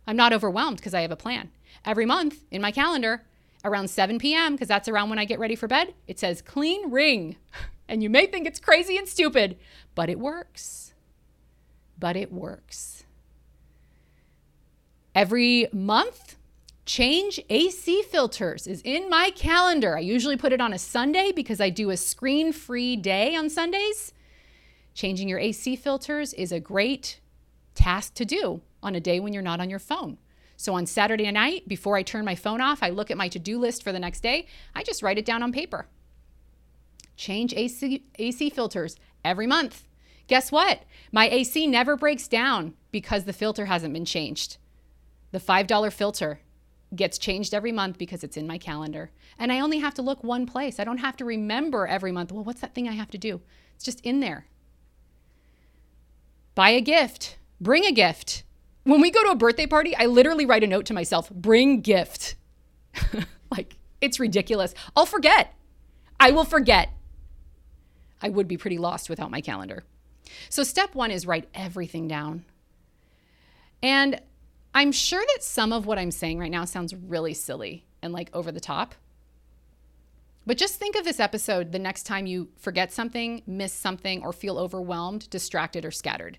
I'm 0.06 0.16
not 0.16 0.32
overwhelmed 0.32 0.78
because 0.78 0.94
I 0.94 1.00
have 1.00 1.10
a 1.10 1.16
plan. 1.16 1.50
Every 1.84 2.04
month 2.04 2.44
in 2.50 2.60
my 2.60 2.70
calendar, 2.70 3.24
around 3.64 3.88
7 3.88 4.18
p.m., 4.18 4.52
because 4.52 4.68
that's 4.68 4.88
around 4.88 5.08
when 5.08 5.18
I 5.18 5.24
get 5.24 5.38
ready 5.38 5.56
for 5.56 5.66
bed, 5.66 5.94
it 6.06 6.18
says 6.18 6.42
clean 6.42 6.90
ring. 6.90 7.36
And 7.86 8.02
you 8.02 8.08
may 8.08 8.24
think 8.24 8.46
it's 8.46 8.58
crazy 8.58 8.96
and 8.96 9.06
stupid, 9.06 9.58
but 9.94 10.08
it 10.08 10.18
works. 10.18 10.83
But 11.98 12.16
it 12.16 12.32
works. 12.32 13.04
Every 15.14 15.68
month, 15.72 16.36
change 16.86 17.40
AC 17.48 18.02
filters 18.02 18.66
is 18.66 18.82
in 18.82 19.08
my 19.08 19.30
calendar. 19.30 19.96
I 19.96 20.00
usually 20.00 20.36
put 20.36 20.52
it 20.52 20.60
on 20.60 20.72
a 20.72 20.78
Sunday 20.78 21.32
because 21.34 21.60
I 21.60 21.70
do 21.70 21.90
a 21.90 21.96
screen 21.96 22.52
free 22.52 22.96
day 22.96 23.36
on 23.36 23.48
Sundays. 23.48 24.12
Changing 24.92 25.28
your 25.28 25.38
AC 25.38 25.76
filters 25.76 26.32
is 26.34 26.52
a 26.52 26.60
great 26.60 27.20
task 27.74 28.14
to 28.14 28.24
do 28.24 28.60
on 28.82 28.94
a 28.94 29.00
day 29.00 29.20
when 29.20 29.32
you're 29.32 29.42
not 29.42 29.60
on 29.60 29.70
your 29.70 29.78
phone. 29.78 30.18
So 30.56 30.74
on 30.74 30.86
Saturday 30.86 31.30
night, 31.30 31.68
before 31.68 31.96
I 31.96 32.02
turn 32.02 32.24
my 32.24 32.34
phone 32.34 32.60
off, 32.60 32.82
I 32.82 32.90
look 32.90 33.10
at 33.10 33.16
my 33.16 33.28
to 33.28 33.38
do 33.38 33.58
list 33.58 33.82
for 33.82 33.92
the 33.92 33.98
next 33.98 34.20
day. 34.20 34.46
I 34.74 34.82
just 34.82 35.02
write 35.02 35.18
it 35.18 35.24
down 35.24 35.42
on 35.42 35.52
paper. 35.52 35.86
Change 37.16 37.54
AC, 37.54 38.04
AC 38.18 38.50
filters 38.50 38.96
every 39.24 39.46
month. 39.46 39.84
Guess 40.26 40.50
what? 40.50 40.82
My 41.12 41.28
AC 41.28 41.66
never 41.66 41.96
breaks 41.96 42.28
down 42.28 42.74
because 42.90 43.24
the 43.24 43.32
filter 43.32 43.66
hasn't 43.66 43.92
been 43.92 44.04
changed. 44.04 44.56
The 45.32 45.40
$5 45.40 45.92
filter 45.92 46.40
gets 46.94 47.18
changed 47.18 47.52
every 47.52 47.72
month 47.72 47.98
because 47.98 48.24
it's 48.24 48.36
in 48.36 48.46
my 48.46 48.58
calendar. 48.58 49.10
And 49.38 49.52
I 49.52 49.60
only 49.60 49.78
have 49.78 49.94
to 49.94 50.02
look 50.02 50.22
one 50.22 50.46
place. 50.46 50.78
I 50.78 50.84
don't 50.84 50.98
have 50.98 51.16
to 51.18 51.24
remember 51.24 51.86
every 51.86 52.12
month, 52.12 52.32
well, 52.32 52.44
what's 52.44 52.60
that 52.60 52.74
thing 52.74 52.88
I 52.88 52.92
have 52.92 53.10
to 53.10 53.18
do? 53.18 53.40
It's 53.74 53.84
just 53.84 54.00
in 54.00 54.20
there. 54.20 54.46
Buy 56.54 56.70
a 56.70 56.80
gift, 56.80 57.38
bring 57.60 57.84
a 57.84 57.92
gift. 57.92 58.44
When 58.84 59.00
we 59.00 59.10
go 59.10 59.24
to 59.24 59.30
a 59.30 59.36
birthday 59.36 59.66
party, 59.66 59.96
I 59.96 60.06
literally 60.06 60.46
write 60.46 60.62
a 60.62 60.68
note 60.68 60.86
to 60.86 60.94
myself 60.94 61.30
bring 61.30 61.80
gift. 61.80 62.36
like, 63.50 63.76
it's 64.00 64.20
ridiculous. 64.20 64.74
I'll 64.94 65.06
forget. 65.06 65.54
I 66.20 66.30
will 66.30 66.44
forget. 66.44 66.90
I 68.22 68.28
would 68.28 68.46
be 68.46 68.56
pretty 68.56 68.78
lost 68.78 69.10
without 69.10 69.30
my 69.30 69.40
calendar. 69.40 69.84
So, 70.48 70.62
step 70.62 70.94
one 70.94 71.10
is 71.10 71.26
write 71.26 71.48
everything 71.54 72.08
down. 72.08 72.44
And 73.82 74.20
I'm 74.74 74.92
sure 74.92 75.22
that 75.34 75.44
some 75.44 75.72
of 75.72 75.86
what 75.86 75.98
I'm 75.98 76.10
saying 76.10 76.38
right 76.38 76.50
now 76.50 76.64
sounds 76.64 76.94
really 76.94 77.34
silly 77.34 77.84
and 78.02 78.12
like 78.12 78.30
over 78.32 78.50
the 78.50 78.60
top. 78.60 78.94
But 80.46 80.58
just 80.58 80.76
think 80.76 80.96
of 80.96 81.04
this 81.04 81.20
episode 81.20 81.72
the 81.72 81.78
next 81.78 82.02
time 82.02 82.26
you 82.26 82.48
forget 82.58 82.92
something, 82.92 83.42
miss 83.46 83.72
something, 83.72 84.22
or 84.22 84.32
feel 84.32 84.58
overwhelmed, 84.58 85.30
distracted, 85.30 85.84
or 85.84 85.90
scattered. 85.90 86.38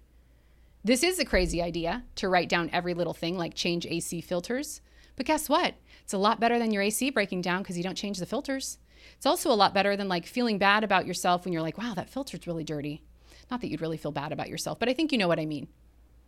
This 0.83 1.01
is 1.01 1.17
a 1.17 1.25
crazy 1.25 1.61
idea 1.63 2.03
to 2.15 2.29
write 2.29 2.49
down 2.49 2.69
every 2.71 2.93
little 2.93 3.13
thing 3.13 3.37
like 3.37 3.55
change 3.55 3.87
AC 3.87 4.21
filters. 4.21 4.81
But 5.15 5.25
guess 5.25 5.49
what? 5.49 5.73
It's 6.03 6.13
a 6.13 6.19
lot 6.19 6.39
better 6.39 6.59
than 6.59 6.71
your 6.71 6.83
AC 6.83 7.09
breaking 7.09 7.41
down 7.41 7.63
because 7.63 7.77
you 7.77 7.83
don't 7.83 7.97
change 7.97 8.19
the 8.19 8.27
filters. 8.27 8.77
It's 9.15 9.25
also 9.25 9.49
a 9.49 9.55
lot 9.55 9.73
better 9.73 9.97
than 9.97 10.07
like 10.07 10.27
feeling 10.27 10.59
bad 10.59 10.83
about 10.83 11.07
yourself 11.07 11.43
when 11.43 11.53
you're 11.53 11.63
like, 11.63 11.77
wow, 11.77 11.93
that 11.95 12.09
filter's 12.09 12.45
really 12.45 12.63
dirty. 12.63 13.01
Not 13.49 13.61
that 13.61 13.69
you'd 13.69 13.81
really 13.81 13.97
feel 13.97 14.11
bad 14.11 14.31
about 14.31 14.49
yourself, 14.49 14.79
but 14.79 14.89
I 14.89 14.93
think 14.93 15.11
you 15.11 15.17
know 15.17 15.27
what 15.27 15.39
I 15.39 15.45
mean. 15.45 15.67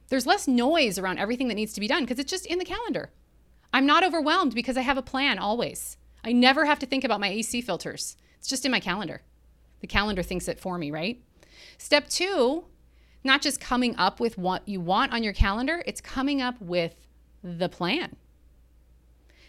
There's 0.10 0.26
less 0.26 0.48
noise 0.48 0.98
around 0.98 1.18
everything 1.18 1.48
that 1.50 1.56
needs 1.56 1.74
to 1.74 1.82
be 1.82 1.88
done 1.88 2.04
because 2.04 2.20
it's 2.20 2.32
just 2.32 2.46
in 2.46 2.60
the 2.60 2.66
calendar. 2.66 3.12
I'm 3.74 3.86
not 3.86 4.04
overwhelmed 4.04 4.56
because 4.56 4.78
I 4.78 4.82
have 4.82 4.98
a 4.98 5.02
plan 5.02 5.38
always. 5.38 5.98
I 6.24 6.32
never 6.32 6.66
have 6.66 6.80
to 6.80 6.86
think 6.86 7.04
about 7.04 7.20
my 7.20 7.30
AC 7.30 7.62
filters. 7.62 8.16
It's 8.38 8.48
just 8.48 8.66
in 8.66 8.72
my 8.72 8.80
calendar. 8.80 9.22
The 9.82 9.88
calendar 9.88 10.24
thinks 10.24 10.48
it 10.48 10.60
for 10.60 10.78
me, 10.78 10.92
right? 10.92 11.22
Step 11.78 12.08
two 12.10 12.66
not 13.28 13.42
just 13.42 13.60
coming 13.60 13.96
up 13.98 14.20
with 14.20 14.38
what 14.38 14.68
you 14.68 14.80
want 14.80 15.14
on 15.14 15.22
your 15.22 15.34
calendar, 15.34 15.84
it's 15.86 16.02
coming 16.02 16.42
up 16.42 16.60
with 16.62 16.96
the 17.44 17.70
plan. 17.70 18.16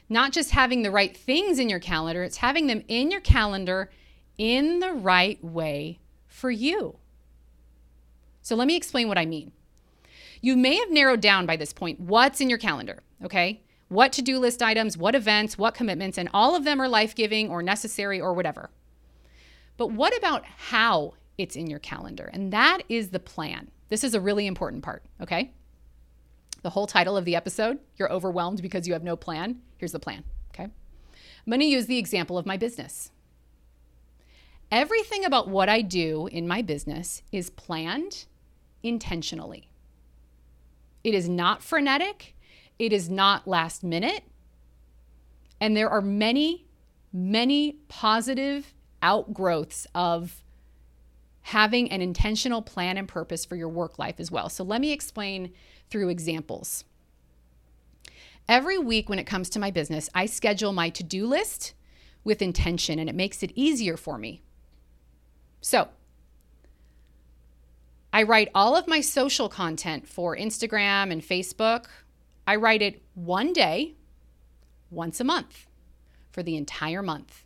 Not 0.09 0.33
just 0.33 0.51
having 0.51 0.83
the 0.83 0.91
right 0.91 1.17
things 1.17 1.59
in 1.59 1.69
your 1.69 1.79
calendar, 1.79 2.25
it's 2.25 2.39
having 2.39 2.67
them 2.67 2.83
in 2.89 3.11
your 3.11 3.21
calendar 3.21 3.91
in 4.37 4.81
the 4.81 4.93
right 4.93 5.43
way 5.45 6.01
for 6.27 6.51
you. 6.51 6.99
So 8.49 8.57
let 8.57 8.67
me 8.67 8.77
explain 8.77 9.09
what 9.09 9.19
I 9.19 9.27
mean. 9.27 9.53
You 10.41 10.57
may 10.57 10.77
have 10.77 10.91
narrowed 10.91 11.21
down 11.21 11.45
by 11.45 11.57
this 11.59 11.75
point 11.75 12.01
what's 12.01 12.41
in 12.41 12.49
your 12.49 12.57
calendar, 12.57 13.03
okay? 13.23 13.61
What 13.89 14.11
to 14.15 14.23
do 14.23 14.39
list 14.39 14.63
items, 14.63 14.97
what 14.97 15.15
events, 15.15 15.59
what 15.59 15.75
commitments, 15.75 16.17
and 16.17 16.31
all 16.33 16.57
of 16.57 16.65
them 16.65 16.81
are 16.81 16.89
life 16.89 17.15
giving 17.15 17.51
or 17.51 17.63
necessary 17.63 18.19
or 18.19 18.33
whatever. 18.33 18.71
But 19.77 19.93
what 19.93 20.17
about 20.17 20.47
how 20.47 21.13
it's 21.37 21.57
in 21.57 21.67
your 21.69 21.79
calendar. 21.79 22.31
And 22.33 22.51
that 22.51 22.79
is 22.89 23.11
the 23.11 23.21
plan. 23.21 23.71
This 23.91 24.03
is 24.03 24.15
a 24.15 24.21
really 24.21 24.47
important 24.47 24.83
part, 24.83 25.03
okay? 25.21 25.53
The 26.63 26.71
whole 26.71 26.87
title 26.87 27.19
of 27.19 27.27
the 27.27 27.37
episode, 27.37 27.79
You're 27.99 28.11
Overwhelmed 28.11 28.63
Because 28.63 28.89
You 28.89 28.95
Have 28.95 29.05
No 29.05 29.15
Plan. 29.15 29.61
Here's 29.77 29.93
the 29.93 30.01
plan, 30.01 30.25
okay? 30.55 30.69
I'm 31.47 31.61
to 31.61 31.65
use 31.67 31.85
the 31.85 31.99
example 31.99 32.39
of 32.39 32.47
my 32.47 32.57
business. 32.57 33.13
Everything 34.71 35.27
about 35.27 35.49
what 35.49 35.69
I 35.69 35.83
do 35.83 36.29
in 36.33 36.49
my 36.49 36.63
business 36.63 37.23
is 37.31 37.51
planned 37.51 38.25
intentionally. 38.83 39.69
It 41.05 41.15
is 41.15 41.29
not 41.29 41.63
frenetic, 41.63 42.35
it 42.79 42.93
is 42.93 43.09
not 43.09 43.47
last 43.47 43.83
minute. 43.83 44.25
And 45.61 45.77
there 45.77 45.91
are 45.91 46.01
many, 46.01 46.67
many 47.13 47.79
positive 47.89 48.75
outgrowths 49.03 49.87
of 49.95 50.43
having 51.43 51.91
an 51.91 52.03
intentional 52.03 52.63
plan 52.63 52.97
and 52.97 53.09
purpose 53.09 53.45
for 53.45 53.57
your 53.57 53.69
work 53.69 53.99
life 53.99 54.21
as 54.21 54.31
well. 54.31 54.49
So 54.49 54.63
let 54.63 54.81
me 54.81 54.93
explain 54.93 55.53
through 55.89 56.11
examples. 56.11 56.85
Every 58.49 58.79
week, 58.79 59.09
when 59.09 59.19
it 59.19 59.25
comes 59.25 59.51
to 59.51 59.59
my 59.59 59.71
business, 59.71 60.09
I 60.15 60.27
schedule 60.27 60.73
my 60.73 60.91
to 60.91 61.03
do 61.03 61.27
list 61.27 61.75
with 62.25 62.43
intention 62.43 62.99
and 62.99 63.09
it 63.09 63.15
makes 63.15 63.43
it 63.43 63.53
easier 63.55 63.97
for 63.97 64.19
me. 64.19 64.43
So, 65.61 65.89
I 68.13 68.23
write 68.23 68.51
all 68.55 68.77
of 68.77 68.89
my 68.89 69.01
social 69.01 69.49
content 69.49 70.09
for 70.09 70.37
Instagram 70.37 71.13
and 71.13 71.23
Facebook. 71.23 71.87
I 72.47 72.57
write 72.57 72.83
it 72.83 73.03
one 73.15 73.53
day, 73.53 73.95
once 74.91 75.21
a 75.21 75.25
month, 75.25 75.67
for 76.31 76.43
the 76.43 76.57
entire 76.57 77.03
month. 77.03 77.45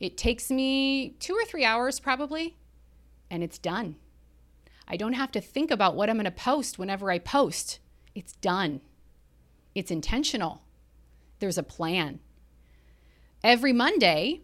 It 0.00 0.16
takes 0.16 0.50
me 0.50 1.10
two 1.18 1.34
or 1.34 1.44
three 1.44 1.64
hours 1.64 2.00
probably 2.00 2.56
and 3.30 3.42
it's 3.42 3.58
done. 3.58 3.96
I 4.86 4.96
don't 4.96 5.12
have 5.12 5.32
to 5.32 5.40
think 5.40 5.70
about 5.70 5.94
what 5.94 6.08
I'm 6.08 6.16
going 6.16 6.24
to 6.24 6.30
post 6.30 6.78
whenever 6.78 7.10
I 7.10 7.18
post. 7.18 7.78
It's 8.14 8.32
done. 8.34 8.80
It's 9.74 9.90
intentional. 9.90 10.62
There's 11.40 11.58
a 11.58 11.62
plan. 11.62 12.20
Every 13.44 13.72
Monday 13.72 14.40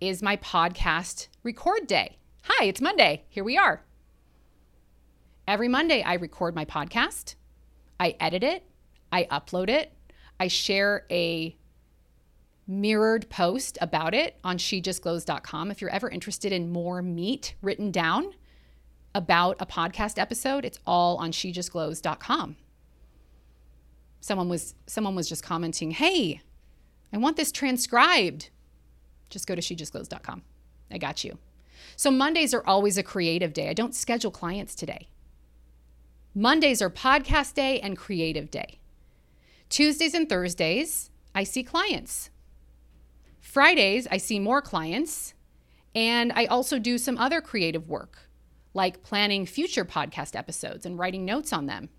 is 0.00 0.22
my 0.22 0.36
podcast 0.36 1.28
record 1.42 1.86
day. 1.86 2.18
Hi, 2.44 2.64
it's 2.64 2.80
Monday. 2.80 3.24
Here 3.28 3.44
we 3.44 3.56
are. 3.56 3.84
Every 5.46 5.68
Monday, 5.68 6.02
I 6.02 6.14
record 6.14 6.54
my 6.54 6.64
podcast, 6.64 7.34
I 7.98 8.14
edit 8.20 8.44
it, 8.44 8.64
I 9.10 9.24
upload 9.24 9.68
it, 9.68 9.92
I 10.38 10.48
share 10.48 11.04
a 11.10 11.56
mirrored 12.66 13.28
post 13.28 13.76
about 13.80 14.14
it 14.14 14.38
on 14.44 14.56
shejustglows.com. 14.56 15.70
If 15.70 15.80
you're 15.80 15.90
ever 15.90 16.08
interested 16.08 16.52
in 16.52 16.70
more 16.70 17.02
meat 17.02 17.54
written 17.60 17.90
down 17.90 18.34
about 19.14 19.56
a 19.60 19.66
podcast 19.66 20.18
episode, 20.18 20.64
it's 20.64 20.78
all 20.86 21.16
on 21.16 21.32
shejustglows.com. 21.32 22.56
Someone 24.20 24.48
was 24.48 24.74
someone 24.86 25.16
was 25.16 25.28
just 25.28 25.42
commenting, 25.42 25.90
"Hey, 25.90 26.40
I 27.12 27.18
want 27.18 27.36
this 27.36 27.50
transcribed." 27.50 28.50
Just 29.28 29.48
go 29.48 29.56
to 29.56 29.60
shejustglows.com. 29.60 30.42
I 30.90 30.98
got 30.98 31.24
you. 31.24 31.38
So 31.96 32.10
Mondays 32.10 32.54
are 32.54 32.64
always 32.64 32.96
a 32.96 33.02
creative 33.02 33.52
day. 33.52 33.68
I 33.68 33.72
don't 33.72 33.94
schedule 33.94 34.30
clients 34.30 34.74
today. 34.74 35.08
Mondays 36.34 36.80
are 36.80 36.88
podcast 36.88 37.52
day 37.52 37.78
and 37.80 37.94
creative 37.94 38.50
day. 38.50 38.78
Tuesdays 39.68 40.14
and 40.14 40.26
Thursdays, 40.26 41.10
I 41.34 41.44
see 41.44 41.62
clients. 41.62 42.30
Fridays, 43.38 44.08
I 44.10 44.16
see 44.16 44.38
more 44.38 44.62
clients. 44.62 45.34
And 45.94 46.32
I 46.32 46.46
also 46.46 46.78
do 46.78 46.96
some 46.96 47.18
other 47.18 47.42
creative 47.42 47.86
work, 47.86 48.30
like 48.72 49.02
planning 49.02 49.44
future 49.44 49.84
podcast 49.84 50.34
episodes 50.34 50.86
and 50.86 50.98
writing 50.98 51.26
notes 51.26 51.52
on 51.52 51.66
them. 51.66 51.90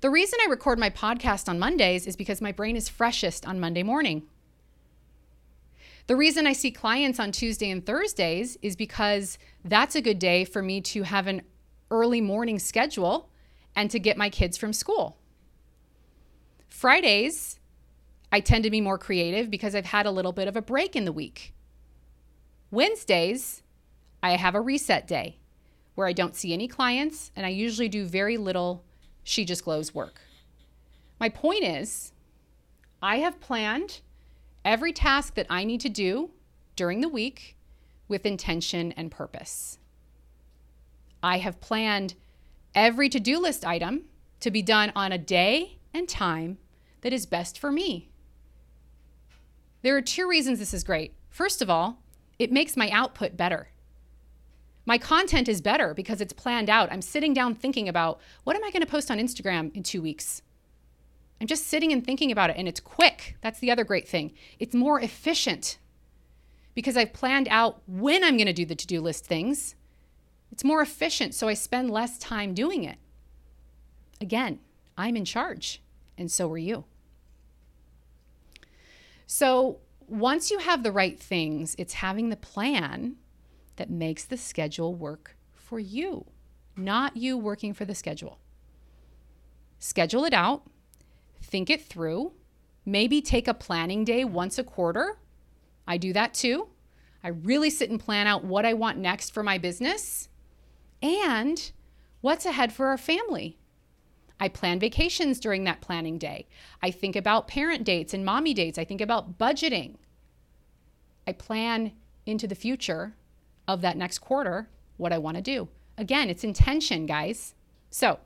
The 0.00 0.08
reason 0.08 0.38
I 0.42 0.50
record 0.50 0.78
my 0.78 0.88
podcast 0.88 1.50
on 1.50 1.58
Mondays 1.58 2.06
is 2.06 2.16
because 2.16 2.40
my 2.40 2.52
brain 2.52 2.74
is 2.74 2.88
freshest 2.88 3.46
on 3.46 3.60
Monday 3.60 3.82
morning. 3.82 4.22
The 6.06 6.16
reason 6.16 6.46
I 6.46 6.54
see 6.54 6.70
clients 6.70 7.20
on 7.20 7.32
Tuesday 7.32 7.70
and 7.70 7.84
Thursdays 7.84 8.56
is 8.62 8.76
because 8.76 9.36
that's 9.62 9.94
a 9.94 10.00
good 10.00 10.18
day 10.18 10.44
for 10.44 10.62
me 10.62 10.80
to 10.80 11.02
have 11.02 11.26
an 11.26 11.42
early 11.92 12.20
morning 12.20 12.58
schedule 12.58 13.28
and 13.76 13.90
to 13.90 14.00
get 14.00 14.16
my 14.16 14.30
kids 14.30 14.56
from 14.56 14.72
school. 14.72 15.18
Fridays, 16.68 17.60
I 18.32 18.40
tend 18.40 18.64
to 18.64 18.70
be 18.70 18.80
more 18.80 18.98
creative 18.98 19.50
because 19.50 19.74
I've 19.74 19.86
had 19.86 20.06
a 20.06 20.10
little 20.10 20.32
bit 20.32 20.48
of 20.48 20.56
a 20.56 20.62
break 20.62 20.96
in 20.96 21.04
the 21.04 21.12
week. 21.12 21.54
Wednesdays, 22.70 23.62
I 24.22 24.36
have 24.36 24.54
a 24.54 24.60
reset 24.60 25.06
day 25.06 25.38
where 25.94 26.06
I 26.06 26.14
don't 26.14 26.34
see 26.34 26.54
any 26.54 26.66
clients 26.66 27.30
and 27.36 27.44
I 27.44 27.50
usually 27.50 27.88
do 27.88 28.06
very 28.06 28.38
little 28.38 28.84
She 29.22 29.44
Just 29.44 29.64
Glows 29.64 29.94
work. 29.94 30.20
My 31.20 31.28
point 31.28 31.62
is, 31.62 32.12
I 33.02 33.16
have 33.18 33.38
planned 33.40 34.00
every 34.64 34.92
task 34.92 35.34
that 35.34 35.46
I 35.50 35.64
need 35.64 35.82
to 35.82 35.88
do 35.88 36.30
during 36.74 37.00
the 37.00 37.08
week 37.08 37.56
with 38.08 38.24
intention 38.24 38.92
and 38.92 39.10
purpose. 39.10 39.78
I 41.22 41.38
have 41.38 41.60
planned 41.60 42.14
every 42.74 43.08
to 43.08 43.20
do 43.20 43.38
list 43.38 43.64
item 43.64 44.04
to 44.40 44.50
be 44.50 44.62
done 44.62 44.92
on 44.96 45.12
a 45.12 45.18
day 45.18 45.78
and 45.94 46.08
time 46.08 46.58
that 47.02 47.12
is 47.12 47.26
best 47.26 47.58
for 47.58 47.70
me. 47.70 48.10
There 49.82 49.96
are 49.96 50.02
two 50.02 50.28
reasons 50.28 50.58
this 50.58 50.74
is 50.74 50.84
great. 50.84 51.14
First 51.28 51.62
of 51.62 51.70
all, 51.70 51.98
it 52.38 52.52
makes 52.52 52.76
my 52.76 52.88
output 52.90 53.36
better. 53.36 53.68
My 54.84 54.98
content 54.98 55.48
is 55.48 55.60
better 55.60 55.94
because 55.94 56.20
it's 56.20 56.32
planned 56.32 56.68
out. 56.68 56.90
I'm 56.90 57.02
sitting 57.02 57.32
down 57.32 57.54
thinking 57.54 57.88
about 57.88 58.20
what 58.44 58.56
am 58.56 58.64
I 58.64 58.70
going 58.70 58.82
to 58.82 58.90
post 58.90 59.10
on 59.10 59.18
Instagram 59.18 59.74
in 59.76 59.82
two 59.82 60.02
weeks? 60.02 60.42
I'm 61.40 61.46
just 61.46 61.66
sitting 61.66 61.92
and 61.92 62.04
thinking 62.04 62.30
about 62.30 62.50
it, 62.50 62.56
and 62.56 62.68
it's 62.68 62.80
quick. 62.80 63.36
That's 63.40 63.58
the 63.58 63.70
other 63.70 63.84
great 63.84 64.08
thing. 64.08 64.32
It's 64.58 64.74
more 64.74 65.00
efficient 65.00 65.78
because 66.74 66.96
I've 66.96 67.12
planned 67.12 67.48
out 67.48 67.82
when 67.86 68.22
I'm 68.24 68.36
going 68.36 68.46
to 68.46 68.52
do 68.52 68.64
the 68.64 68.74
to 68.74 68.86
do 68.86 69.00
list 69.00 69.26
things. 69.26 69.74
It's 70.52 70.64
more 70.64 70.82
efficient, 70.82 71.34
so 71.34 71.48
I 71.48 71.54
spend 71.54 71.90
less 71.90 72.18
time 72.18 72.52
doing 72.52 72.84
it. 72.84 72.98
Again, 74.20 74.60
I'm 74.98 75.16
in 75.16 75.24
charge, 75.24 75.82
and 76.18 76.30
so 76.30 76.52
are 76.52 76.58
you. 76.58 76.84
So 79.26 79.78
once 80.06 80.50
you 80.50 80.58
have 80.58 80.82
the 80.82 80.92
right 80.92 81.18
things, 81.18 81.74
it's 81.78 81.94
having 81.94 82.28
the 82.28 82.36
plan 82.36 83.16
that 83.76 83.88
makes 83.88 84.24
the 84.24 84.36
schedule 84.36 84.94
work 84.94 85.36
for 85.54 85.78
you, 85.80 86.26
not 86.76 87.16
you 87.16 87.38
working 87.38 87.72
for 87.72 87.86
the 87.86 87.94
schedule. 87.94 88.38
Schedule 89.78 90.26
it 90.26 90.34
out, 90.34 90.64
think 91.40 91.70
it 91.70 91.82
through, 91.82 92.32
maybe 92.84 93.22
take 93.22 93.48
a 93.48 93.54
planning 93.54 94.04
day 94.04 94.22
once 94.22 94.58
a 94.58 94.64
quarter. 94.64 95.16
I 95.88 95.96
do 95.96 96.12
that 96.12 96.34
too. 96.34 96.68
I 97.24 97.28
really 97.28 97.70
sit 97.70 97.88
and 97.88 97.98
plan 97.98 98.26
out 98.26 98.44
what 98.44 98.66
I 98.66 98.74
want 98.74 98.98
next 98.98 99.30
for 99.30 99.42
my 99.42 99.56
business 99.56 100.28
and 101.02 101.72
what's 102.20 102.46
ahead 102.46 102.72
for 102.72 102.86
our 102.86 102.98
family. 102.98 103.58
I 104.38 104.48
plan 104.48 104.80
vacations 104.80 105.38
during 105.38 105.64
that 105.64 105.80
planning 105.80 106.18
day. 106.18 106.48
I 106.82 106.90
think 106.90 107.14
about 107.14 107.48
parent 107.48 107.84
dates 107.84 108.14
and 108.14 108.24
mommy 108.24 108.54
dates. 108.54 108.78
I 108.78 108.84
think 108.84 109.00
about 109.00 109.38
budgeting. 109.38 109.96
I 111.26 111.32
plan 111.32 111.92
into 112.26 112.46
the 112.46 112.54
future 112.54 113.14
of 113.68 113.80
that 113.82 113.96
next 113.96 114.18
quarter 114.18 114.68
what 114.96 115.12
I 115.12 115.18
want 115.18 115.36
to 115.36 115.42
do. 115.42 115.68
Again, 115.96 116.28
it's 116.28 116.44
intention, 116.44 117.06
guys. 117.06 117.54
So, 117.90 118.18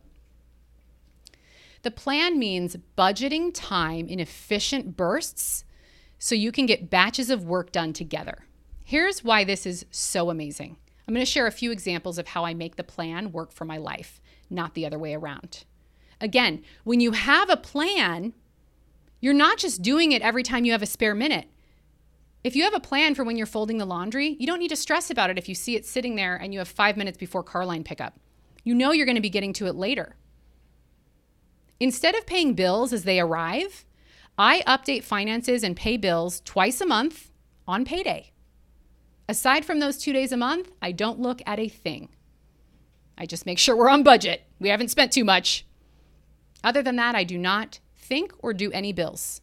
the 1.83 1.91
plan 1.91 2.39
means 2.39 2.77
budgeting 2.97 3.51
time 3.53 4.09
in 4.09 4.19
efficient 4.19 4.97
bursts 4.97 5.65
so 6.19 6.35
you 6.35 6.51
can 6.51 6.67
get 6.67 6.91
batches 6.91 7.31
of 7.31 7.45
work 7.45 7.73
done 7.73 7.93
together. 7.93 8.47
Here's 8.83 9.23
why 9.23 9.45
this 9.45 9.67
is 9.67 9.85
so 9.91 10.31
amazing. 10.31 10.77
I'm 11.07 11.15
going 11.15 11.25
to 11.25 11.31
share 11.31 11.47
a 11.47 11.53
few 11.53 11.71
examples 11.71 12.19
of 12.19 12.29
how 12.29 12.45
I 12.45 12.55
make 12.55 12.77
the 12.77 12.85
plan 12.85 13.31
work 13.31 13.53
for 13.53 13.65
my 13.65 13.77
life, 13.77 14.21
not 14.51 14.75
the 14.75 14.85
other 14.85 14.99
way 14.99 15.15
around. 15.15 15.65
Again, 16.21 16.63
when 16.85 17.01
you 17.01 17.13
have 17.13 17.49
a 17.49 17.57
plan, 17.57 18.33
you're 19.21 19.35
not 19.35 19.59
just 19.59 19.83
doing 19.83 20.13
it 20.13 20.23
every 20.23 20.43
time 20.43 20.65
you 20.65 20.73
have 20.73 20.83
a 20.83 20.87
spare 20.87 21.15
minute. 21.15 21.49
If 22.43 22.57
you 22.57 22.65
have 22.65 22.75
a 22.75 22.81
plan 22.81 23.15
for 23.15 23.25
when 23.25 23.37
you're 23.37 23.47
folding 23.47 23.79
the 23.79 23.85
laundry, 23.85 24.37
you 24.39 24.47
don't 24.47 24.59
need 24.59 24.69
to 24.69 24.77
stress 24.77 25.11
about 25.11 25.31
it 25.31 25.39
if 25.39 25.49
you 25.49 25.55
see 25.55 25.77
it 25.77 25.85
sitting 25.87 26.17
there 26.17 26.37
and 26.37 26.53
you 26.53 26.61
have 26.61 26.69
five 26.69 26.97
minutes 26.97 27.19
before 27.19 27.43
car 27.43 27.67
line 27.67 27.85
pickup. 27.85 28.19
You 28.65 28.75
know 28.75 28.93
you're 28.93 29.07
going 29.07 29.17
to 29.17 29.23
be 29.23 29.31
getting 29.31 29.53
to 29.55 29.67
it 29.67 29.75
later. 29.75 30.17
Instead 31.79 32.15
of 32.15 32.27
paying 32.27 32.55
bills 32.55 32.93
as 32.93 33.05
they 33.05 33.21
arrive, 33.21 33.85
I 34.39 34.63
update 34.67 35.05
finances 35.05 35.63
and 35.63 35.77
pay 35.77 35.97
bills 35.97 36.41
twice 36.45 36.81
a 36.81 36.87
month 36.87 37.31
on 37.67 37.85
payday. 37.85 38.33
Aside 39.29 39.65
from 39.65 39.81
those 39.81 39.99
two 39.99 40.13
days 40.13 40.33
a 40.33 40.37
month, 40.37 40.71
I 40.81 40.93
don't 40.93 41.21
look 41.21 41.43
at 41.47 41.59
a 41.59 41.69
thing. 41.69 42.09
I 43.19 43.27
just 43.27 43.47
make 43.47 43.59
sure 43.59 43.77
we're 43.77 43.89
on 43.89 44.03
budget. 44.03 44.43
We 44.61 44.69
haven't 44.69 44.91
spent 44.91 45.13
too 45.13 45.25
much. 45.25 45.67
Other 46.63 46.83
than 46.83 46.97
that, 46.97 47.15
I 47.15 47.25
do 47.25 47.39
not 47.39 47.81
think 47.97 48.33
or 48.39 48.53
do 48.53 48.71
any 48.73 48.93
bills. 48.93 49.41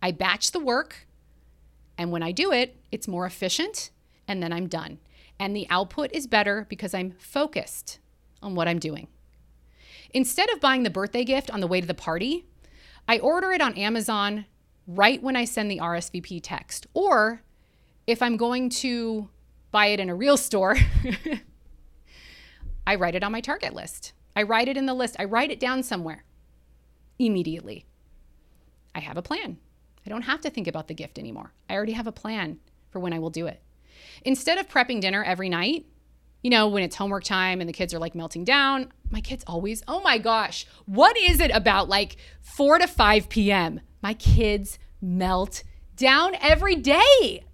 I 0.00 0.12
batch 0.12 0.52
the 0.52 0.60
work, 0.60 1.06
and 1.98 2.10
when 2.10 2.22
I 2.22 2.32
do 2.32 2.52
it, 2.52 2.76
it's 2.90 3.06
more 3.06 3.26
efficient, 3.26 3.90
and 4.26 4.42
then 4.42 4.52
I'm 4.52 4.66
done. 4.66 4.98
And 5.38 5.54
the 5.54 5.66
output 5.70 6.10
is 6.12 6.26
better 6.26 6.66
because 6.68 6.94
I'm 6.94 7.12
focused 7.18 8.00
on 8.42 8.54
what 8.54 8.68
I'm 8.68 8.78
doing. 8.78 9.08
Instead 10.14 10.50
of 10.50 10.60
buying 10.60 10.82
the 10.82 10.90
birthday 10.90 11.24
gift 11.24 11.50
on 11.50 11.60
the 11.60 11.66
way 11.66 11.80
to 11.80 11.86
the 11.86 11.94
party, 11.94 12.46
I 13.08 13.18
order 13.18 13.52
it 13.52 13.60
on 13.60 13.74
Amazon 13.74 14.46
right 14.86 15.22
when 15.22 15.36
I 15.36 15.44
send 15.44 15.70
the 15.70 15.78
RSVP 15.78 16.40
text. 16.42 16.86
Or 16.94 17.42
if 18.06 18.22
I'm 18.22 18.36
going 18.36 18.70
to 18.70 19.28
buy 19.70 19.86
it 19.86 20.00
in 20.00 20.10
a 20.10 20.14
real 20.14 20.36
store, 20.36 20.76
I 22.86 22.96
write 22.96 23.14
it 23.14 23.22
on 23.22 23.32
my 23.32 23.40
target 23.40 23.74
list. 23.74 24.12
I 24.34 24.42
write 24.42 24.68
it 24.68 24.76
in 24.76 24.86
the 24.86 24.94
list. 24.94 25.16
I 25.18 25.24
write 25.24 25.50
it 25.50 25.60
down 25.60 25.82
somewhere 25.82 26.24
immediately. 27.18 27.86
I 28.94 29.00
have 29.00 29.16
a 29.16 29.22
plan. 29.22 29.58
I 30.04 30.10
don't 30.10 30.22
have 30.22 30.40
to 30.42 30.50
think 30.50 30.66
about 30.66 30.88
the 30.88 30.94
gift 30.94 31.18
anymore. 31.18 31.52
I 31.70 31.74
already 31.74 31.92
have 31.92 32.06
a 32.06 32.12
plan 32.12 32.58
for 32.90 32.98
when 32.98 33.12
I 33.12 33.18
will 33.18 33.30
do 33.30 33.46
it. 33.46 33.62
Instead 34.24 34.58
of 34.58 34.68
prepping 34.68 35.00
dinner 35.00 35.22
every 35.22 35.48
night, 35.48 35.86
you 36.42 36.50
know, 36.50 36.68
when 36.68 36.82
it's 36.82 36.96
homework 36.96 37.24
time 37.24 37.60
and 37.60 37.68
the 37.68 37.72
kids 37.72 37.94
are 37.94 38.00
like 38.00 38.14
melting 38.14 38.44
down, 38.44 38.92
my 39.10 39.20
kids 39.20 39.44
always, 39.46 39.82
oh 39.86 40.00
my 40.00 40.18
gosh, 40.18 40.66
what 40.86 41.16
is 41.16 41.40
it 41.40 41.52
about 41.54 41.88
like 41.88 42.16
4 42.40 42.80
to 42.80 42.88
5 42.88 43.28
p.m.? 43.28 43.80
My 44.02 44.14
kids 44.14 44.78
melt 45.00 45.62
down 45.96 46.34
every 46.40 46.74
day. 46.74 47.44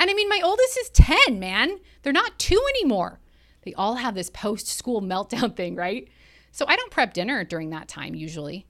And 0.00 0.10
I 0.10 0.14
mean, 0.14 0.30
my 0.30 0.40
oldest 0.42 0.78
is 0.78 0.90
10, 0.90 1.38
man. 1.38 1.78
They're 2.02 2.12
not 2.12 2.38
two 2.38 2.60
anymore. 2.70 3.20
They 3.62 3.74
all 3.74 3.96
have 3.96 4.14
this 4.14 4.30
post 4.30 4.66
school 4.66 5.02
meltdown 5.02 5.54
thing, 5.54 5.76
right? 5.76 6.08
So 6.50 6.64
I 6.66 6.74
don't 6.74 6.90
prep 6.90 7.12
dinner 7.12 7.44
during 7.44 7.70
that 7.70 7.86
time 7.86 8.14
usually. 8.14 8.66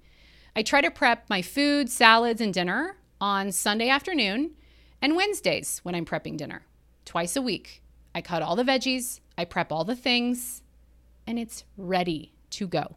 I 0.55 0.62
try 0.62 0.81
to 0.81 0.91
prep 0.91 1.31
my 1.31 1.41
food, 1.41 1.89
salads, 1.89 2.41
and 2.41 2.53
dinner 2.53 2.97
on 3.20 3.53
Sunday 3.53 3.89
afternoon 3.89 4.51
and 5.01 5.14
Wednesdays 5.14 5.78
when 5.85 5.95
I'm 5.95 6.05
prepping 6.05 6.37
dinner. 6.37 6.66
Twice 7.05 7.37
a 7.37 7.43
week. 7.43 7.83
I 8.12 8.20
cut 8.22 8.43
all 8.43 8.57
the 8.57 8.64
veggies, 8.64 9.20
I 9.39 9.45
prep 9.45 9.70
all 9.70 9.85
the 9.85 9.95
things, 9.95 10.62
and 11.28 11.39
it's 11.39 11.64
ready 11.76 12.35
to 12.51 12.66
go. 12.66 12.97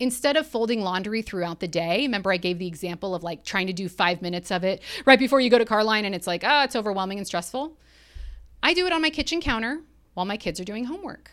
Instead 0.00 0.36
of 0.36 0.46
folding 0.46 0.82
laundry 0.82 1.22
throughout 1.22 1.58
the 1.58 1.66
day, 1.66 2.02
remember 2.02 2.32
I 2.32 2.36
gave 2.36 2.58
the 2.58 2.68
example 2.68 3.14
of 3.14 3.24
like 3.24 3.44
trying 3.44 3.66
to 3.66 3.72
do 3.72 3.88
five 3.88 4.22
minutes 4.22 4.50
of 4.50 4.62
it 4.62 4.82
right 5.06 5.18
before 5.18 5.40
you 5.40 5.50
go 5.50 5.58
to 5.58 5.64
car 5.64 5.82
line 5.82 6.04
and 6.04 6.14
it's 6.14 6.26
like, 6.26 6.44
oh, 6.44 6.62
it's 6.62 6.76
overwhelming 6.76 7.18
and 7.18 7.26
stressful. 7.26 7.76
I 8.62 8.74
do 8.74 8.86
it 8.86 8.92
on 8.92 9.02
my 9.02 9.10
kitchen 9.10 9.40
counter 9.40 9.82
while 10.14 10.26
my 10.26 10.36
kids 10.36 10.60
are 10.60 10.64
doing 10.64 10.84
homework. 10.84 11.32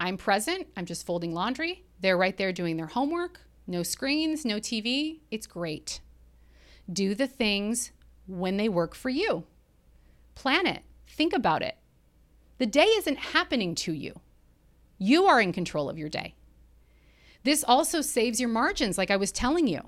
I'm 0.00 0.16
present, 0.16 0.66
I'm 0.76 0.86
just 0.86 1.06
folding 1.06 1.32
laundry. 1.32 1.84
They're 2.00 2.16
right 2.16 2.36
there 2.36 2.52
doing 2.52 2.76
their 2.76 2.86
homework. 2.86 3.40
No 3.66 3.82
screens, 3.82 4.44
no 4.44 4.56
TV. 4.56 5.20
It's 5.30 5.46
great. 5.46 6.00
Do 6.92 7.14
the 7.14 7.26
things 7.26 7.92
when 8.26 8.56
they 8.56 8.68
work 8.68 8.94
for 8.94 9.10
you. 9.10 9.44
Plan 10.34 10.66
it, 10.66 10.82
think 11.06 11.32
about 11.32 11.62
it. 11.62 11.76
The 12.58 12.66
day 12.66 12.86
isn't 12.86 13.18
happening 13.18 13.74
to 13.76 13.92
you, 13.92 14.20
you 14.98 15.26
are 15.26 15.40
in 15.40 15.52
control 15.52 15.88
of 15.88 15.98
your 15.98 16.08
day. 16.08 16.34
This 17.42 17.64
also 17.66 18.00
saves 18.00 18.40
your 18.40 18.48
margins, 18.48 18.98
like 18.98 19.10
I 19.10 19.16
was 19.16 19.32
telling 19.32 19.66
you. 19.66 19.82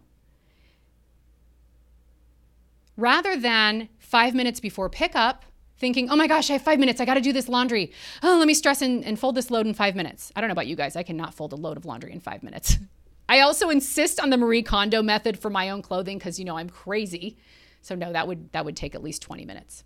Rather 2.97 3.37
than 3.37 3.89
five 3.99 4.35
minutes 4.35 4.61
before 4.61 4.89
pickup, 4.89 5.45
thinking, 5.79 6.11
oh 6.11 6.17
my 6.17 6.27
gosh, 6.27 6.49
I 6.51 6.55
have 6.55 6.63
five 6.63 6.79
minutes. 6.79 7.01
I 7.01 7.05
got 7.05 7.15
to 7.15 7.21
do 7.21 7.33
this 7.33 7.49
laundry. 7.49 7.93
Oh, 8.23 8.37
let 8.39 8.47
me 8.47 8.55
stress 8.55 8.83
and, 8.83 9.05
and 9.05 9.19
fold 9.19 9.35
this 9.35 9.51
load 9.51 9.67
in 9.67 9.75
five 9.75 9.97
minutes. 9.97 10.31
I 10.37 10.41
don't 10.41 10.49
know 10.49 10.53
about 10.53 10.69
you 10.69 10.77
guys. 10.77 10.95
I 10.95 11.03
cannot 11.03 11.35
fold 11.35 11.53
a 11.53 11.57
load 11.57 11.77
of 11.77 11.85
laundry 11.85 12.13
in 12.13 12.21
five 12.21 12.43
minutes. 12.43 12.79
I 13.29 13.41
also 13.41 13.71
insist 13.71 14.21
on 14.21 14.31
the 14.31 14.37
Marie 14.37 14.63
Kondo 14.63 15.03
method 15.03 15.39
for 15.39 15.51
my 15.51 15.71
own 15.71 15.83
clothing 15.83 16.19
because, 16.19 16.39
you 16.39 16.45
know, 16.45 16.57
I'm 16.59 16.69
crazy. 16.69 17.37
So 17.81 17.95
no, 17.95 18.13
that 18.13 18.29
would 18.29 18.53
that 18.53 18.65
would 18.65 18.77
take 18.77 18.95
at 18.95 19.03
least 19.03 19.23
20 19.23 19.45
minutes. 19.45 19.85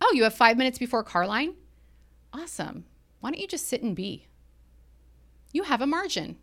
Oh, 0.00 0.12
you 0.14 0.22
have 0.24 0.34
five 0.34 0.56
minutes 0.56 0.78
before 0.78 1.02
car 1.02 1.26
line? 1.26 1.54
Awesome. 2.32 2.84
Why 3.20 3.30
don't 3.30 3.40
you 3.40 3.46
just 3.46 3.68
sit 3.68 3.82
and 3.82 3.94
be? 3.94 4.26
You 5.54 5.62
have 5.62 5.80
a 5.80 5.86
margin. 5.86 6.36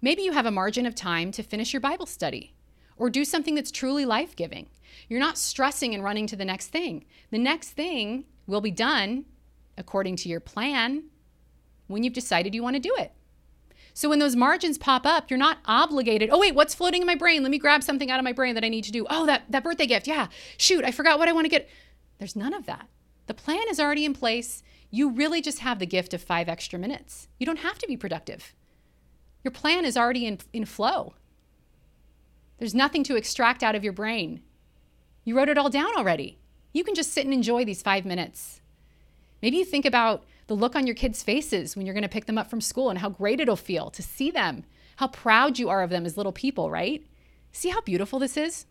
Maybe 0.00 0.22
you 0.22 0.30
have 0.30 0.46
a 0.46 0.52
margin 0.52 0.86
of 0.86 0.94
time 0.94 1.32
to 1.32 1.42
finish 1.42 1.72
your 1.72 1.80
Bible 1.80 2.06
study 2.06 2.54
or 2.96 3.10
do 3.10 3.24
something 3.24 3.56
that's 3.56 3.72
truly 3.72 4.04
life 4.04 4.36
giving. 4.36 4.68
You're 5.08 5.18
not 5.18 5.36
stressing 5.36 5.94
and 5.94 6.04
running 6.04 6.28
to 6.28 6.36
the 6.36 6.44
next 6.44 6.68
thing. 6.68 7.04
The 7.32 7.38
next 7.38 7.70
thing 7.70 8.24
will 8.46 8.60
be 8.60 8.70
done 8.70 9.24
according 9.76 10.14
to 10.16 10.28
your 10.28 10.38
plan 10.38 11.06
when 11.88 12.04
you've 12.04 12.12
decided 12.12 12.54
you 12.54 12.62
want 12.62 12.76
to 12.76 12.80
do 12.80 12.94
it. 12.98 13.10
So 13.94 14.08
when 14.08 14.20
those 14.20 14.36
margins 14.36 14.78
pop 14.78 15.04
up, 15.04 15.28
you're 15.28 15.36
not 15.36 15.58
obligated. 15.64 16.30
Oh 16.30 16.38
wait, 16.38 16.54
what's 16.54 16.72
floating 16.72 17.00
in 17.00 17.08
my 17.08 17.16
brain? 17.16 17.42
Let 17.42 17.50
me 17.50 17.58
grab 17.58 17.82
something 17.82 18.12
out 18.12 18.20
of 18.20 18.24
my 18.24 18.32
brain 18.32 18.54
that 18.54 18.64
I 18.64 18.68
need 18.68 18.84
to 18.84 18.92
do. 18.92 19.08
Oh, 19.10 19.26
that 19.26 19.42
that 19.50 19.64
birthday 19.64 19.86
gift. 19.86 20.06
Yeah. 20.06 20.28
Shoot, 20.56 20.84
I 20.84 20.92
forgot 20.92 21.18
what 21.18 21.28
I 21.28 21.32
want 21.32 21.46
to 21.46 21.50
get. 21.50 21.68
There's 22.18 22.36
none 22.36 22.54
of 22.54 22.66
that. 22.66 22.86
The 23.26 23.34
plan 23.34 23.64
is 23.68 23.80
already 23.80 24.04
in 24.04 24.14
place. 24.14 24.62
You 24.90 25.10
really 25.10 25.40
just 25.40 25.60
have 25.60 25.78
the 25.78 25.86
gift 25.86 26.12
of 26.14 26.22
5 26.22 26.48
extra 26.48 26.78
minutes. 26.78 27.28
You 27.38 27.46
don't 27.46 27.60
have 27.60 27.78
to 27.78 27.86
be 27.86 27.96
productive. 27.96 28.54
Your 29.44 29.52
plan 29.52 29.84
is 29.84 29.96
already 29.96 30.26
in 30.26 30.38
in 30.52 30.64
flow. 30.64 31.14
There's 32.58 32.74
nothing 32.74 33.04
to 33.04 33.16
extract 33.16 33.62
out 33.62 33.74
of 33.74 33.84
your 33.84 33.92
brain. 33.92 34.42
You 35.24 35.36
wrote 35.36 35.48
it 35.48 35.56
all 35.56 35.70
down 35.70 35.96
already. 35.96 36.38
You 36.72 36.84
can 36.84 36.94
just 36.94 37.12
sit 37.12 37.24
and 37.24 37.32
enjoy 37.32 37.64
these 37.64 37.82
5 37.82 38.04
minutes. 38.04 38.60
Maybe 39.42 39.56
you 39.56 39.64
think 39.64 39.86
about 39.86 40.24
the 40.46 40.54
look 40.54 40.76
on 40.76 40.86
your 40.86 40.96
kids' 40.96 41.22
faces 41.22 41.74
when 41.74 41.86
you're 41.86 41.94
going 41.94 42.02
to 42.02 42.08
pick 42.08 42.26
them 42.26 42.36
up 42.36 42.50
from 42.50 42.60
school 42.60 42.90
and 42.90 42.98
how 42.98 43.08
great 43.08 43.40
it'll 43.40 43.56
feel 43.56 43.88
to 43.90 44.02
see 44.02 44.30
them, 44.30 44.64
how 44.96 45.08
proud 45.08 45.58
you 45.58 45.68
are 45.68 45.82
of 45.82 45.90
them 45.90 46.04
as 46.04 46.16
little 46.16 46.32
people, 46.32 46.70
right? 46.70 47.06
See 47.52 47.70
how 47.70 47.80
beautiful 47.80 48.18
this 48.18 48.36
is? 48.36 48.66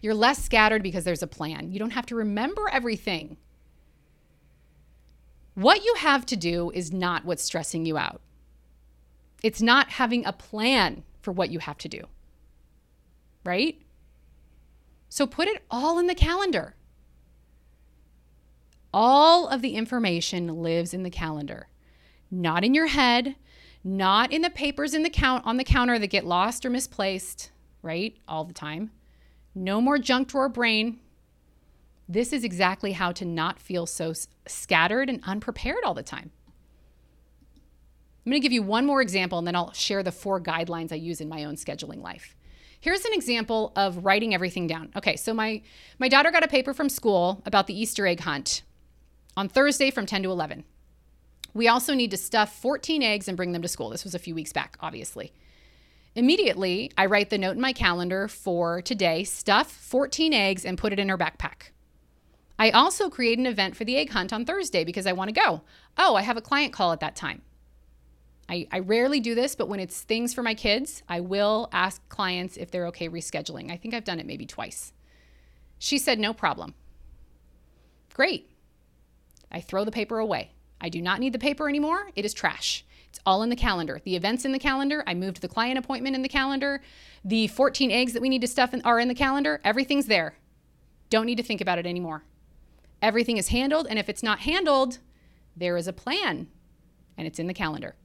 You're 0.00 0.14
less 0.14 0.42
scattered 0.42 0.82
because 0.82 1.04
there's 1.04 1.22
a 1.22 1.28
plan. 1.28 1.70
You 1.70 1.78
don't 1.78 1.90
have 1.90 2.06
to 2.06 2.16
remember 2.16 2.68
everything. 2.70 3.36
What 5.54 5.84
you 5.84 5.94
have 5.98 6.24
to 6.26 6.36
do 6.36 6.70
is 6.70 6.92
not 6.92 7.24
what's 7.24 7.42
stressing 7.42 7.84
you 7.84 7.98
out. 7.98 8.20
It's 9.42 9.60
not 9.60 9.90
having 9.90 10.24
a 10.24 10.32
plan 10.32 11.02
for 11.20 11.32
what 11.32 11.50
you 11.50 11.58
have 11.58 11.78
to 11.78 11.88
do, 11.88 12.02
right? 13.44 13.80
So 15.08 15.26
put 15.26 15.48
it 15.48 15.64
all 15.70 15.98
in 15.98 16.06
the 16.06 16.14
calendar. 16.14 16.74
All 18.94 19.48
of 19.48 19.62
the 19.62 19.74
information 19.74 20.62
lives 20.62 20.94
in 20.94 21.02
the 21.02 21.10
calendar, 21.10 21.68
not 22.30 22.64
in 22.64 22.74
your 22.74 22.86
head, 22.86 23.36
not 23.84 24.32
in 24.32 24.42
the 24.42 24.50
papers 24.50 24.94
in 24.94 25.02
the 25.02 25.10
count 25.10 25.44
on 25.44 25.56
the 25.56 25.64
counter 25.64 25.98
that 25.98 26.06
get 26.06 26.24
lost 26.24 26.64
or 26.64 26.70
misplaced, 26.70 27.50
right? 27.82 28.16
All 28.28 28.44
the 28.44 28.54
time. 28.54 28.90
No 29.54 29.80
more 29.80 29.98
junk 29.98 30.28
drawer 30.28 30.48
brain. 30.48 31.00
This 32.12 32.34
is 32.34 32.44
exactly 32.44 32.92
how 32.92 33.10
to 33.12 33.24
not 33.24 33.58
feel 33.58 33.86
so 33.86 34.12
scattered 34.46 35.08
and 35.08 35.20
unprepared 35.24 35.82
all 35.82 35.94
the 35.94 36.02
time. 36.02 36.30
I'm 38.26 38.30
going 38.30 38.38
to 38.38 38.44
give 38.44 38.52
you 38.52 38.62
one 38.62 38.84
more 38.84 39.00
example 39.00 39.38
and 39.38 39.46
then 39.46 39.56
I'll 39.56 39.72
share 39.72 40.02
the 40.02 40.12
four 40.12 40.38
guidelines 40.38 40.92
I 40.92 40.96
use 40.96 41.22
in 41.22 41.28
my 41.30 41.44
own 41.44 41.56
scheduling 41.56 42.02
life. 42.02 42.36
Here's 42.80 43.06
an 43.06 43.14
example 43.14 43.72
of 43.76 44.04
writing 44.04 44.34
everything 44.34 44.66
down. 44.66 44.90
Okay, 44.94 45.16
so 45.16 45.32
my 45.32 45.62
my 45.98 46.08
daughter 46.08 46.30
got 46.30 46.44
a 46.44 46.48
paper 46.48 46.74
from 46.74 46.90
school 46.90 47.40
about 47.46 47.66
the 47.66 47.80
Easter 47.80 48.06
egg 48.06 48.20
hunt 48.20 48.62
on 49.34 49.48
Thursday 49.48 49.90
from 49.90 50.04
10 50.04 50.24
to 50.24 50.30
11. 50.30 50.64
We 51.54 51.66
also 51.66 51.94
need 51.94 52.10
to 52.10 52.18
stuff 52.18 52.54
14 52.60 53.02
eggs 53.02 53.26
and 53.26 53.38
bring 53.38 53.52
them 53.52 53.62
to 53.62 53.68
school. 53.68 53.88
This 53.88 54.04
was 54.04 54.14
a 54.14 54.18
few 54.18 54.34
weeks 54.34 54.52
back, 54.52 54.76
obviously. 54.80 55.32
Immediately, 56.14 56.92
I 56.98 57.06
write 57.06 57.30
the 57.30 57.38
note 57.38 57.56
in 57.56 57.60
my 57.62 57.72
calendar 57.72 58.28
for 58.28 58.82
today 58.82 59.24
stuff 59.24 59.72
14 59.72 60.34
eggs 60.34 60.66
and 60.66 60.76
put 60.76 60.92
it 60.92 60.98
in 60.98 61.08
her 61.08 61.16
backpack. 61.16 61.71
I 62.62 62.70
also 62.70 63.10
create 63.10 63.40
an 63.40 63.46
event 63.46 63.74
for 63.74 63.84
the 63.84 63.96
egg 63.96 64.10
hunt 64.10 64.32
on 64.32 64.44
Thursday 64.44 64.84
because 64.84 65.04
I 65.04 65.12
want 65.14 65.30
to 65.30 65.34
go. 65.34 65.62
Oh, 65.98 66.14
I 66.14 66.22
have 66.22 66.36
a 66.36 66.40
client 66.40 66.72
call 66.72 66.92
at 66.92 67.00
that 67.00 67.16
time. 67.16 67.42
I, 68.48 68.68
I 68.70 68.78
rarely 68.78 69.18
do 69.18 69.34
this, 69.34 69.56
but 69.56 69.68
when 69.68 69.80
it's 69.80 70.02
things 70.02 70.32
for 70.32 70.44
my 70.44 70.54
kids, 70.54 71.02
I 71.08 71.18
will 71.18 71.68
ask 71.72 72.08
clients 72.08 72.56
if 72.56 72.70
they're 72.70 72.86
okay 72.86 73.08
rescheduling. 73.08 73.72
I 73.72 73.76
think 73.76 73.94
I've 73.94 74.04
done 74.04 74.20
it 74.20 74.26
maybe 74.26 74.46
twice. 74.46 74.92
She 75.80 75.98
said, 75.98 76.20
no 76.20 76.32
problem. 76.32 76.74
Great. 78.14 78.48
I 79.50 79.60
throw 79.60 79.84
the 79.84 79.90
paper 79.90 80.20
away. 80.20 80.52
I 80.80 80.88
do 80.88 81.02
not 81.02 81.18
need 81.18 81.32
the 81.32 81.40
paper 81.40 81.68
anymore. 81.68 82.12
It 82.14 82.24
is 82.24 82.32
trash. 82.32 82.84
It's 83.08 83.18
all 83.26 83.42
in 83.42 83.50
the 83.50 83.56
calendar. 83.56 84.00
The 84.04 84.14
events 84.14 84.44
in 84.44 84.52
the 84.52 84.60
calendar. 84.60 85.02
I 85.04 85.14
moved 85.14 85.40
the 85.40 85.48
client 85.48 85.78
appointment 85.78 86.14
in 86.14 86.22
the 86.22 86.28
calendar. 86.28 86.80
The 87.24 87.48
14 87.48 87.90
eggs 87.90 88.12
that 88.12 88.22
we 88.22 88.28
need 88.28 88.42
to 88.42 88.46
stuff 88.46 88.72
in, 88.72 88.82
are 88.82 89.00
in 89.00 89.08
the 89.08 89.16
calendar. 89.16 89.60
Everything's 89.64 90.06
there. 90.06 90.36
Don't 91.10 91.26
need 91.26 91.38
to 91.38 91.42
think 91.42 91.60
about 91.60 91.80
it 91.80 91.86
anymore. 91.86 92.22
Everything 93.02 93.36
is 93.36 93.48
handled. 93.48 93.86
And 93.90 93.98
if 93.98 94.08
it's 94.08 94.22
not 94.22 94.40
handled, 94.40 94.98
there 95.56 95.76
is 95.76 95.88
a 95.88 95.92
plan 95.92 96.46
and 97.18 97.26
it's 97.26 97.38
in 97.38 97.48
the 97.48 97.54
calendar. 97.54 97.96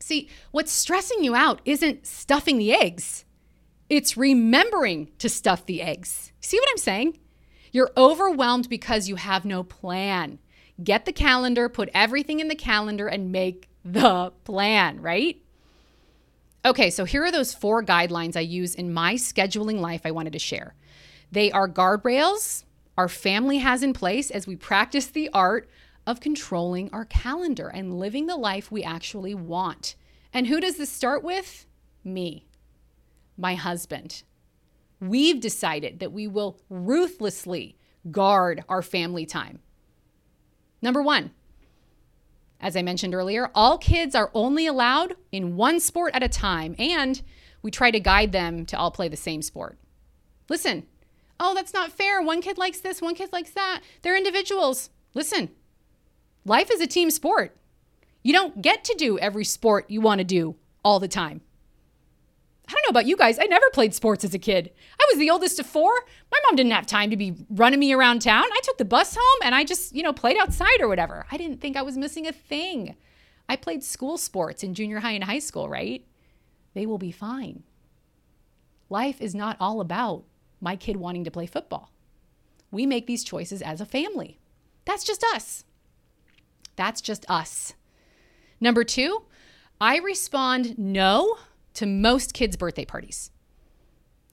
See, 0.00 0.28
what's 0.50 0.72
stressing 0.72 1.22
you 1.22 1.34
out 1.34 1.60
isn't 1.64 2.06
stuffing 2.06 2.58
the 2.58 2.74
eggs, 2.74 3.24
it's 3.88 4.16
remembering 4.16 5.10
to 5.18 5.28
stuff 5.28 5.64
the 5.64 5.80
eggs. 5.80 6.32
See 6.40 6.58
what 6.58 6.68
I'm 6.70 6.78
saying? 6.78 7.18
You're 7.70 7.92
overwhelmed 7.96 8.68
because 8.68 9.08
you 9.08 9.16
have 9.16 9.44
no 9.44 9.62
plan. 9.62 10.38
Get 10.82 11.04
the 11.04 11.12
calendar, 11.12 11.68
put 11.68 11.88
everything 11.94 12.40
in 12.40 12.48
the 12.48 12.54
calendar, 12.54 13.06
and 13.06 13.32
make 13.32 13.68
the 13.84 14.32
plan, 14.44 15.00
right? 15.00 15.40
Okay, 16.64 16.90
so 16.90 17.04
here 17.04 17.24
are 17.24 17.32
those 17.32 17.54
four 17.54 17.82
guidelines 17.82 18.36
I 18.36 18.40
use 18.40 18.74
in 18.74 18.92
my 18.92 19.14
scheduling 19.14 19.80
life 19.80 20.02
I 20.04 20.10
wanted 20.10 20.32
to 20.34 20.38
share. 20.38 20.74
They 21.30 21.50
are 21.50 21.68
guardrails 21.68 22.64
our 22.96 23.08
family 23.08 23.58
has 23.58 23.82
in 23.82 23.92
place 23.92 24.30
as 24.30 24.46
we 24.46 24.56
practice 24.56 25.06
the 25.06 25.30
art 25.32 25.68
of 26.06 26.20
controlling 26.20 26.90
our 26.90 27.04
calendar 27.04 27.68
and 27.68 27.98
living 27.98 28.26
the 28.26 28.36
life 28.36 28.70
we 28.70 28.82
actually 28.82 29.34
want. 29.34 29.94
And 30.32 30.46
who 30.46 30.60
does 30.60 30.76
this 30.76 30.90
start 30.90 31.22
with? 31.22 31.66
Me, 32.04 32.46
my 33.36 33.54
husband 33.54 34.24
we've 35.02 35.40
decided 35.40 35.98
that 35.98 36.12
we 36.12 36.26
will 36.26 36.58
ruthlessly 36.70 37.76
guard 38.10 38.64
our 38.68 38.82
family 38.82 39.26
time. 39.26 39.58
Number 40.80 41.02
one, 41.02 41.32
as 42.60 42.76
I 42.76 42.82
mentioned 42.82 43.14
earlier, 43.14 43.50
all 43.54 43.78
kids 43.78 44.14
are 44.14 44.30
only 44.32 44.66
allowed 44.66 45.16
in 45.32 45.56
one 45.56 45.80
sport 45.80 46.14
at 46.14 46.22
a 46.22 46.28
time, 46.28 46.76
and 46.78 47.20
we 47.62 47.70
try 47.70 47.90
to 47.90 47.98
guide 47.98 48.30
them 48.30 48.64
to 48.66 48.78
all 48.78 48.92
play 48.92 49.08
the 49.08 49.16
same 49.16 49.42
sport. 49.42 49.76
Listen, 50.48 50.86
oh, 51.40 51.54
that's 51.54 51.74
not 51.74 51.92
fair. 51.92 52.20
One 52.22 52.40
kid 52.40 52.58
likes 52.58 52.80
this, 52.80 53.02
one 53.02 53.14
kid 53.14 53.32
likes 53.32 53.50
that. 53.50 53.80
They're 54.02 54.16
individuals. 54.16 54.90
Listen, 55.14 55.50
life 56.44 56.70
is 56.70 56.80
a 56.80 56.86
team 56.86 57.10
sport. 57.10 57.56
You 58.22 58.32
don't 58.32 58.62
get 58.62 58.84
to 58.84 58.94
do 58.96 59.18
every 59.18 59.44
sport 59.44 59.90
you 59.90 60.00
want 60.00 60.18
to 60.18 60.24
do 60.24 60.56
all 60.84 61.00
the 61.00 61.08
time. 61.08 61.40
I 62.68 62.72
don't 62.72 62.84
know 62.86 62.98
about 62.98 63.06
you 63.06 63.16
guys. 63.16 63.38
I 63.38 63.44
never 63.44 63.68
played 63.70 63.92
sports 63.92 64.24
as 64.24 64.34
a 64.34 64.38
kid. 64.38 64.70
I 64.98 65.06
was 65.10 65.18
the 65.18 65.30
oldest 65.30 65.58
of 65.58 65.66
four. 65.66 65.92
My 66.30 66.38
mom 66.44 66.56
didn't 66.56 66.72
have 66.72 66.86
time 66.86 67.10
to 67.10 67.16
be 67.16 67.34
running 67.50 67.80
me 67.80 67.92
around 67.92 68.22
town. 68.22 68.44
I 68.44 68.60
took 68.62 68.78
the 68.78 68.84
bus 68.84 69.16
home 69.18 69.40
and 69.44 69.54
I 69.54 69.64
just, 69.64 69.94
you 69.94 70.02
know, 70.02 70.12
played 70.12 70.38
outside 70.38 70.80
or 70.80 70.88
whatever. 70.88 71.26
I 71.30 71.36
didn't 71.36 71.60
think 71.60 71.76
I 71.76 71.82
was 71.82 71.98
missing 71.98 72.26
a 72.26 72.32
thing. 72.32 72.96
I 73.48 73.56
played 73.56 73.82
school 73.82 74.16
sports 74.16 74.62
in 74.62 74.74
junior 74.74 75.00
high 75.00 75.12
and 75.12 75.24
high 75.24 75.40
school, 75.40 75.68
right? 75.68 76.06
They 76.74 76.86
will 76.86 76.98
be 76.98 77.12
fine. 77.12 77.64
Life 78.88 79.20
is 79.20 79.34
not 79.34 79.56
all 79.58 79.80
about 79.80 80.24
my 80.62 80.76
kid 80.76 80.96
wanting 80.96 81.24
to 81.24 81.30
play 81.30 81.44
football. 81.44 81.90
We 82.70 82.86
make 82.86 83.06
these 83.06 83.24
choices 83.24 83.60
as 83.60 83.80
a 83.80 83.86
family. 83.86 84.38
That's 84.86 85.04
just 85.04 85.22
us. 85.34 85.64
That's 86.76 87.02
just 87.02 87.26
us. 87.28 87.74
Number 88.60 88.84
two, 88.84 89.24
I 89.80 89.98
respond 89.98 90.78
no 90.78 91.36
to 91.74 91.84
most 91.84 92.32
kids' 92.32 92.56
birthday 92.56 92.84
parties. 92.84 93.30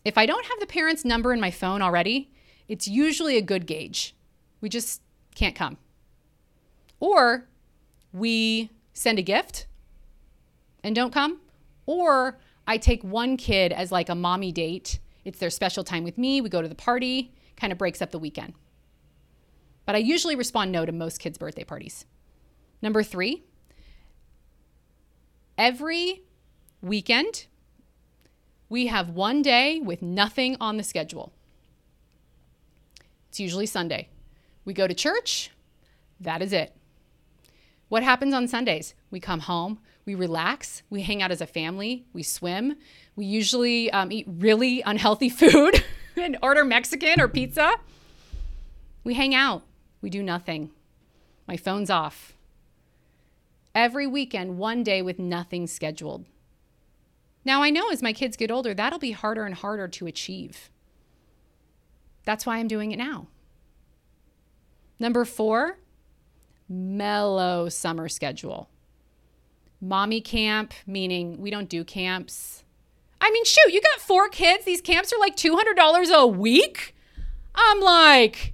If 0.06 0.18
I 0.18 0.26
don't 0.26 0.46
have 0.46 0.60
the 0.60 0.68
parent's 0.68 1.04
number 1.04 1.34
in 1.34 1.42
my 1.42 1.52
phone 1.52 1.82
already, 1.82 2.32
it's 2.68 2.88
usually 2.88 3.36
a 3.36 3.42
good 3.42 3.66
gauge. 3.66 4.16
We 4.62 4.70
just 4.70 5.02
can't 5.36 5.56
come. 5.56 5.78
Or 7.00 7.48
we 8.14 8.70
send 8.94 9.20
a 9.20 9.24
gift 9.24 9.66
and 10.84 10.96
don't 10.96 11.14
come, 11.14 11.40
or 11.86 12.40
I 12.68 12.78
take 12.78 13.04
one 13.04 13.36
kid 13.36 13.74
as 13.74 13.92
like 13.92 14.10
a 14.10 14.16
mommy 14.16 14.52
date. 14.52 15.00
It's 15.30 15.38
their 15.38 15.52
special 15.52 15.84
time 15.84 16.04
with 16.04 16.18
me. 16.18 16.42
We 16.42 16.50
go 16.50 16.60
to 16.60 16.68
the 16.68 16.74
party, 16.74 17.32
kind 17.56 17.72
of 17.72 17.78
breaks 17.78 18.02
up 18.02 18.10
the 18.10 18.18
weekend. 18.18 18.56
But 19.86 19.94
I 19.94 20.00
usually 20.00 20.36
respond 20.36 20.72
no 20.72 20.88
to 20.88 20.92
most 20.92 21.20
kids' 21.20 21.38
birthday 21.38 21.64
parties. 21.64 22.08
Number 22.82 23.04
three, 23.04 23.44
every 25.56 26.24
weekend, 26.82 27.46
we 28.70 28.88
have 28.88 29.12
one 29.12 29.44
day 29.44 29.80
with 29.80 30.02
nothing 30.02 30.58
on 30.60 30.78
the 30.78 30.84
schedule. 30.84 31.32
It's 33.28 33.40
usually 33.40 33.68
Sunday. 33.68 34.10
We 34.66 34.74
go 34.74 34.88
to 34.88 34.96
church, 34.96 35.52
that 36.20 36.42
is 36.42 36.52
it. 36.52 36.76
What 37.88 38.02
happens 38.02 38.34
on 38.34 38.48
Sundays? 38.48 38.96
We 39.12 39.20
come 39.20 39.42
home, 39.42 39.78
we 40.10 40.16
relax, 40.16 40.82
we 40.90 41.04
hang 41.04 41.22
out 41.22 41.30
as 41.30 41.40
a 41.40 41.46
family, 41.46 42.04
we 42.14 42.24
swim, 42.24 42.76
we 43.16 43.26
usually 43.26 43.92
um, 43.92 44.12
eat 44.12 44.26
really 44.28 44.82
unhealthy 44.82 45.30
food 45.42 45.84
and 46.18 46.36
order 46.42 46.66
Mexican 46.66 47.22
or 47.22 47.28
pizza. 47.28 47.76
We 49.04 49.14
hang 49.14 49.36
out, 49.36 49.62
we 50.02 50.10
do 50.10 50.24
nothing. 50.24 50.72
My 51.48 51.58
phone's 51.58 51.92
off. 51.92 52.34
Every 53.76 54.08
weekend, 54.08 54.58
one 54.58 54.82
day 54.82 55.04
with 55.04 55.20
nothing 55.20 55.68
scheduled. 55.68 56.26
Now, 57.46 57.62
I 57.62 57.70
know 57.70 57.92
as 57.92 58.02
my 58.02 58.12
kids 58.12 58.36
get 58.36 58.50
older, 58.50 58.74
that'll 58.74 58.98
be 58.98 59.12
harder 59.12 59.46
and 59.46 59.54
harder 59.54 59.88
to 59.88 60.08
achieve. 60.08 60.72
That's 62.26 62.48
why 62.48 62.58
I'm 62.58 62.68
doing 62.68 62.92
it 62.92 62.98
now. 62.98 63.28
Number 65.00 65.24
four, 65.24 65.78
mellow 66.68 67.70
summer 67.70 68.10
schedule. 68.10 68.72
Mommy 69.82 70.22
camp, 70.22 70.74
meaning 70.86 71.40
we 71.40 71.50
don't 71.50 71.70
do 71.70 71.84
camps. 71.84 72.64
I 73.22 73.32
mean, 73.32 73.46
shoot, 73.46 73.72
you 73.72 73.82
got 73.82 74.00
four 74.00 74.30
kids. 74.30 74.66
These 74.66 74.82
camps 74.82 75.14
are 75.14 75.20
like 75.20 75.36
$200 75.36 76.14
a 76.14 76.28
week. 76.28 76.96
I'm 77.56 77.80
like, 77.80 78.54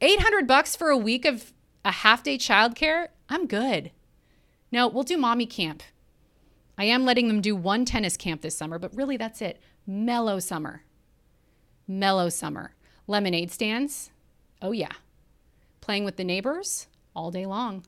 800 0.00 0.46
bucks 0.46 0.76
for 0.76 0.88
a 0.88 0.96
week 0.96 1.24
of 1.24 1.52
a 1.84 1.90
half 1.90 2.22
day 2.22 2.38
childcare. 2.38 3.08
I'm 3.28 3.46
good. 3.46 3.90
No, 4.70 4.88
we'll 4.88 5.04
do 5.04 5.16
mommy 5.16 5.46
camp. 5.46 5.82
I 6.76 6.84
am 6.84 7.04
letting 7.04 7.28
them 7.28 7.40
do 7.40 7.56
one 7.56 7.84
tennis 7.84 8.16
camp 8.16 8.42
this 8.42 8.56
summer, 8.56 8.78
but 8.78 8.94
really 8.94 9.16
that's 9.16 9.42
it. 9.42 9.60
Mellow 9.86 10.38
summer. 10.38 10.82
Mellow 11.86 12.28
summer. 12.28 12.74
Lemonade 13.06 13.50
stands. 13.50 14.10
Oh, 14.60 14.72
yeah. 14.72 14.92
Playing 15.80 16.04
with 16.04 16.16
the 16.16 16.24
neighbors 16.24 16.86
all 17.14 17.30
day 17.30 17.46
long. 17.46 17.84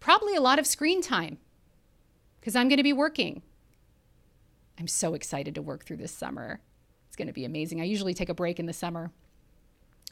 Probably 0.00 0.34
a 0.34 0.40
lot 0.40 0.58
of 0.58 0.66
screen 0.66 1.00
time 1.00 1.38
because 2.44 2.56
I'm 2.56 2.68
going 2.68 2.76
to 2.76 2.82
be 2.82 2.92
working. 2.92 3.40
I'm 4.78 4.86
so 4.86 5.14
excited 5.14 5.54
to 5.54 5.62
work 5.62 5.86
through 5.86 5.96
this 5.96 6.12
summer. 6.12 6.60
It's 7.06 7.16
going 7.16 7.26
to 7.26 7.32
be 7.32 7.46
amazing. 7.46 7.80
I 7.80 7.84
usually 7.84 8.12
take 8.12 8.28
a 8.28 8.34
break 8.34 8.60
in 8.60 8.66
the 8.66 8.74
summer. 8.74 9.12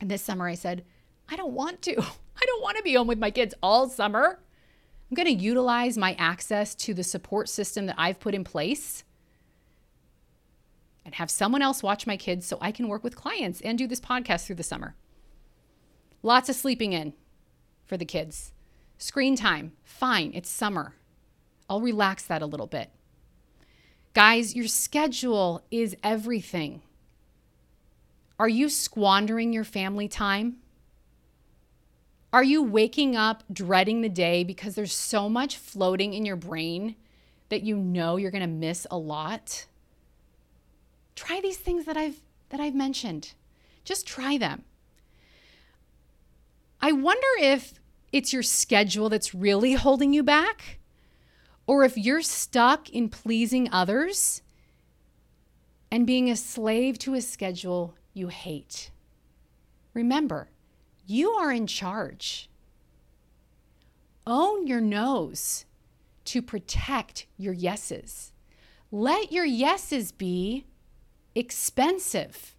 And 0.01 0.11
this 0.11 0.23
summer 0.23 0.49
I 0.49 0.55
said, 0.55 0.83
I 1.29 1.37
don't 1.37 1.53
want 1.53 1.83
to. 1.83 1.93
I 2.01 2.47
don't 2.47 2.63
want 2.63 2.79
to 2.79 2.83
be 2.83 2.95
home 2.95 3.07
with 3.07 3.19
my 3.19 3.31
kids 3.31 3.55
all 3.63 3.87
summer. 3.87 4.41
I'm 5.11 5.15
going 5.15 5.27
to 5.27 5.45
utilize 5.45 5.99
my 5.99 6.15
access 6.15 6.75
to 6.77 6.95
the 6.95 7.05
support 7.05 7.51
system 7.51 7.85
that 7.85 7.97
I've 7.99 8.19
put 8.19 8.35
in 8.35 8.45
place 8.45 9.05
and 11.05 11.15
have 11.17 11.31
someone 11.31 11.61
else 11.61 11.83
watch 11.83 12.07
my 12.07 12.17
kids 12.17 12.47
so 12.47 12.57
I 12.63 12.73
can 12.73 12.89
work 12.89 13.05
with 13.05 13.15
clients 13.15 13.61
and 13.61 13.77
do 13.77 13.87
this 13.87 14.01
podcast 14.01 14.47
through 14.47 14.57
the 14.57 14.63
summer. 14.63 14.95
Lots 16.23 16.49
of 16.49 16.57
sleeping 16.57 16.95
in 16.95 17.13
for 17.85 17.99
the 17.99 18.07
kids. 18.07 18.55
Screen 18.97 19.37
time, 19.37 19.73
fine, 19.85 20.33
it's 20.33 20.49
summer. 20.49 20.95
I'll 21.73 21.81
relax 21.81 22.25
that 22.25 22.43
a 22.43 22.47
little 22.47 22.67
bit. 22.67 22.91
Guys, 24.13 24.55
your 24.55 24.67
schedule 24.67 25.65
is 25.71 25.97
everything. 26.03 26.83
Are 28.39 28.49
you 28.49 28.69
squandering 28.69 29.55
your 29.55 29.65
family 29.65 30.07
time? 30.07 30.59
Are 32.31 32.45
you 32.45 32.63
waking 32.63 33.17
up 33.17 33.43
dreading 33.51 34.03
the 34.03 34.11
day 34.11 34.45
because 34.45 34.75
there's 34.75 34.93
so 34.93 35.31
much 35.31 35.57
floating 35.57 36.13
in 36.13 36.27
your 36.27 36.37
brain 36.37 36.95
that 37.49 37.63
you 37.63 37.79
know 37.79 38.19
you're 38.19 38.31
going 38.31 38.43
to 38.43 38.47
miss 38.47 38.87
a 38.91 38.99
lot? 38.99 39.65
Try 41.17 41.41
these 41.41 41.57
things 41.57 41.87
that 41.87 41.97
I've 41.97 42.21
that 42.51 42.61
I've 42.61 42.75
mentioned. 42.75 43.33
Just 43.83 44.07
try 44.07 44.37
them. 44.37 44.65
I 46.83 46.93
wonder 46.93 47.29
if 47.41 47.81
it's 48.13 48.31
your 48.31 48.43
schedule 48.43 49.09
that's 49.09 49.35
really 49.35 49.73
holding 49.87 50.13
you 50.13 50.23
back 50.23 50.81
or 51.67 51.85
if 51.85 51.97
you're 51.97 52.23
stuck 52.23 52.91
in 52.91 53.09
pleasing 53.09 53.69
others 53.73 54.43
and 55.91 56.07
being 56.07 56.31
a 56.31 56.37
slave 56.37 56.99
to 56.99 57.15
a 57.15 57.21
schedule 57.21 57.95
you 58.15 58.29
hate. 58.29 58.91
Remember, 59.95 60.49
you 61.07 61.31
are 61.33 61.53
in 61.53 61.67
charge. 61.67 62.49
Own 64.27 64.67
your 64.67 64.81
no's 64.81 65.65
to 66.25 66.41
protect 66.41 67.27
your 67.37 67.53
yeses. 67.53 68.33
Let 68.91 69.33
your 69.33 69.45
yeses 69.45 70.13
be 70.13 70.67
expensive. 71.35 72.55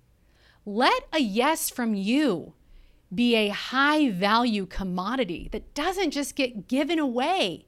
Let 0.65 1.07
a 1.11 1.19
yes 1.19 1.69
from 1.69 1.93
you 1.93 2.53
be 3.13 3.35
a 3.35 3.49
high 3.49 4.09
value 4.09 4.65
commodity 4.65 5.49
that 5.51 5.73
doesn't 5.73 6.11
just 6.11 6.35
get 6.35 6.67
given 6.67 6.99
away 6.99 7.67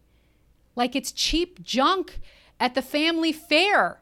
like 0.75 0.95
it's 0.95 1.11
cheap 1.11 1.63
junk 1.63 2.19
at 2.59 2.75
the 2.75 2.81
family 2.81 3.31
fair 3.31 4.01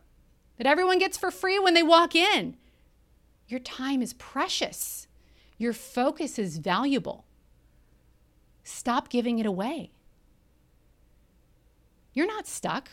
that 0.57 0.67
everyone 0.67 0.99
gets 0.99 1.17
for 1.17 1.31
free 1.31 1.59
when 1.59 1.73
they 1.73 1.83
walk 1.83 2.15
in. 2.15 2.57
Your 3.47 3.59
time 3.59 4.01
is 4.01 4.13
precious. 4.13 5.07
Your 5.57 5.73
focus 5.73 6.39
is 6.39 6.57
valuable. 6.57 7.25
Stop 8.63 9.09
giving 9.09 9.39
it 9.39 9.45
away. 9.45 9.91
You're 12.13 12.27
not 12.27 12.47
stuck. 12.47 12.89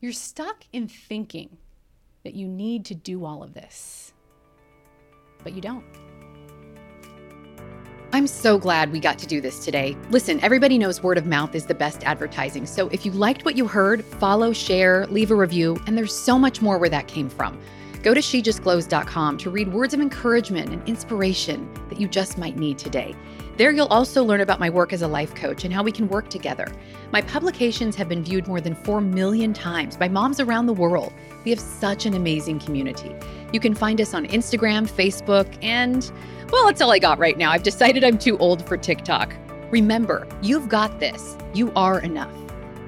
You're 0.00 0.12
stuck 0.12 0.64
in 0.72 0.88
thinking 0.88 1.58
that 2.24 2.34
you 2.34 2.48
need 2.48 2.84
to 2.86 2.94
do 2.94 3.24
all 3.24 3.42
of 3.42 3.54
this, 3.54 4.12
but 5.42 5.52
you 5.52 5.60
don't. 5.60 6.09
I'm 8.12 8.26
so 8.26 8.58
glad 8.58 8.90
we 8.90 8.98
got 8.98 9.20
to 9.20 9.26
do 9.26 9.40
this 9.40 9.64
today. 9.64 9.96
Listen, 10.10 10.40
everybody 10.40 10.78
knows 10.78 11.00
word 11.00 11.16
of 11.16 11.26
mouth 11.26 11.54
is 11.54 11.66
the 11.66 11.74
best 11.74 12.02
advertising. 12.02 12.66
So 12.66 12.88
if 12.88 13.06
you 13.06 13.12
liked 13.12 13.44
what 13.44 13.56
you 13.56 13.68
heard, 13.68 14.04
follow, 14.04 14.52
share, 14.52 15.06
leave 15.06 15.30
a 15.30 15.36
review, 15.36 15.80
and 15.86 15.96
there's 15.96 16.14
so 16.14 16.36
much 16.36 16.60
more 16.60 16.76
where 16.76 16.88
that 16.88 17.06
came 17.06 17.28
from. 17.28 17.56
Go 18.02 18.12
to 18.12 18.20
shejustglows.com 18.20 19.38
to 19.38 19.50
read 19.50 19.72
words 19.72 19.94
of 19.94 20.00
encouragement 20.00 20.72
and 20.72 20.88
inspiration 20.88 21.72
that 21.88 22.00
you 22.00 22.08
just 22.08 22.36
might 22.36 22.56
need 22.56 22.78
today. 22.78 23.14
There, 23.60 23.70
you'll 23.70 23.88
also 23.88 24.24
learn 24.24 24.40
about 24.40 24.58
my 24.58 24.70
work 24.70 24.94
as 24.94 25.02
a 25.02 25.06
life 25.06 25.34
coach 25.34 25.66
and 25.66 25.74
how 25.74 25.82
we 25.82 25.92
can 25.92 26.08
work 26.08 26.30
together. 26.30 26.66
My 27.12 27.20
publications 27.20 27.94
have 27.94 28.08
been 28.08 28.24
viewed 28.24 28.48
more 28.48 28.58
than 28.58 28.74
4 28.74 29.02
million 29.02 29.52
times 29.52 29.98
by 29.98 30.08
moms 30.08 30.40
around 30.40 30.64
the 30.64 30.72
world. 30.72 31.12
We 31.44 31.50
have 31.50 31.60
such 31.60 32.06
an 32.06 32.14
amazing 32.14 32.60
community. 32.60 33.14
You 33.52 33.60
can 33.60 33.74
find 33.74 34.00
us 34.00 34.14
on 34.14 34.26
Instagram, 34.28 34.88
Facebook, 34.88 35.46
and, 35.62 36.10
well, 36.50 36.64
that's 36.64 36.80
all 36.80 36.90
I 36.90 36.98
got 36.98 37.18
right 37.18 37.36
now. 37.36 37.50
I've 37.50 37.62
decided 37.62 38.02
I'm 38.02 38.16
too 38.16 38.38
old 38.38 38.66
for 38.66 38.78
TikTok. 38.78 39.34
Remember, 39.70 40.26
you've 40.40 40.70
got 40.70 40.98
this. 40.98 41.36
You 41.52 41.70
are 41.76 42.00
enough. 42.00 42.34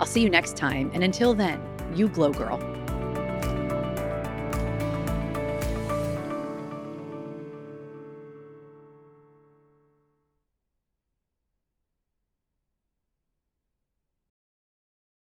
I'll 0.01 0.07
see 0.07 0.23
you 0.23 0.31
next 0.31 0.57
time. 0.57 0.91
And 0.95 1.05
until 1.05 1.35
then, 1.35 1.61
you 1.95 2.09
glow, 2.09 2.33
girl. 2.33 2.59